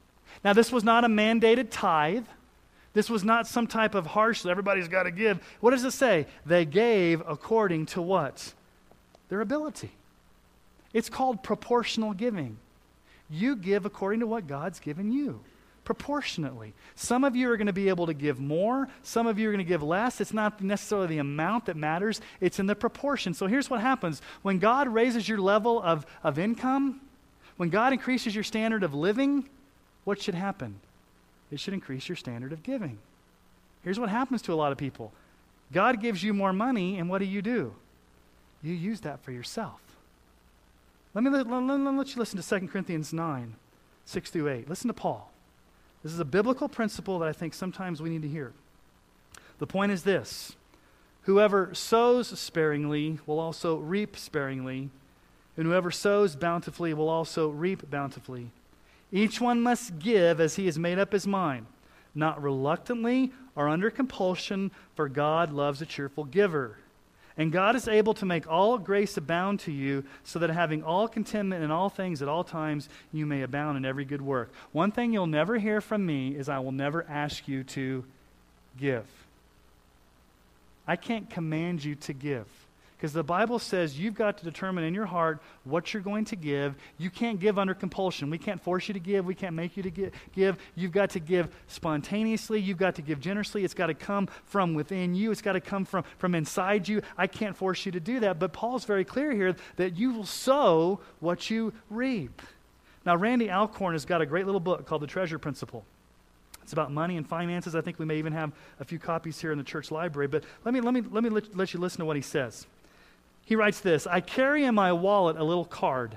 Now, 0.43 0.53
this 0.53 0.71
was 0.71 0.83
not 0.83 1.03
a 1.03 1.07
mandated 1.07 1.67
tithe. 1.69 2.25
This 2.93 3.09
was 3.09 3.23
not 3.23 3.47
some 3.47 3.67
type 3.67 3.93
of 3.95 4.07
harsh, 4.07 4.45
everybody's 4.45 4.87
got 4.87 5.03
to 5.03 5.11
give. 5.11 5.39
What 5.59 5.71
does 5.71 5.83
it 5.83 5.91
say? 5.91 6.25
They 6.45 6.65
gave 6.65 7.21
according 7.27 7.85
to 7.87 8.01
what? 8.01 8.53
Their 9.29 9.41
ability. 9.41 9.91
It's 10.91 11.09
called 11.09 11.43
proportional 11.43 12.13
giving. 12.13 12.57
You 13.29 13.55
give 13.55 13.85
according 13.85 14.21
to 14.21 14.27
what 14.27 14.47
God's 14.47 14.79
given 14.79 15.11
you 15.11 15.41
proportionately. 15.89 16.71
Some 16.93 17.23
of 17.23 17.35
you 17.35 17.49
are 17.49 17.57
going 17.57 17.65
to 17.65 17.73
be 17.73 17.89
able 17.89 18.05
to 18.05 18.13
give 18.13 18.39
more, 18.39 18.87
some 19.01 19.25
of 19.25 19.39
you 19.39 19.49
are 19.49 19.51
going 19.51 19.65
to 19.65 19.67
give 19.67 19.81
less. 19.81 20.21
It's 20.21 20.33
not 20.33 20.61
necessarily 20.61 21.07
the 21.07 21.17
amount 21.17 21.65
that 21.65 21.75
matters, 21.75 22.21
it's 22.39 22.59
in 22.59 22.67
the 22.67 22.75
proportion. 22.75 23.33
So 23.33 23.47
here's 23.47 23.71
what 23.71 23.81
happens 23.81 24.21
when 24.43 24.59
God 24.59 24.87
raises 24.87 25.27
your 25.27 25.39
level 25.39 25.81
of, 25.81 26.05
of 26.23 26.37
income, 26.37 27.01
when 27.57 27.69
God 27.69 27.91
increases 27.91 28.35
your 28.35 28.43
standard 28.43 28.83
of 28.83 28.93
living, 28.93 29.49
what 30.03 30.21
should 30.21 30.35
happen? 30.35 30.79
It 31.49 31.59
should 31.59 31.73
increase 31.73 32.07
your 32.07 32.15
standard 32.15 32.53
of 32.53 32.61
giving. 32.61 32.99
Here's 33.83 33.99
what 33.99 34.09
happens 34.09 34.43
to 34.43 34.53
a 34.53 34.59
lot 34.61 34.71
of 34.71 34.77
people 34.77 35.11
God 35.71 35.99
gives 36.03 36.21
you 36.21 36.35
more 36.35 36.53
money, 36.53 36.99
and 36.99 37.09
what 37.09 37.17
do 37.17 37.25
you 37.25 37.41
do? 37.41 37.73
You 38.61 38.75
use 38.75 39.01
that 39.01 39.23
for 39.23 39.31
yourself. 39.31 39.81
Let 41.15 41.23
me 41.23 41.31
let, 41.31 41.47
let, 41.47 41.63
let 41.63 42.13
you 42.13 42.19
listen 42.19 42.39
to 42.39 42.47
2 42.47 42.67
Corinthians 42.67 43.11
9, 43.11 43.55
6 44.05 44.29
through 44.29 44.49
8. 44.49 44.69
Listen 44.69 44.87
to 44.89 44.93
Paul. 44.93 45.31
This 46.03 46.13
is 46.13 46.19
a 46.19 46.25
biblical 46.25 46.69
principle 46.69 47.19
that 47.19 47.27
I 47.27 47.33
think 47.33 47.53
sometimes 47.53 48.01
we 48.01 48.09
need 48.09 48.21
to 48.21 48.27
hear. 48.27 48.53
The 49.57 49.67
point 49.67 49.91
is 49.91 50.03
this 50.03 50.55
whoever 51.23 51.73
sows 51.73 52.27
sparingly 52.39 53.19
will 53.25 53.39
also 53.39 53.77
reap 53.77 54.15
sparingly, 54.17 54.89
and 55.57 55.67
whoever 55.67 55.91
sows 55.91 56.35
bountifully 56.35 56.93
will 56.93 57.09
also 57.09 57.49
reap 57.49 57.89
bountifully. 57.89 58.51
Each 59.11 59.41
one 59.41 59.61
must 59.61 59.99
give 59.99 60.39
as 60.39 60.55
he 60.55 60.65
has 60.67 60.79
made 60.79 60.99
up 60.99 61.11
his 61.11 61.27
mind, 61.27 61.65
not 62.15 62.41
reluctantly 62.41 63.33
or 63.55 63.67
under 63.67 63.89
compulsion, 63.89 64.71
for 64.95 65.09
God 65.09 65.51
loves 65.51 65.81
a 65.81 65.85
cheerful 65.85 66.23
giver. 66.23 66.77
And 67.39 67.53
God 67.53 67.77
is 67.77 67.87
able 67.87 68.13
to 68.15 68.25
make 68.25 68.47
all 68.47 68.77
grace 68.77 69.15
abound 69.15 69.61
to 69.61 69.71
you, 69.71 70.03
so 70.25 70.39
that 70.39 70.49
having 70.49 70.83
all 70.83 71.07
contentment 71.07 71.63
in 71.63 71.71
all 71.71 71.89
things 71.89 72.21
at 72.21 72.27
all 72.27 72.43
times, 72.43 72.89
you 73.13 73.25
may 73.25 73.41
abound 73.41 73.77
in 73.77 73.85
every 73.85 74.03
good 74.03 74.21
work. 74.21 74.51
One 74.73 74.91
thing 74.91 75.13
you'll 75.13 75.25
never 75.25 75.57
hear 75.57 75.79
from 75.79 76.05
me 76.05 76.35
is 76.35 76.49
I 76.49 76.59
will 76.59 76.73
never 76.73 77.05
ask 77.09 77.47
you 77.47 77.63
to 77.63 78.03
give. 78.77 79.05
I 80.85 80.97
can't 80.97 81.29
command 81.29 81.83
you 81.83 81.95
to 81.95 82.13
give. 82.13 82.45
Because 82.99 83.13
the 83.13 83.23
Bible 83.23 83.59
says 83.59 83.97
you've 83.97 84.13
got 84.13 84.37
to 84.39 84.43
determine 84.43 84.83
in 84.83 84.93
your 84.93 85.05
heart 85.05 85.41
what 85.63 85.93
you're 85.93 86.03
going 86.03 86.25
to 86.25 86.35
give. 86.35 86.75
You 86.97 87.09
can't 87.09 87.39
give 87.39 87.57
under 87.57 87.73
compulsion. 87.73 88.29
We 88.29 88.37
can't 88.37 88.61
force 88.61 88.89
you 88.89 88.93
to 88.93 88.99
give. 88.99 89.25
We 89.25 89.35
can't 89.35 89.55
make 89.55 89.77
you 89.77 89.83
to 89.83 90.11
give. 90.35 90.57
You've 90.75 90.91
got 90.91 91.11
to 91.11 91.21
give 91.21 91.47
spontaneously. 91.69 92.59
You've 92.59 92.77
got 92.77 92.95
to 92.95 93.01
give 93.01 93.21
generously. 93.21 93.63
It's 93.63 93.73
got 93.73 93.87
to 93.87 93.93
come 93.93 94.27
from 94.43 94.73
within 94.73 95.15
you. 95.15 95.31
It's 95.31 95.41
got 95.41 95.53
to 95.53 95.61
come 95.61 95.85
from, 95.85 96.03
from 96.17 96.35
inside 96.35 96.89
you. 96.89 97.01
I 97.17 97.27
can't 97.27 97.55
force 97.55 97.85
you 97.85 97.93
to 97.93 98.01
do 98.01 98.19
that. 98.19 98.37
But 98.37 98.51
Paul's 98.51 98.83
very 98.83 99.05
clear 99.05 99.31
here 99.31 99.55
that 99.77 99.95
you 99.95 100.11
will 100.11 100.25
sow 100.25 100.99
what 101.21 101.49
you 101.49 101.71
reap. 101.89 102.41
Now, 103.05 103.15
Randy 103.15 103.49
Alcorn 103.49 103.93
has 103.93 104.03
got 104.03 104.19
a 104.19 104.25
great 104.25 104.45
little 104.45 104.59
book 104.59 104.85
called 104.85 105.01
The 105.01 105.07
Treasure 105.07 105.39
Principle. 105.39 105.85
It's 106.63 106.73
about 106.73 106.91
money 106.91 107.15
and 107.15 107.25
finances. 107.25 107.75
I 107.75 107.81
think 107.81 107.97
we 107.97 108.05
may 108.05 108.17
even 108.17 108.33
have 108.33 108.51
a 108.81 108.83
few 108.83 108.99
copies 108.99 109.39
here 109.39 109.53
in 109.53 109.57
the 109.57 109.63
church 109.63 109.89
library. 109.89 110.27
But 110.27 110.43
let 110.65 110.73
me, 110.73 110.81
let 110.81 110.93
me, 110.93 110.99
let 110.99 111.23
me 111.23 111.29
let, 111.29 111.55
let 111.55 111.73
you 111.73 111.79
listen 111.79 111.99
to 111.99 112.05
what 112.05 112.17
he 112.17 112.21
says. 112.21 112.67
He 113.49 113.55
writes 113.55 113.79
this 113.79 114.05
I 114.05 114.21
carry 114.21 114.63
in 114.63 114.75
my 114.75 114.93
wallet 114.93 115.35
a 115.35 115.43
little 115.43 115.65
card. 115.65 116.15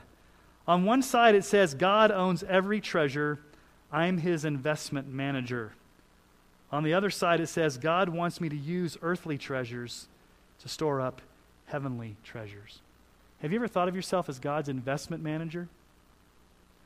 On 0.68 0.84
one 0.84 1.00
side, 1.00 1.34
it 1.34 1.44
says, 1.44 1.72
God 1.72 2.12
owns 2.12 2.44
every 2.44 2.78
treasure. 2.78 3.40
I'm 3.90 4.18
his 4.18 4.44
investment 4.44 5.08
manager. 5.08 5.72
On 6.70 6.84
the 6.84 6.92
other 6.92 7.08
side, 7.08 7.40
it 7.40 7.48
says, 7.48 7.78
God 7.78 8.10
wants 8.10 8.38
me 8.38 8.50
to 8.50 8.56
use 8.56 8.98
earthly 9.00 9.38
treasures 9.38 10.08
to 10.60 10.68
store 10.68 11.00
up 11.00 11.22
heavenly 11.66 12.16
treasures. 12.22 12.80
Have 13.40 13.50
you 13.50 13.58
ever 13.58 13.66
thought 13.66 13.88
of 13.88 13.96
yourself 13.96 14.28
as 14.28 14.38
God's 14.38 14.68
investment 14.68 15.22
manager? 15.22 15.68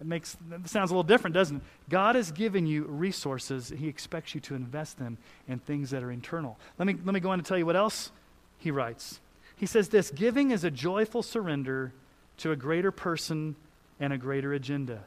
It 0.00 0.06
makes 0.06 0.36
it 0.52 0.68
sounds 0.70 0.90
a 0.90 0.94
little 0.94 1.02
different, 1.02 1.34
doesn't 1.34 1.56
it? 1.56 1.62
God 1.88 2.14
has 2.14 2.30
given 2.30 2.66
you 2.68 2.84
resources. 2.84 3.72
He 3.76 3.88
expects 3.88 4.32
you 4.32 4.40
to 4.42 4.54
invest 4.54 5.00
them 5.00 5.18
in 5.48 5.58
things 5.58 5.90
that 5.90 6.04
are 6.04 6.12
internal. 6.12 6.56
Let 6.78 6.86
me, 6.86 6.94
let 7.04 7.14
me 7.14 7.20
go 7.20 7.30
on 7.30 7.38
to 7.38 7.44
tell 7.44 7.58
you 7.58 7.66
what 7.66 7.76
else 7.76 8.12
he 8.58 8.70
writes. 8.70 9.18
He 9.56 9.66
says 9.66 9.88
this 9.88 10.10
giving 10.10 10.50
is 10.50 10.64
a 10.64 10.70
joyful 10.70 11.22
surrender 11.22 11.92
to 12.38 12.52
a 12.52 12.56
greater 12.56 12.90
person 12.90 13.56
and 13.98 14.12
a 14.12 14.18
greater 14.18 14.52
agenda. 14.52 15.04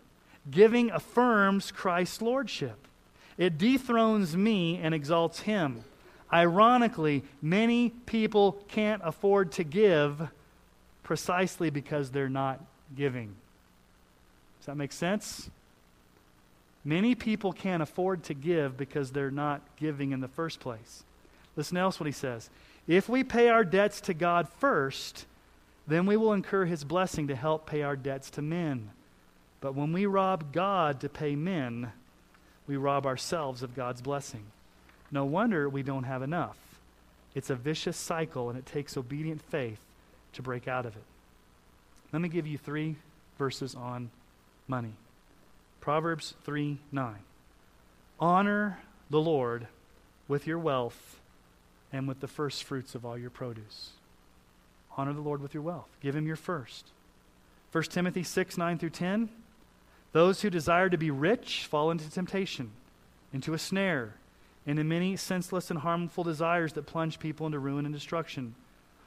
Giving 0.50 0.89
affirms 0.89 1.72
Christ's 1.72 2.22
lordship, 2.22 2.88
it 3.38 3.58
dethrones 3.58 4.36
me 4.36 4.78
and 4.78 4.93
exalts 4.93 5.41
him. 5.41 5.84
Ironically, 6.32 7.24
many 7.41 7.89
people 7.89 8.64
can't 8.68 9.02
afford 9.04 9.52
to 9.54 9.64
give 9.64 10.30
precisely 11.04 11.70
because 11.70 12.12
they're 12.12 12.30
not 12.30 12.64
giving. 12.95 13.36
Does 14.60 14.68
that 14.68 14.78
make 14.78 14.91
sense? 14.91 15.50
Many 16.86 17.16
people 17.16 17.52
can't 17.52 17.82
afford 17.82 18.24
to 18.26 18.34
give 18.34 18.78
because 18.78 19.12
they're 19.12 19.32
not 19.32 19.62
giving 19.78 20.12
in 20.12 20.22
the 20.22 20.28
first 20.28 20.60
place. 20.60 21.04
Listen 21.56 21.78
else 21.78 22.00
what 22.00 22.06
he 22.06 22.12
says. 22.12 22.50
If 22.90 23.08
we 23.08 23.24
pay 23.24 23.50
our 23.50 23.64
debts 23.64 24.02
to 24.02 24.16
God 24.16 24.50
first, 24.50 25.28
then 25.88 26.08
we 26.08 26.18
will 26.18 26.34
incur 26.34 26.66
his 26.66 26.84
blessing 26.84 27.28
to 27.28 27.36
help 27.36 27.68
pay 27.68 27.84
our 27.84 27.96
debts 27.96 28.32
to 28.32 28.42
men. 28.42 28.90
But 29.62 29.76
when 29.76 29.94
we 29.94 30.08
rob 30.08 30.52
God 30.52 31.00
to 31.02 31.08
pay 31.08 31.36
men, 31.36 31.92
we 32.66 32.78
rob 32.78 33.06
ourselves 33.06 33.62
of 33.62 33.76
God's 33.76 34.02
blessing. 34.02 34.44
No 35.12 35.24
wonder 35.24 35.70
we 35.70 35.84
don't 35.84 36.06
have 36.06 36.24
enough. 36.24 36.58
It's 37.36 37.52
a 37.52 37.56
vicious 37.56 37.96
cycle, 37.96 38.50
and 38.50 38.58
it 38.58 38.66
takes 38.66 38.98
obedient 38.98 39.44
faith 39.44 39.80
to 40.34 40.42
break 40.42 40.68
out 40.68 40.88
of 40.88 40.96
it. 40.96 41.04
Let 42.12 42.24
me 42.24 42.30
give 42.30 42.48
you 42.48 42.58
three 42.58 42.96
verses 43.38 43.76
on 43.76 44.10
money. 44.68 44.94
Proverbs 45.80 46.34
3 46.44 46.80
9. 46.92 47.16
Honor 48.20 48.80
the 49.12 49.22
Lord 49.22 49.68
with 50.28 50.48
your 50.48 50.58
wealth 50.58 51.19
and 51.92 52.08
with 52.08 52.20
the 52.20 52.28
first 52.28 52.64
fruits 52.64 52.96
of 52.96 53.06
all 53.06 53.18
your 53.18 53.30
produce. 53.30 53.92
Honor 54.98 55.14
the 55.14 55.22
Lord 55.22 55.42
with 55.42 55.54
your 55.54 55.64
wealth. 55.64 55.90
Give 56.02 56.16
him 56.16 56.28
your 56.28 56.36
first. 56.36 56.88
1 57.72 57.84
Timothy 57.86 58.24
6 58.24 58.58
9 58.58 58.78
through 58.78 58.90
10. 58.90 59.30
Those 60.12 60.42
who 60.42 60.50
desire 60.50 60.90
to 60.90 60.98
be 60.98 61.12
rich 61.12 61.66
fall 61.66 61.92
into 61.92 62.10
temptation, 62.10 62.72
into 63.32 63.54
a 63.54 63.60
snare, 63.60 64.16
into 64.66 64.84
many 64.84 65.16
senseless 65.16 65.70
and 65.70 65.80
harmful 65.80 66.24
desires 66.24 66.74
that 66.74 66.88
plunge 66.88 67.20
people 67.20 67.46
into 67.46 67.60
ruin 67.60 67.86
and 67.86 67.94
destruction. 67.94 68.56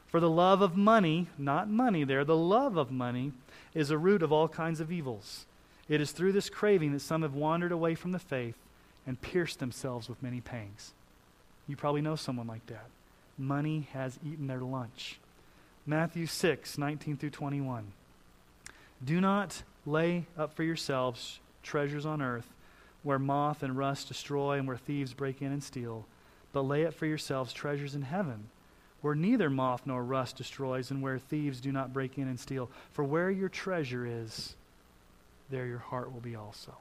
For 0.07 0.20
the 0.20 0.30
love 0.30 0.61
of 0.61 0.76
money, 0.76 1.28
not 1.39 1.68
money 1.68 2.05
there, 2.05 2.24
the 2.24 2.37
love 2.37 2.76
of 2.76 2.91
money 2.91 3.33
is 3.74 3.91
a 3.91 3.99
root 3.99 4.22
of 4.22 4.33
all 4.33 4.49
kinds 4.49 4.80
of 4.80 4.93
evils. 4.93 5.47
It 5.89 6.01
is 6.01 6.12
through 6.12 6.33
this 6.33 6.51
craving 6.51 6.93
that 6.93 7.01
some 7.01 7.22
have 7.22 7.35
wandered 7.35 7.72
away 7.72 7.95
from 7.95 8.12
the 8.12 8.18
faith 8.18 8.57
and 9.07 9.20
pierced 9.20 9.59
themselves 9.59 10.09
with 10.09 10.22
many 10.22 10.41
pangs. 10.41 10.93
You 11.67 11.77
probably 11.77 12.01
know 12.03 12.17
someone 12.17 12.47
like 12.47 12.67
that. 12.67 12.87
Money 13.39 13.89
has 13.93 14.19
eaten 14.25 14.47
their 14.47 14.61
lunch. 14.61 15.19
Matthew 15.87 16.27
6, 16.27 16.79
19 16.79 17.17
through 17.17 17.31
21. 17.31 17.93
Do 19.05 19.21
not 19.21 19.63
lay 19.85 20.27
up 20.39 20.55
for 20.55 20.63
yourselves 20.63 21.41
treasures 21.63 22.07
on 22.07 22.23
earth 22.23 22.49
where 23.03 23.19
moth 23.19 23.63
and 23.63 23.77
rust 23.77 24.09
destroy 24.09 24.59
and 24.59 24.69
where 24.69 24.77
thieves 24.77 25.13
break 25.13 25.43
in 25.43 25.51
and 25.51 25.63
steal, 25.63 26.07
but 26.53 26.63
lay 26.63 26.87
up 26.87 26.95
for 26.95 27.07
yourselves 27.07 27.53
treasures 27.53 27.95
in 27.95 28.03
heaven 28.03 28.49
where 29.03 29.15
neither 29.17 29.51
moth 29.51 29.83
nor 29.85 30.03
rust 30.03 30.37
destroys 30.37 30.91
and 30.91 31.03
where 31.03 31.19
thieves 31.19 31.61
do 31.61 31.73
not 31.73 31.93
break 31.93 32.17
in 32.17 32.29
and 32.29 32.41
steal. 32.41 32.71
For 32.93 33.05
where 33.05 33.31
your 33.31 33.49
treasure 33.49 34.07
is, 34.07 34.55
there 35.51 35.67
your 35.67 35.81
heart 35.81 36.13
will 36.13 36.21
be 36.21 36.37
also. 36.37 36.75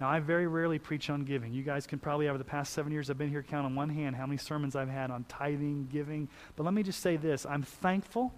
Now, 0.00 0.08
I 0.08 0.20
very 0.20 0.46
rarely 0.46 0.78
preach 0.78 1.10
on 1.10 1.24
giving. 1.24 1.52
You 1.52 1.64
guys 1.64 1.86
can 1.86 1.98
probably, 1.98 2.28
over 2.28 2.38
the 2.38 2.44
past 2.44 2.72
seven 2.72 2.92
years 2.92 3.10
I've 3.10 3.18
been 3.18 3.30
here, 3.30 3.42
count 3.42 3.66
on 3.66 3.74
one 3.74 3.88
hand 3.88 4.14
how 4.14 4.26
many 4.26 4.38
sermons 4.38 4.76
I've 4.76 4.88
had 4.88 5.10
on 5.10 5.24
tithing, 5.24 5.88
giving. 5.92 6.28
But 6.54 6.62
let 6.62 6.74
me 6.74 6.82
just 6.84 7.00
say 7.00 7.16
this 7.16 7.44
I'm 7.44 7.62
thankful 7.62 8.32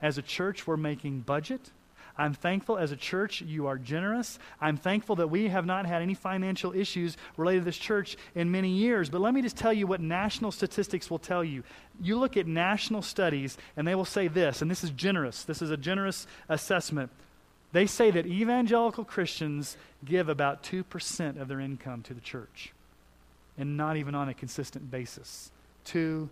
as 0.00 0.18
a 0.18 0.22
church 0.22 0.66
we're 0.66 0.76
making 0.76 1.20
budget. 1.20 1.72
I'm 2.16 2.34
thankful 2.34 2.76
as 2.76 2.92
a 2.92 2.96
church 2.96 3.40
you 3.40 3.66
are 3.66 3.78
generous. 3.78 4.38
I'm 4.60 4.76
thankful 4.76 5.16
that 5.16 5.28
we 5.28 5.48
have 5.48 5.64
not 5.64 5.86
had 5.86 6.02
any 6.02 6.14
financial 6.14 6.74
issues 6.74 7.16
related 7.36 7.60
to 7.60 7.64
this 7.64 7.78
church 7.78 8.16
in 8.34 8.50
many 8.50 8.68
years. 8.68 9.08
But 9.08 9.22
let 9.22 9.32
me 9.32 9.40
just 9.40 9.56
tell 9.56 9.72
you 9.72 9.86
what 9.86 10.00
national 10.00 10.52
statistics 10.52 11.10
will 11.10 11.18
tell 11.18 11.42
you. 11.42 11.62
You 12.00 12.18
look 12.18 12.36
at 12.36 12.46
national 12.46 13.02
studies, 13.02 13.56
and 13.76 13.88
they 13.88 13.94
will 13.94 14.04
say 14.04 14.28
this, 14.28 14.60
and 14.60 14.70
this 14.70 14.84
is 14.84 14.90
generous. 14.90 15.44
This 15.44 15.62
is 15.62 15.70
a 15.70 15.76
generous 15.76 16.26
assessment. 16.50 17.10
They 17.72 17.86
say 17.86 18.10
that 18.10 18.26
evangelical 18.26 19.04
Christians 19.04 19.76
give 20.04 20.28
about 20.28 20.62
2% 20.62 21.40
of 21.40 21.48
their 21.48 21.60
income 21.60 22.02
to 22.02 22.14
the 22.14 22.20
church, 22.20 22.72
and 23.56 23.76
not 23.76 23.96
even 23.96 24.14
on 24.14 24.28
a 24.28 24.34
consistent 24.34 24.90
basis. 24.90 25.50
2%. 25.86 26.28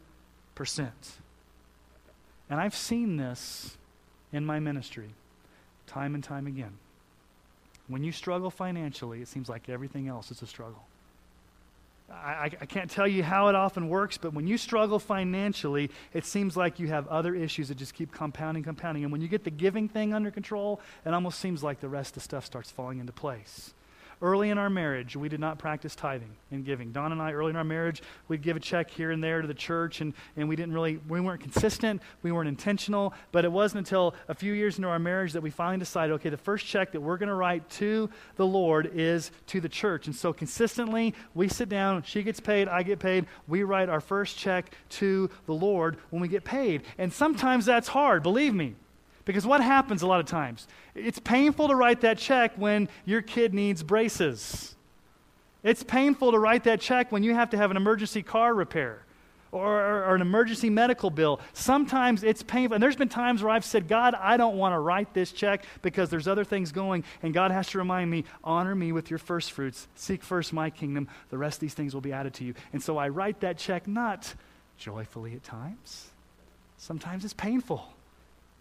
And 2.50 2.60
I've 2.60 2.74
seen 2.74 3.16
this 3.16 3.76
in 4.32 4.44
my 4.44 4.60
ministry 4.60 5.10
time 5.86 6.14
and 6.14 6.22
time 6.22 6.46
again. 6.46 6.78
When 7.88 8.04
you 8.04 8.12
struggle 8.12 8.50
financially, 8.50 9.22
it 9.22 9.28
seems 9.28 9.48
like 9.48 9.68
everything 9.68 10.06
else 10.06 10.30
is 10.30 10.42
a 10.42 10.46
struggle. 10.46 10.84
I, 12.12 12.50
I, 12.60 12.66
can't 12.66 12.90
tell 12.90 13.06
you 13.06 13.22
how 13.22 13.48
it 13.48 13.54
often 13.54 13.88
works, 13.88 14.18
but 14.18 14.34
when 14.34 14.46
you 14.46 14.58
struggle 14.58 14.98
financially, 14.98 15.90
it 16.12 16.24
seems 16.24 16.56
like 16.56 16.80
you 16.80 16.88
have 16.88 17.06
other 17.06 17.34
issues 17.34 17.68
that 17.68 17.76
just 17.76 17.94
keep 17.94 18.12
compounding, 18.12 18.64
compounding. 18.64 19.04
And 19.04 19.12
when 19.12 19.20
you 19.20 19.28
get 19.28 19.44
the 19.44 19.50
giving 19.50 19.88
thing 19.88 20.12
under 20.12 20.30
control, 20.30 20.80
it 21.06 21.14
almost 21.14 21.38
seems 21.38 21.62
like 21.62 21.80
the 21.80 21.88
rest 21.88 22.10
of 22.10 22.14
the 22.14 22.20
stuff 22.20 22.44
starts 22.44 22.70
falling 22.70 22.98
into 22.98 23.12
place. 23.12 23.74
Early 24.22 24.50
in 24.50 24.58
our 24.58 24.68
marriage, 24.68 25.16
we 25.16 25.30
did 25.30 25.40
not 25.40 25.58
practice 25.58 25.94
tithing 25.94 26.36
and 26.50 26.62
giving. 26.62 26.92
Dawn 26.92 27.10
and 27.10 27.22
I, 27.22 27.32
early 27.32 27.50
in 27.50 27.56
our 27.56 27.64
marriage, 27.64 28.02
we'd 28.28 28.42
give 28.42 28.54
a 28.54 28.60
check 28.60 28.90
here 28.90 29.12
and 29.12 29.24
there 29.24 29.40
to 29.40 29.48
the 29.48 29.54
church, 29.54 30.02
and, 30.02 30.12
and 30.36 30.46
we 30.46 30.56
didn't 30.56 30.74
really, 30.74 31.00
we 31.08 31.20
weren't 31.22 31.40
consistent, 31.40 32.02
we 32.22 32.30
weren't 32.30 32.48
intentional. 32.48 33.14
But 33.32 33.46
it 33.46 33.52
wasn't 33.52 33.78
until 33.78 34.14
a 34.28 34.34
few 34.34 34.52
years 34.52 34.76
into 34.76 34.88
our 34.88 34.98
marriage 34.98 35.32
that 35.32 35.40
we 35.40 35.48
finally 35.48 35.78
decided, 35.78 36.12
okay, 36.14 36.28
the 36.28 36.36
first 36.36 36.66
check 36.66 36.92
that 36.92 37.00
we're 37.00 37.16
going 37.16 37.30
to 37.30 37.34
write 37.34 37.66
to 37.70 38.10
the 38.36 38.46
Lord 38.46 38.90
is 38.92 39.30
to 39.46 39.60
the 39.60 39.70
church. 39.70 40.06
And 40.06 40.14
so 40.14 40.34
consistently, 40.34 41.14
we 41.34 41.48
sit 41.48 41.70
down, 41.70 42.02
she 42.02 42.22
gets 42.22 42.40
paid, 42.40 42.68
I 42.68 42.82
get 42.82 42.98
paid, 42.98 43.24
we 43.48 43.62
write 43.62 43.88
our 43.88 44.02
first 44.02 44.36
check 44.36 44.74
to 44.90 45.30
the 45.46 45.54
Lord 45.54 45.96
when 46.10 46.20
we 46.20 46.28
get 46.28 46.44
paid. 46.44 46.82
And 46.98 47.10
sometimes 47.10 47.64
that's 47.64 47.88
hard, 47.88 48.22
believe 48.22 48.54
me. 48.54 48.74
Because 49.30 49.46
what 49.46 49.60
happens 49.60 50.02
a 50.02 50.08
lot 50.08 50.18
of 50.18 50.26
times? 50.26 50.66
It's 50.92 51.20
painful 51.20 51.68
to 51.68 51.76
write 51.76 52.00
that 52.00 52.18
check 52.18 52.52
when 52.56 52.88
your 53.04 53.22
kid 53.22 53.54
needs 53.54 53.80
braces. 53.80 54.74
It's 55.62 55.84
painful 55.84 56.32
to 56.32 56.38
write 56.40 56.64
that 56.64 56.80
check 56.80 57.12
when 57.12 57.22
you 57.22 57.32
have 57.32 57.50
to 57.50 57.56
have 57.56 57.70
an 57.70 57.76
emergency 57.76 58.24
car 58.24 58.52
repair 58.52 59.04
or, 59.52 59.68
or, 59.68 60.04
or, 60.06 60.14
an 60.16 60.20
emergency 60.20 60.68
medical 60.68 61.10
bill. 61.10 61.38
Sometimes 61.52 62.24
it's 62.24 62.42
painful. 62.42 62.74
And 62.74 62.82
there's 62.82 62.96
been 62.96 63.08
times 63.08 63.40
where 63.40 63.52
I've 63.52 63.64
said, 63.64 63.86
God, 63.86 64.16
I 64.16 64.36
don't 64.36 64.56
want 64.56 64.72
to 64.72 64.80
write 64.80 65.14
this 65.14 65.30
check 65.30 65.64
because 65.80 66.10
there's 66.10 66.26
other 66.26 66.42
things 66.42 66.72
going. 66.72 67.04
And 67.22 67.32
God 67.32 67.52
has 67.52 67.68
to 67.68 67.78
remind 67.78 68.10
me, 68.10 68.24
honor 68.42 68.74
me 68.74 68.90
with 68.90 69.10
your 69.10 69.20
first 69.20 69.52
fruits. 69.52 69.86
Seek 69.94 70.24
first 70.24 70.52
my 70.52 70.70
kingdom. 70.70 71.06
The 71.28 71.38
rest 71.38 71.58
of 71.58 71.60
these 71.60 71.74
things 71.74 71.94
will 71.94 72.00
be 72.00 72.12
added 72.12 72.34
to 72.34 72.44
you. 72.44 72.54
And 72.72 72.82
so 72.82 72.98
I 72.98 73.10
write 73.10 73.38
that 73.42 73.58
check 73.58 73.86
not 73.86 74.34
joyfully 74.76 75.34
at 75.34 75.44
times. 75.44 76.08
Sometimes 76.78 77.24
it's 77.24 77.34
painful. 77.34 77.94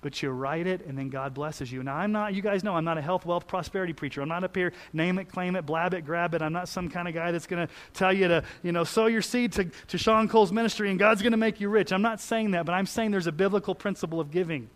But 0.02 0.22
you 0.22 0.30
write 0.30 0.66
it 0.66 0.86
and 0.86 0.98
then 0.98 1.10
God 1.10 1.34
blesses 1.34 1.72
you. 1.72 1.84
Now, 1.84 1.96
I'm 1.96 2.12
not, 2.12 2.34
you 2.34 2.42
guys 2.42 2.64
know, 2.64 2.76
I'm 2.76 2.86
not 2.86 2.98
a 2.98 3.02
health, 3.02 3.26
wealth, 3.26 3.48
prosperity 3.48 3.94
preacher. 3.94 4.22
I'm 4.22 4.30
not 4.30 4.44
up 4.44 4.56
here, 4.56 4.72
name 4.94 5.20
it, 5.20 5.26
claim 5.26 5.56
it, 5.56 5.66
blab 5.66 5.94
it, 5.94 6.06
grab 6.06 6.34
it. 6.34 6.42
I'm 6.42 6.54
not 6.54 6.70
some 6.70 6.90
kind 6.90 7.08
of 7.08 7.14
guy 7.14 7.32
that's 7.32 7.48
going 7.48 7.68
to 7.68 7.74
tell 7.94 8.14
you 8.14 8.28
to, 8.28 8.44
you 8.64 8.72
know, 8.72 8.84
sow 8.84 9.08
your 9.08 9.22
seed 9.22 9.52
to, 9.54 9.66
to 9.88 9.98
Sean 9.98 10.28
Cole's 10.30 10.52
ministry 10.52 10.90
and 10.90 10.98
God's 10.98 11.22
going 11.22 11.32
to 11.32 11.38
make 11.38 11.60
you 11.60 11.70
rich. 11.70 11.92
I'm 11.92 12.02
not 12.02 12.22
saying 12.22 12.52
that, 12.52 12.66
but 12.66 12.74
I'm 12.74 12.86
saying 12.86 13.12
there's 13.12 13.28
a 13.28 13.32
biblical 13.32 13.76
principle 13.76 14.20
of 14.20 14.32
giving. 14.32 14.70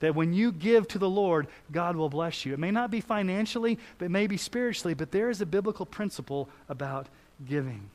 That 0.00 0.14
when 0.14 0.34
you 0.34 0.52
give 0.52 0.86
to 0.88 0.98
the 0.98 1.08
Lord, 1.08 1.46
God 1.72 1.96
will 1.96 2.10
bless 2.10 2.44
you. 2.44 2.52
It 2.52 2.58
may 2.58 2.70
not 2.70 2.90
be 2.90 3.00
financially, 3.00 3.78
but 3.96 4.06
it 4.06 4.10
may 4.10 4.26
be 4.26 4.36
spiritually, 4.36 4.92
but 4.92 5.12
there 5.12 5.30
is 5.30 5.40
a 5.40 5.46
biblical 5.46 5.86
principle 5.86 6.48
about 6.68 7.06
giving. 7.48 7.88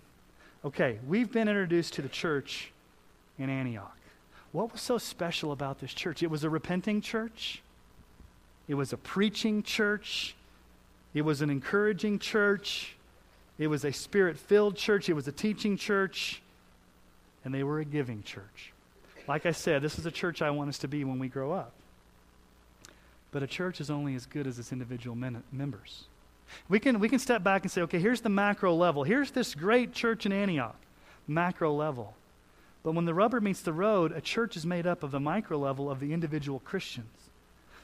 Okay, 0.66 0.98
we've 1.08 1.32
been 1.32 1.48
introduced 1.48 1.94
to 1.94 2.02
the 2.02 2.10
church 2.10 2.72
in 3.38 3.50
Antioch. 3.50 3.99
What 4.52 4.72
was 4.72 4.82
so 4.82 4.98
special 4.98 5.52
about 5.52 5.80
this 5.80 5.94
church? 5.94 6.24
It 6.24 6.32
was 6.32 6.44
a 6.44 6.50
repenting 6.50 7.02
church, 7.02 7.62
it 8.68 8.76
was 8.76 8.94
a 8.94 8.98
preaching 8.98 9.64
church, 9.64 10.36
it 11.14 11.22
was 11.22 11.42
an 11.42 11.50
encouraging 11.50 12.20
church, 12.20 12.96
it 13.58 13.68
was 13.68 13.86
a 13.86 13.92
spirit 13.92 14.38
filled 14.38 14.76
church, 14.76 15.10
it 15.10 15.14
was 15.14 15.28
a 15.28 15.32
teaching 15.32 15.78
church, 15.78 16.42
and 17.44 17.54
they 17.54 17.64
were 17.64 17.80
a 17.80 17.86
giving 17.86 18.24
church. 18.24 18.74
Like 19.28 19.46
I 19.46 19.52
said, 19.52 19.82
this 19.82 20.00
is 20.00 20.06
a 20.06 20.12
church 20.12 20.42
I 20.42 20.50
want 20.50 20.70
us 20.70 20.80
to 20.80 20.88
be 20.88 21.04
when 21.04 21.20
we 21.20 21.28
grow 21.28 21.52
up. 21.52 21.72
But 23.32 23.44
a 23.44 23.48
church 23.48 23.80
is 23.80 23.92
only 23.92 24.16
as 24.16 24.26
good 24.26 24.48
as 24.48 24.58
its 24.58 24.72
individual 24.72 25.16
men- 25.16 25.44
members. 25.52 26.06
We 26.68 26.80
can, 26.80 27.00
we 27.00 27.10
can 27.10 27.20
step 27.20 27.44
back 27.44 27.62
and 27.62 27.72
say, 27.72 27.82
okay, 27.82 28.00
here's 28.00 28.22
the 28.22 28.30
macro 28.30 28.74
level. 28.74 29.04
Here's 29.04 29.30
this 29.30 29.54
great 29.54 29.94
church 29.94 30.26
in 30.26 30.32
Antioch, 30.32 30.76
macro 31.28 31.72
level. 31.74 32.16
But 32.90 32.96
when 32.96 33.06
the 33.06 33.14
rubber 33.14 33.40
meets 33.40 33.62
the 33.62 33.72
road, 33.72 34.14
a 34.14 34.20
church 34.20 34.58
is 34.58 34.66
made 34.66 34.88
up 34.88 35.04
of 35.04 35.12
the 35.12 35.20
micro 35.20 35.60
level 35.60 35.92
of 35.92 36.00
the 36.00 36.12
individual 36.12 36.58
Christians. 36.58 37.30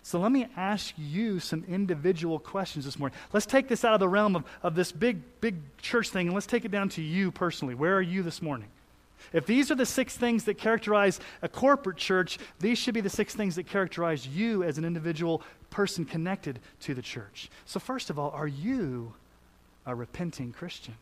So 0.01 0.19
let 0.19 0.31
me 0.31 0.47
ask 0.57 0.95
you 0.97 1.39
some 1.39 1.63
individual 1.67 2.39
questions 2.39 2.85
this 2.85 2.97
morning. 2.97 3.15
Let's 3.31 3.45
take 3.45 3.67
this 3.67 3.85
out 3.85 3.93
of 3.93 3.99
the 3.99 4.09
realm 4.09 4.35
of, 4.35 4.45
of 4.63 4.73
this 4.73 4.91
big, 4.91 5.19
big 5.41 5.57
church 5.77 6.09
thing 6.09 6.25
and 6.25 6.33
let's 6.33 6.47
take 6.47 6.65
it 6.65 6.71
down 6.71 6.89
to 6.89 7.03
you 7.03 7.29
personally. 7.29 7.75
Where 7.75 7.95
are 7.95 8.01
you 8.01 8.23
this 8.23 8.41
morning? 8.41 8.67
If 9.31 9.45
these 9.45 9.69
are 9.69 9.75
the 9.75 9.85
six 9.85 10.17
things 10.17 10.45
that 10.45 10.57
characterize 10.57 11.19
a 11.43 11.49
corporate 11.49 11.97
church, 11.97 12.39
these 12.59 12.79
should 12.79 12.95
be 12.95 13.01
the 13.01 13.07
six 13.07 13.35
things 13.35 13.57
that 13.57 13.67
characterize 13.67 14.25
you 14.25 14.63
as 14.63 14.79
an 14.79 14.85
individual 14.85 15.43
person 15.69 16.05
connected 16.05 16.57
to 16.79 16.95
the 16.95 17.03
church. 17.03 17.51
So, 17.67 17.79
first 17.79 18.09
of 18.09 18.17
all, 18.17 18.31
are 18.31 18.47
you 18.47 19.13
a 19.85 19.93
repenting 19.93 20.51
Christian? 20.51 20.95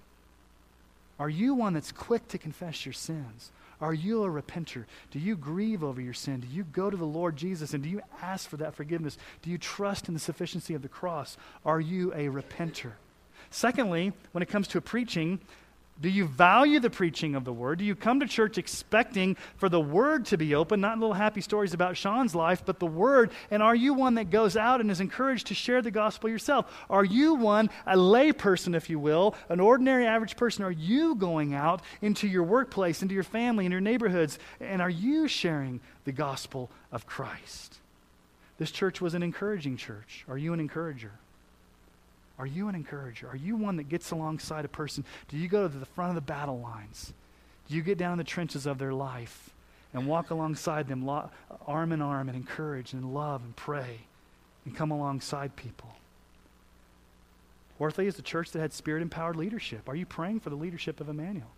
Are 1.20 1.30
you 1.30 1.54
one 1.54 1.74
that's 1.74 1.94
quick 1.94 2.28
to 2.28 2.38
confess 2.38 2.86
your 2.86 2.92
sins? 2.92 3.50
Are 3.82 3.94
you 3.94 4.24
a 4.24 4.30
repenter? 4.30 4.86
Do 5.12 5.20
you 5.20 5.36
grieve 5.36 5.84
over 5.84 6.02
your 6.02 6.14
sin? 6.14 6.40
Do 6.40 6.48
you 6.48 6.64
go 6.64 6.90
to 6.90 6.98
the 6.98 7.06
Lord 7.06 7.36
Jesus 7.36 7.74
and 7.74 7.84
do 7.84 7.90
you 7.90 8.02
ask 8.22 8.50
for 8.50 8.58
that 8.58 8.76
forgiveness? 8.76 9.18
Do 9.42 9.50
you 9.50 9.58
trust 9.58 10.08
in 10.08 10.14
the 10.14 10.20
sufficiency 10.20 10.74
of 10.74 10.82
the 10.82 10.90
cross? 10.90 11.38
Are 11.66 11.80
you 11.80 12.14
a 12.14 12.28
repenter? 12.28 12.94
Secondly, 13.50 14.14
when 14.32 14.42
it 14.42 14.50
comes 14.50 14.68
to 14.70 14.82
preaching, 14.82 15.40
do 16.02 16.10
you 16.10 16.26
value 16.26 16.80
the 16.80 16.90
preaching 16.90 17.36
of 17.36 17.46
the 17.46 17.54
word? 17.54 17.80
Do 17.80 17.86
you 17.86 17.96
come 17.96 18.20
to 18.20 18.28
church 18.28 18.58
expecting 18.58 19.38
for 19.58 19.70
the 19.70 19.80
word 19.80 20.26
to 20.28 20.38
be 20.38 20.56
open, 20.56 20.82
not 20.82 20.98
little 21.00 21.14
happy 21.14 21.40
stories 21.40 21.74
about 21.74 21.96
Sean's 21.96 22.34
life, 22.34 22.64
but 22.66 22.80
the 22.80 22.88
word? 22.88 23.32
And 23.52 23.62
are 23.62 23.76
you 23.76 23.94
one 23.94 24.16
that 24.16 24.32
goes 24.32 24.58
out 24.58 24.82
and 24.82 24.90
is 24.90 25.00
encouraged 25.00 25.48
to 25.48 25.54
share 25.54 25.82
the 25.82 25.92
gospel 25.92 26.30
yourself? 26.30 26.74
Are 26.90 27.06
you 27.06 27.36
one, 27.36 27.70
a 27.86 27.96
lay 27.96 28.32
person, 28.32 28.74
if 28.74 28.90
you 28.90 28.98
will, 28.98 29.36
an 29.50 29.60
ordinary 29.60 30.08
average 30.08 30.36
person? 30.36 30.64
Are 30.66 30.72
you 30.72 31.14
going 31.16 31.54
out 31.54 31.82
into 32.02 32.28
your 32.28 32.44
workplace, 32.44 33.04
into 33.04 33.14
your 33.14 33.24
family, 33.24 33.66
in 33.66 33.72
your 33.72 33.82
neighborhoods, 33.82 34.40
and 34.60 34.82
are 34.82 34.90
you 34.90 35.28
sharing 35.28 35.80
the 36.06 36.12
gospel 36.12 36.72
of 36.92 37.06
Christ? 37.06 37.78
This 38.58 38.72
church 38.72 39.00
was 39.00 39.14
an 39.14 39.24
encouraging 39.24 39.78
church. 39.78 40.26
Are 40.28 40.38
you 40.38 40.54
an 40.54 40.60
encourager? 40.60 41.12
Are 42.40 42.48
you 42.48 42.68
an 42.68 42.76
encourager? 42.76 43.28
Are 43.28 43.36
you 43.36 43.56
one 43.56 43.78
that 43.78 43.90
gets 43.90 44.12
alongside 44.12 44.66
a 44.66 44.70
person? 44.70 45.06
Do 45.28 45.38
you 45.38 45.48
go 45.48 45.68
to 45.68 45.78
the 45.78 45.86
front 45.86 46.10
of 46.10 46.16
the 46.16 46.22
battle 46.22 46.60
lines? 46.60 47.14
Do 47.68 47.76
you 47.76 47.82
get 47.82 47.98
down 47.98 48.14
in 48.14 48.18
the 48.18 48.24
trenches 48.24 48.66
of 48.66 48.80
their 48.80 48.94
life 48.94 49.52
and 49.94 50.08
walk 50.08 50.32
alongside 50.32 50.88
them 50.88 51.06
lo- 51.06 51.30
arm 51.68 51.92
in 51.92 52.02
arm 52.02 52.28
and 52.30 52.36
encourage 52.36 52.94
and 52.94 53.14
love 53.14 53.44
and 53.44 53.56
pray 53.56 54.02
and 54.66 54.76
come 54.76 54.92
alongside 54.92 55.56
people? 55.56 55.96
Fourthly, 57.78 58.08
is 58.08 58.16
the 58.16 58.22
church 58.22 58.52
that 58.52 58.60
had 58.60 58.74
spirit 58.74 59.02
empowered 59.02 59.36
leadership. 59.36 59.88
Are 59.90 59.96
you 59.96 60.06
praying 60.06 60.40
for 60.40 60.50
the 60.50 60.56
leadership 60.56 61.00
of 61.00 61.10
Emmanuel? 61.10 61.50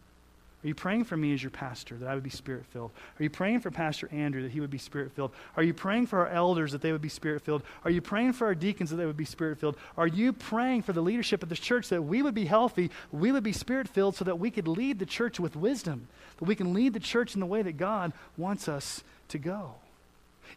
Are 0.66 0.68
you 0.68 0.74
praying 0.74 1.03
for 1.03 1.16
me 1.16 1.32
as 1.32 1.43
your 1.43 1.51
pastor 1.51 1.95
that 1.97 2.09
I 2.09 2.16
would 2.16 2.24
be 2.24 2.32
spirit 2.32 2.66
filled? 2.66 2.89
Are 3.20 3.24
you 3.24 3.30
praying 3.30 3.59
for 3.59 3.70
Pastor 3.70 4.09
Andrew 4.11 4.41
that 4.41 4.51
he 4.51 4.59
would 4.59 4.72
be 4.72 4.80
spirit 4.80 5.11
filled? 5.11 5.30
Are 5.55 5.61
you 5.61 5.76
praying 5.76 6.07
for 6.07 6.26
our 6.26 6.34
elders 6.34 6.72
that 6.72 6.82
they 6.82 6.91
would 6.91 7.03
be 7.03 7.09
spirit 7.09 7.43
filled? 7.43 7.61
Are 7.84 7.91
you 7.91 8.01
praying 8.01 8.34
for 8.34 8.47
our 8.47 8.55
deacons 8.55 8.89
that 8.89 8.95
they 8.95 9.05
would 9.05 9.16
be 9.16 9.26
spirit 9.26 9.59
filled? 9.59 9.78
Are 9.95 10.07
you 10.07 10.34
praying 10.34 10.82
for 10.82 10.91
the 10.91 11.03
leadership 11.03 11.43
of 11.43 11.49
this 11.49 11.59
church 11.59 11.89
that 11.89 12.01
we 12.01 12.24
would 12.24 12.34
be 12.34 12.45
healthy, 12.45 12.89
we 13.11 13.32
would 13.32 13.43
be 13.43 13.51
spirit 13.51 13.88
filled 13.88 14.16
so 14.16 14.26
that 14.26 14.39
we 14.39 14.49
could 14.49 14.68
lead 14.68 14.97
the 14.97 15.05
church 15.05 15.39
with 15.39 15.55
wisdom, 15.55 16.07
that 16.39 16.45
we 16.45 16.55
can 16.55 16.74
lead 16.74 16.93
the 16.93 16.99
church 16.99 17.36
in 17.36 17.41
the 17.41 17.45
way 17.45 17.61
that 17.61 17.78
God 17.78 18.11
wants 18.36 18.68
us 18.68 19.03
to 19.28 19.38
go? 19.38 19.76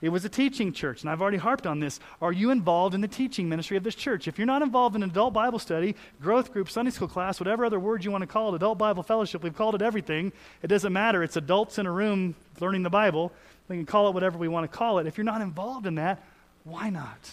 It 0.01 0.11
was 0.11 0.25
a 0.25 0.29
teaching 0.29 0.73
church, 0.73 1.03
and 1.03 1.11
I've 1.11 1.21
already 1.21 1.39
harped 1.39 1.67
on 1.67 1.81
this. 1.81 2.01
Are 2.23 2.33
you 2.33 2.51
involved 2.51 2.95
in 2.95 3.01
the 3.01 3.09
teaching 3.09 3.49
ministry 3.49 3.77
of 3.77 3.85
this 3.85 3.95
church? 3.95 4.29
If 4.29 4.39
you're 4.39 4.47
not 4.47 4.63
involved 4.63 4.97
in 4.97 5.03
adult 5.03 5.35
Bible 5.35 5.59
study, 5.59 5.97
growth 6.21 6.53
group, 6.53 6.71
Sunday 6.71 6.91
school 6.91 7.09
class, 7.09 7.41
whatever 7.41 7.65
other 7.65 7.81
word 7.81 8.05
you 8.05 8.11
want 8.11 8.23
to 8.23 8.27
call 8.27 8.53
it, 8.53 8.57
adult 8.57 8.79
Bible 8.79 9.03
fellowship, 9.03 9.43
we've 9.43 9.57
called 9.57 9.75
it 9.75 9.83
everything. 9.83 10.33
It 10.63 10.69
doesn't 10.69 10.93
matter. 10.93 11.23
It's 11.23 11.37
adults 11.37 11.79
in 11.79 11.87
a 11.87 11.93
room 11.93 12.35
learning 12.61 12.83
the 12.83 12.91
Bible. 12.91 13.33
We 13.69 13.77
can 13.77 13.87
call 13.87 14.09
it 14.09 14.15
whatever 14.15 14.39
we 14.39 14.49
want 14.49 14.71
to 14.71 14.77
call 14.77 14.99
it. 14.99 15.07
If 15.07 15.19
you're 15.19 15.25
not 15.25 15.41
involved 15.41 15.87
in 15.87 15.97
that, 15.97 16.23
why 16.65 16.91
not? 16.91 17.31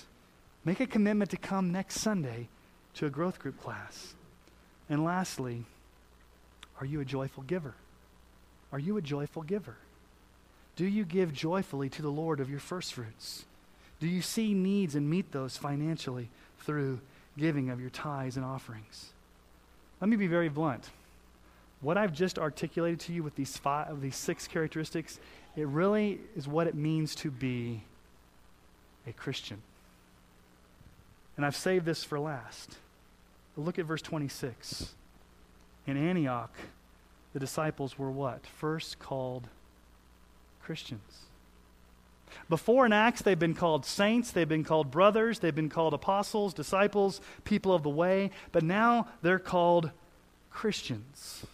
Make 0.63 0.79
a 0.79 0.87
commitment 0.87 1.31
to 1.31 1.37
come 1.37 1.71
next 1.71 1.99
Sunday 1.99 2.47
to 2.95 3.05
a 3.05 3.09
growth 3.09 3.39
group 3.39 3.61
class. 3.61 4.13
And 4.89 5.03
lastly, 5.03 5.65
are 6.79 6.85
you 6.85 6.99
a 6.99 7.05
joyful 7.05 7.43
giver? 7.43 7.75
Are 8.71 8.79
you 8.79 8.97
a 8.97 9.01
joyful 9.01 9.43
giver? 9.43 9.77
Do 10.75 10.85
you 10.85 11.05
give 11.05 11.33
joyfully 11.33 11.89
to 11.89 12.01
the 12.01 12.09
Lord 12.09 12.39
of 12.39 12.49
your 12.49 12.59
firstfruits? 12.59 13.45
Do 13.99 14.07
you 14.07 14.21
see 14.21 14.53
needs 14.53 14.95
and 14.95 15.09
meet 15.09 15.31
those 15.31 15.55
financially 15.55 16.29
through 16.59 16.99
giving 17.37 17.69
of 17.69 17.79
your 17.79 17.89
tithes 17.89 18.35
and 18.35 18.45
offerings? 18.45 19.11
Let 20.01 20.09
me 20.09 20.17
be 20.17 20.27
very 20.27 20.49
blunt. 20.49 20.89
What 21.81 21.97
I've 21.97 22.13
just 22.13 22.37
articulated 22.37 22.99
to 23.01 23.13
you 23.13 23.23
with 23.23 23.35
these 23.35 23.57
five, 23.57 24.01
these 24.01 24.15
six 24.15 24.47
characteristics, 24.47 25.19
it 25.55 25.67
really 25.67 26.19
is 26.35 26.47
what 26.47 26.67
it 26.67 26.75
means 26.75 27.15
to 27.15 27.31
be 27.31 27.81
a 29.07 29.13
Christian. 29.13 29.61
And 31.37 31.45
I've 31.45 31.55
saved 31.55 31.85
this 31.85 32.03
for 32.03 32.19
last. 32.19 32.77
Look 33.57 33.79
at 33.79 33.85
verse 33.85 34.01
26. 34.01 34.93
In 35.87 35.97
Antioch, 35.97 36.53
the 37.33 37.39
disciples 37.39 37.97
were 37.97 38.11
what? 38.11 38.45
First 38.45 38.99
called 38.99 39.47
Christians. 40.65 41.25
Before 42.49 42.85
in 42.85 42.93
Acts, 42.93 43.21
they've 43.21 43.37
been 43.37 43.53
called 43.53 43.85
saints, 43.85 44.31
they've 44.31 44.49
been 44.49 44.63
called 44.63 44.91
brothers, 44.91 45.39
they've 45.39 45.55
been 45.55 45.69
called 45.69 45.93
apostles, 45.93 46.53
disciples, 46.53 47.21
people 47.43 47.73
of 47.73 47.83
the 47.83 47.89
way, 47.89 48.31
but 48.51 48.63
now 48.63 49.07
they're 49.21 49.39
called 49.39 49.91
Christians. 50.49 51.45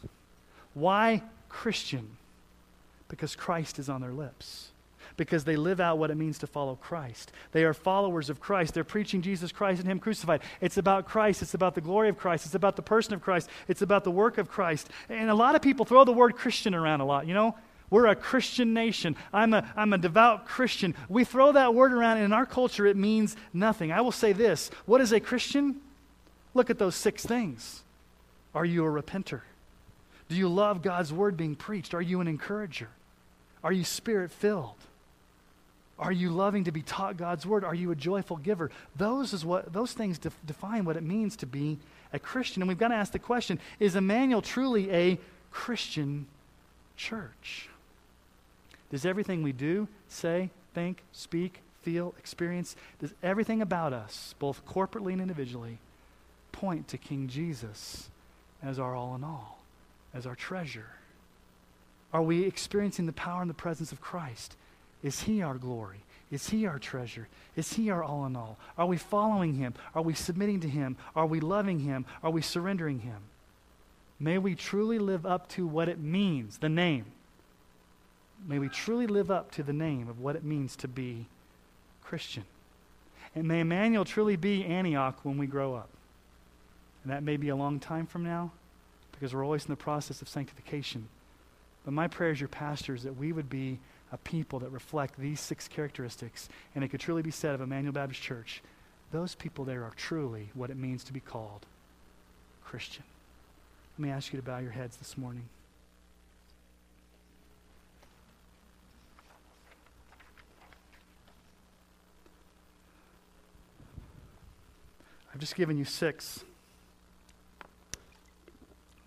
Why 0.74 1.24
Christian? 1.50 2.18
Because 3.10 3.36
Christ 3.36 3.80
is 3.80 3.90
on 3.90 4.02
their 4.02 4.12
lips. 4.12 4.70
Because 5.18 5.44
they 5.44 5.58
live 5.58 5.82
out 5.82 5.98
what 5.98 6.10
it 6.10 6.16
means 6.16 6.40
to 6.40 6.48
follow 6.48 6.76
Christ. 6.76 7.32
They 7.52 7.66
are 7.66 7.74
followers 7.74 8.30
of 8.30 8.40
Christ. 8.40 8.74
They're 8.74 8.86
preaching 8.86 9.22
Jesus 9.22 9.52
Christ 9.52 9.82
and 9.82 9.90
Him 9.90 10.00
crucified. 10.00 10.42
It's 10.62 10.78
about 10.78 11.06
Christ. 11.06 11.42
It's 11.42 11.54
about 11.54 11.76
the 11.76 11.82
glory 11.82 12.08
of 12.08 12.18
Christ. 12.18 12.46
It's 12.46 12.56
about 12.56 12.78
the 12.78 12.82
person 12.82 13.14
of 13.14 13.22
Christ. 13.22 13.50
It's 13.68 13.82
about 13.82 14.06
the 14.06 14.12
work 14.12 14.38
of 14.38 14.50
Christ. 14.50 14.90
And 15.10 15.30
a 15.30 15.36
lot 15.36 15.56
of 15.56 15.62
people 15.62 15.86
throw 15.86 16.06
the 16.06 16.14
word 16.14 16.36
Christian 16.38 16.74
around 16.74 17.02
a 17.02 17.06
lot. 17.06 17.28
You 17.28 17.34
know, 17.34 17.56
we're 17.92 18.08
a 18.08 18.16
Christian 18.16 18.74
nation. 18.74 19.16
I'm 19.32 19.54
a, 19.54 19.72
I'm 19.76 19.94
a 19.94 19.98
devout 19.98 20.48
Christian. 20.48 20.96
We 21.10 21.26
throw 21.26 21.52
that 21.52 21.76
word 21.76 21.94
around, 21.94 22.18
and 22.18 22.26
in 22.26 22.34
our 22.34 22.46
culture, 22.48 22.88
it 22.88 22.96
means 22.98 23.36
nothing. 23.54 23.92
I 23.92 24.02
will 24.02 24.14
say 24.14 24.34
this 24.34 24.72
What 24.88 25.02
is 25.02 25.12
a 25.12 25.20
Christian? 25.20 25.82
Look 26.54 26.70
at 26.70 26.80
those 26.80 26.96
six 26.96 27.24
things. 27.24 27.84
Are 28.56 28.66
you 28.66 28.86
a 28.86 28.90
repenter? 28.90 29.42
Do 30.28 30.36
you 30.36 30.48
love 30.48 30.82
God's 30.82 31.14
word 31.14 31.38
being 31.38 31.56
preached? 31.56 31.94
Are 31.94 32.02
you 32.02 32.22
an 32.22 32.28
encourager? 32.28 32.88
Are 33.64 33.72
you 33.72 33.84
spirit 33.84 34.32
filled? 34.32 34.76
Are 36.00 36.12
you 36.12 36.30
loving 36.30 36.64
to 36.64 36.72
be 36.72 36.82
taught 36.82 37.16
God's 37.16 37.46
word? 37.46 37.64
Are 37.64 37.76
you 37.76 37.92
a 37.92 37.96
joyful 37.96 38.38
giver? 38.38 38.72
Those, 38.96 39.34
is 39.34 39.46
what, 39.46 39.72
those 39.72 39.94
things 39.94 40.18
def- 40.18 40.36
define 40.46 40.84
what 40.84 40.98
it 40.98 41.04
means 41.04 41.36
to 41.38 41.46
be 41.46 41.78
a 42.12 42.20
Christian. 42.20 42.62
And 42.62 42.68
we've 42.68 42.80
got 42.80 42.88
to 42.88 42.96
ask 42.96 43.12
the 43.12 43.20
question 43.20 43.60
is 43.80 43.96
Emmanuel 43.96 44.42
truly 44.42 44.92
a 44.92 45.20
Christian 45.52 46.26
church? 46.98 47.70
Does 48.92 49.06
everything 49.06 49.42
we 49.42 49.54
do, 49.54 49.88
say, 50.10 50.52
think, 50.74 51.02
speak, 51.14 51.62
feel, 51.82 52.14
experience, 52.20 52.76
does 53.00 53.14
everything 53.24 53.62
about 53.62 53.94
us, 53.94 54.36
both 54.38 54.66
corporately 54.66 55.14
and 55.14 55.22
individually, 55.22 55.80
point 56.52 56.90
to 56.90 56.98
King 56.98 57.28
Jesus 57.28 58.10
as 58.62 58.78
our 58.78 58.94
all 58.94 59.16
in 59.16 59.24
all, 59.24 59.64
as 60.14 60.26
our 60.26 60.36
treasure? 60.36 60.90
Are 62.14 62.22
we 62.22 62.44
experiencing 62.44 63.06
the 63.06 63.14
power 63.14 63.42
and 63.42 63.50
the 63.50 63.56
presence 63.56 63.94
of 63.94 64.02
Christ? 64.02 64.58
Is 65.02 65.22
He 65.22 65.42
our 65.42 65.56
glory? 65.56 66.04
Is 66.30 66.50
He 66.50 66.66
our 66.66 66.78
treasure? 66.78 67.30
Is 67.56 67.74
He 67.74 67.90
our 67.90 68.04
all 68.04 68.26
in 68.26 68.36
all? 68.36 68.58
Are 68.78 68.86
we 68.86 68.98
following 68.98 69.56
Him? 69.56 69.74
Are 69.96 70.02
we 70.02 70.14
submitting 70.14 70.60
to 70.60 70.70
Him? 70.70 70.98
Are 71.16 71.26
we 71.26 71.40
loving 71.40 71.80
Him? 71.80 72.06
Are 72.22 72.30
we 72.30 72.42
surrendering 72.42 73.00
Him? 73.00 73.24
May 74.20 74.38
we 74.38 74.54
truly 74.54 75.00
live 75.00 75.26
up 75.26 75.48
to 75.50 75.66
what 75.66 75.90
it 75.90 76.00
means, 76.00 76.58
the 76.58 76.70
name. 76.70 77.06
May 78.48 78.60
we 78.60 78.70
truly 78.70 79.08
live 79.08 79.30
up 79.30 79.52
to 79.52 79.64
the 79.64 79.74
name 79.74 80.08
of 80.10 80.20
what 80.20 80.36
it 80.36 80.44
means 80.44 80.76
to 80.78 80.88
be 80.88 81.28
Christian. 82.04 82.44
And 83.36 83.48
may 83.48 83.62
Emmanuel 83.62 84.06
truly 84.06 84.36
be 84.36 84.66
Antioch 84.66 85.20
when 85.24 85.38
we 85.38 85.48
grow 85.48 85.76
up. 85.76 85.90
And 87.04 87.12
that 87.12 87.24
may 87.24 87.38
be 87.38 87.50
a 87.50 87.56
long 87.56 87.80
time 87.80 88.06
from 88.06 88.24
now 88.24 88.52
because 89.12 89.34
we're 89.34 89.46
always 89.46 89.66
in 89.66 89.72
the 89.72 89.76
process 89.76 90.22
of 90.22 90.30
sanctification. 90.30 91.08
But 91.86 91.94
my 91.94 92.08
prayer 92.08 92.32
as 92.32 92.40
your 92.40 92.50
pastor 92.50 92.96
is 92.96 93.04
that 93.04 93.18
we 93.18 93.32
would 93.32 93.50
be 93.50 93.80
a 94.12 94.18
people 94.18 94.60
that 94.60 94.70
reflect 94.72 95.18
these 95.18 95.40
six 95.40 95.68
characteristics. 95.68 96.50
And 96.76 96.84
it 96.84 96.90
could 96.90 97.00
truly 97.00 97.22
be 97.22 97.32
said 97.32 97.56
of 97.56 97.62
Emmanuel 97.62 97.94
Baptist 97.94 98.22
Church 98.22 98.62
those 99.12 99.36
people 99.36 99.66
there 99.66 99.84
are 99.84 99.92
truly 99.96 100.50
what 100.54 100.70
it 100.70 100.78
means 100.78 101.04
to 101.04 101.14
be 101.14 101.20
called 101.20 101.66
Christian. 102.64 103.04
Let 103.98 104.04
me 104.04 104.10
ask 104.10 104.32
you 104.32 104.40
to 104.40 104.46
bow 104.46 104.60
your 104.60 104.72
heads 104.72 104.96
this 104.98 105.18
morning. 105.18 105.44
I've 115.42 115.48
just 115.48 115.56
given 115.56 115.76
you 115.76 115.86
six 115.86 116.44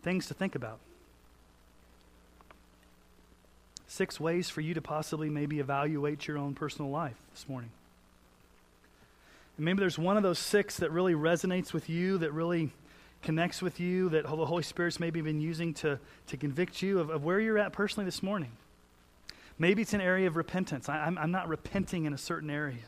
things 0.03 0.27
to 0.27 0.35
think 0.35 0.57
about. 0.57 0.81
Six 3.87 4.19
ways 4.19 4.51
for 4.51 4.61
you 4.61 4.75
to 4.75 4.83
possibly 4.83 5.31
maybe 5.31 5.61
evaluate 5.61 6.27
your 6.27 6.37
own 6.39 6.55
personal 6.55 6.91
life 6.91 7.15
this 7.33 7.49
morning. 7.49 7.71
And 9.57 9.65
maybe 9.65 9.79
there's 9.79 9.97
one 9.97 10.17
of 10.17 10.25
those 10.25 10.41
six 10.41 10.79
that 10.79 10.91
really 10.91 11.15
resonates 11.15 11.73
with 11.73 11.89
you, 11.89 12.19
that 12.19 12.33
really 12.33 12.73
connects 13.23 13.63
with 13.63 13.79
you, 13.79 14.09
that 14.09 14.25
the 14.25 14.47
Holy 14.47 14.65
Spirit's 14.65 14.99
maybe 14.99 15.21
been 15.21 15.41
using 15.41 15.73
to, 15.75 16.01
to 16.27 16.37
convict 16.37 16.83
you 16.83 16.99
of, 16.99 17.11
of 17.11 17.23
where 17.23 17.39
you're 17.39 17.59
at 17.59 17.73
personally 17.73 18.07
this 18.07 18.25
morning. 18.25 18.51
Maybe 19.57 19.83
it's 19.83 19.95
an 19.95 20.01
area 20.01 20.27
of 20.27 20.35
repentance. 20.35 20.89
I, 20.89 20.99
I'm, 20.99 21.17
I'm 21.17 21.31
not 21.31 21.47
repenting 21.47 22.07
in 22.07 22.13
a 22.13 22.19
certain 22.19 22.51
area. 22.51 22.83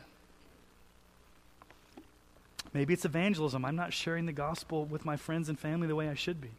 Maybe 2.73 2.93
it's 2.93 3.05
evangelism. 3.05 3.65
I'm 3.65 3.75
not 3.75 3.93
sharing 3.93 4.25
the 4.25 4.33
gospel 4.33 4.85
with 4.85 5.05
my 5.05 5.17
friends 5.17 5.49
and 5.49 5.59
family 5.59 5.87
the 5.87 5.95
way 5.95 6.09
I 6.09 6.13
should 6.13 6.41
be. 6.41 6.51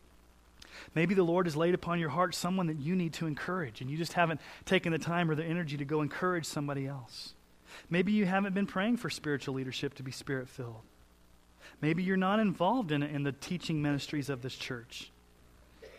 Maybe 0.94 1.14
the 1.14 1.22
Lord 1.22 1.46
has 1.46 1.56
laid 1.56 1.74
upon 1.74 1.98
your 1.98 2.08
heart 2.10 2.34
someone 2.34 2.66
that 2.68 2.78
you 2.78 2.94
need 2.94 3.12
to 3.14 3.26
encourage, 3.26 3.80
and 3.80 3.90
you 3.90 3.96
just 3.96 4.12
haven't 4.12 4.40
taken 4.64 4.92
the 4.92 4.98
time 4.98 5.30
or 5.30 5.34
the 5.34 5.44
energy 5.44 5.76
to 5.76 5.84
go 5.84 6.02
encourage 6.02 6.46
somebody 6.46 6.86
else. 6.86 7.34
Maybe 7.90 8.12
you 8.12 8.26
haven't 8.26 8.54
been 8.54 8.66
praying 8.66 8.96
for 8.96 9.10
spiritual 9.10 9.54
leadership 9.54 9.94
to 9.94 10.02
be 10.02 10.10
spirit 10.10 10.48
filled. 10.48 10.82
Maybe 11.80 12.02
you're 12.02 12.16
not 12.16 12.40
involved 12.40 12.92
in, 12.92 13.02
in 13.02 13.22
the 13.22 13.32
teaching 13.32 13.82
ministries 13.82 14.30
of 14.30 14.42
this 14.42 14.54
church. 14.54 15.10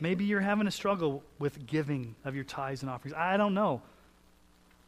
Maybe 0.01 0.25
you're 0.25 0.39
having 0.39 0.67
a 0.67 0.71
struggle 0.71 1.23
with 1.37 1.65
giving 1.65 2.15
of 2.25 2.35
your 2.35 2.43
tithes 2.43 2.81
and 2.81 2.89
offerings. 2.89 3.15
I 3.15 3.37
don't 3.37 3.53
know. 3.53 3.81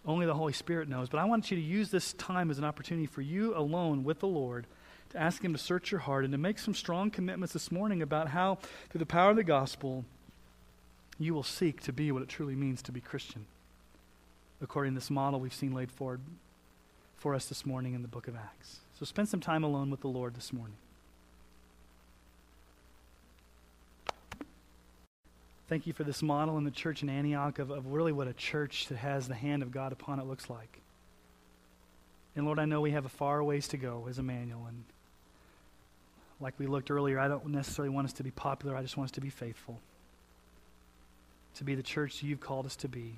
Only 0.05 0.25
the 0.25 0.33
Holy 0.33 0.53
Spirit 0.53 0.89
knows. 0.89 1.09
But 1.09 1.19
I 1.19 1.25
want 1.25 1.51
you 1.51 1.57
to 1.57 1.63
use 1.63 1.91
this 1.91 2.13
time 2.13 2.49
as 2.49 2.57
an 2.57 2.63
opportunity 2.63 3.05
for 3.05 3.21
you 3.21 3.55
alone 3.55 4.03
with 4.03 4.19
the 4.19 4.27
Lord 4.27 4.65
to 5.11 5.19
ask 5.19 5.43
Him 5.43 5.53
to 5.53 5.59
search 5.59 5.91
your 5.91 6.01
heart 6.01 6.25
and 6.25 6.31
to 6.31 6.37
make 6.37 6.59
some 6.59 6.73
strong 6.73 7.11
commitments 7.11 7.53
this 7.53 7.71
morning 7.71 8.01
about 8.01 8.29
how, 8.29 8.57
through 8.89 8.99
the 8.99 9.05
power 9.05 9.31
of 9.31 9.35
the 9.35 9.43
gospel, 9.43 10.05
you 11.19 11.33
will 11.33 11.43
seek 11.43 11.81
to 11.83 11.93
be 11.93 12.11
what 12.11 12.21
it 12.23 12.29
truly 12.29 12.55
means 12.55 12.81
to 12.83 12.91
be 12.91 12.99
Christian, 12.99 13.45
according 14.61 14.93
to 14.93 14.99
this 14.99 15.09
model 15.09 15.39
we've 15.39 15.53
seen 15.53 15.73
laid 15.73 15.91
forward 15.91 16.21
for 17.17 17.35
us 17.35 17.45
this 17.45 17.65
morning 17.65 17.93
in 17.93 18.01
the 18.01 18.07
book 18.07 18.27
of 18.27 18.35
Acts. 18.35 18.79
So 18.97 19.05
spend 19.05 19.29
some 19.29 19.39
time 19.39 19.63
alone 19.63 19.91
with 19.91 20.01
the 20.01 20.07
Lord 20.07 20.35
this 20.35 20.51
morning. 20.51 20.75
Thank 25.69 25.87
you 25.87 25.93
for 25.93 26.03
this 26.03 26.21
model 26.21 26.57
in 26.57 26.65
the 26.65 26.71
church 26.71 27.01
in 27.01 27.09
Antioch 27.09 27.57
of, 27.59 27.69
of 27.69 27.93
really 27.93 28.11
what 28.11 28.27
a 28.27 28.33
church 28.33 28.87
that 28.87 28.97
has 28.97 29.27
the 29.27 29.35
hand 29.35 29.63
of 29.63 29.71
God 29.71 29.93
upon 29.93 30.19
it 30.19 30.25
looks 30.25 30.49
like. 30.49 30.81
And 32.35 32.45
Lord, 32.45 32.59
I 32.59 32.65
know 32.65 32.81
we 32.81 32.91
have 32.91 33.05
a 33.05 33.09
far 33.09 33.43
ways 33.43 33.67
to 33.69 33.77
go 33.77 34.05
as 34.09 34.19
Emmanuel, 34.19 34.65
and 34.67 34.83
like 36.41 36.55
we 36.57 36.67
looked 36.67 36.91
earlier, 36.91 37.19
I 37.19 37.27
don't 37.27 37.47
necessarily 37.47 37.93
want 37.93 38.05
us 38.05 38.13
to 38.13 38.23
be 38.23 38.31
popular. 38.31 38.75
I 38.75 38.81
just 38.81 38.97
want 38.97 39.09
us 39.09 39.11
to 39.13 39.21
be 39.21 39.29
faithful, 39.29 39.79
to 41.55 41.63
be 41.63 41.75
the 41.75 41.83
church 41.83 42.23
you've 42.23 42.41
called 42.41 42.65
us 42.65 42.75
to 42.77 42.87
be. 42.87 43.13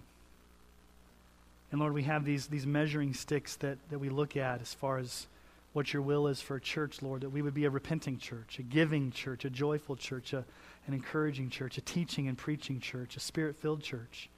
And 1.71 1.79
Lord, 1.79 1.93
we 1.93 2.03
have 2.03 2.25
these, 2.25 2.47
these 2.47 2.67
measuring 2.67 3.13
sticks 3.13 3.55
that, 3.57 3.77
that 3.89 3.97
we 3.97 4.09
look 4.09 4.37
at 4.37 4.61
as 4.61 4.73
far 4.73 4.99
as 4.99 5.25
what 5.73 5.91
your 5.91 6.03
will 6.03 6.27
is 6.27 6.39
for 6.39 6.57
a 6.57 6.61
church, 6.61 7.01
Lord, 7.01 7.21
that 7.21 7.29
we 7.29 7.41
would 7.41 7.55
be 7.55 7.65
a 7.65 7.69
repenting 7.69 8.19
church, 8.19 8.59
a 8.59 8.61
giving 8.61 9.11
church, 9.11 9.43
a 9.43 9.49
joyful 9.49 9.95
church, 9.95 10.33
a, 10.33 10.45
an 10.85 10.93
encouraging 10.93 11.49
church, 11.49 11.79
a 11.79 11.81
teaching 11.81 12.27
and 12.27 12.37
preaching 12.37 12.79
church, 12.79 13.17
a 13.17 13.19
spirit 13.19 13.55
filled 13.55 13.81
church. 13.81 14.29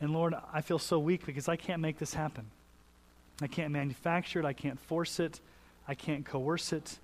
And 0.00 0.12
Lord, 0.12 0.34
I 0.52 0.62
feel 0.62 0.78
so 0.78 0.98
weak 0.98 1.26
because 1.26 1.46
I 1.46 1.56
can't 1.56 1.82
make 1.82 1.98
this 1.98 2.14
happen. 2.14 2.46
I 3.42 3.48
can't 3.48 3.70
manufacture 3.70 4.40
it, 4.40 4.46
I 4.46 4.52
can't 4.52 4.80
force 4.80 5.20
it, 5.20 5.40
I 5.86 5.94
can't 5.94 6.24
coerce 6.24 6.72
it. 6.72 6.98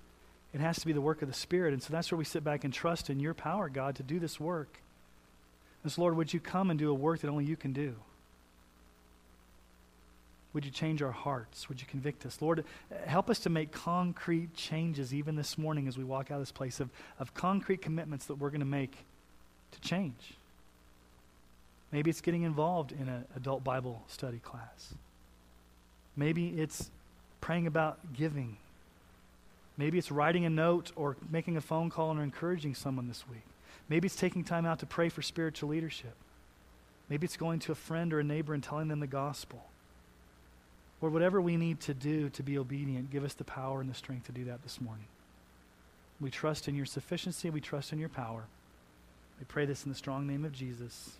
It 0.53 0.61
has 0.61 0.79
to 0.79 0.85
be 0.87 0.93
the 0.93 1.01
work 1.01 1.21
of 1.21 1.27
the 1.27 1.33
Spirit. 1.33 1.73
And 1.73 1.81
so 1.81 1.91
that's 1.91 2.11
where 2.11 2.17
we 2.17 2.25
sit 2.25 2.43
back 2.43 2.63
and 2.63 2.73
trust 2.73 3.09
in 3.09 3.19
your 3.19 3.33
power, 3.33 3.69
God, 3.69 3.95
to 3.95 4.03
do 4.03 4.19
this 4.19 4.39
work. 4.39 4.79
And 5.83 5.91
so, 5.91 6.01
Lord, 6.01 6.15
would 6.17 6.33
you 6.33 6.39
come 6.39 6.69
and 6.69 6.79
do 6.79 6.89
a 6.89 6.93
work 6.93 7.21
that 7.21 7.29
only 7.29 7.45
you 7.45 7.55
can 7.55 7.71
do? 7.71 7.95
Would 10.53 10.65
you 10.65 10.71
change 10.71 11.03
our 11.03 11.11
hearts? 11.11 11.69
Would 11.69 11.79
you 11.79 11.87
convict 11.87 12.25
us? 12.25 12.41
Lord, 12.41 12.65
help 13.05 13.29
us 13.29 13.39
to 13.39 13.49
make 13.49 13.71
concrete 13.71 14.55
changes 14.55 15.13
even 15.13 15.35
this 15.35 15.57
morning 15.57 15.87
as 15.87 15.97
we 15.97 16.03
walk 16.03 16.31
out 16.31 16.35
of 16.35 16.41
this 16.41 16.51
place 16.51 16.79
of, 16.79 16.89
of 17.19 17.33
concrete 17.35 17.83
commitments 17.83 18.25
that 18.25 18.35
we're 18.35 18.49
going 18.49 18.59
to 18.59 18.65
make 18.65 18.97
to 19.71 19.81
change. 19.81 20.33
Maybe 21.91 22.09
it's 22.09 22.21
getting 22.21 22.43
involved 22.43 22.91
in 22.91 23.07
an 23.07 23.25
adult 23.35 23.63
Bible 23.63 24.03
study 24.07 24.39
class. 24.39 24.93
Maybe 26.15 26.49
it's 26.59 26.89
praying 27.41 27.67
about 27.67 28.13
giving 28.13 28.57
Maybe 29.79 29.97
it's 29.97 30.11
writing 30.11 30.43
a 30.43 30.49
note 30.49 30.91
or 30.97 31.15
making 31.31 31.55
a 31.55 31.61
phone 31.61 31.89
call 31.89 32.11
and 32.11 32.19
encouraging 32.19 32.75
someone 32.75 33.07
this 33.07 33.25
week. 33.29 33.45
Maybe 33.87 34.07
it's 34.07 34.15
taking 34.17 34.43
time 34.43 34.65
out 34.65 34.79
to 34.79 34.85
pray 34.85 35.07
for 35.07 35.21
spiritual 35.21 35.69
leadership. 35.69 36.15
Maybe 37.07 37.23
it's 37.23 37.37
going 37.37 37.59
to 37.59 37.71
a 37.71 37.75
friend 37.75 38.13
or 38.13 38.19
a 38.19 38.23
neighbor 38.23 38.53
and 38.53 38.61
telling 38.61 38.89
them 38.89 38.99
the 38.99 39.07
gospel. 39.07 39.63
Or 40.99 41.09
whatever 41.09 41.39
we 41.39 41.55
need 41.55 41.79
to 41.81 41.93
do 41.93 42.27
to 42.31 42.43
be 42.43 42.57
obedient, 42.57 43.09
give 43.09 43.23
us 43.23 43.33
the 43.33 43.45
power 43.45 43.79
and 43.79 43.89
the 43.89 43.93
strength 43.93 44.25
to 44.25 44.33
do 44.33 44.43
that 44.43 44.63
this 44.63 44.81
morning. 44.81 45.07
We 46.19 46.29
trust 46.29 46.67
in 46.67 46.75
your 46.75 46.85
sufficiency. 46.85 47.49
We 47.49 47.61
trust 47.61 47.93
in 47.93 47.99
your 47.99 48.09
power. 48.09 48.43
We 49.39 49.45
pray 49.45 49.65
this 49.65 49.85
in 49.85 49.91
the 49.93 49.97
strong 49.97 50.27
name 50.27 50.43
of 50.43 50.51
Jesus. 50.51 51.11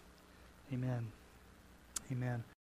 Amen. 0.74 1.14
Amen. 2.12 2.44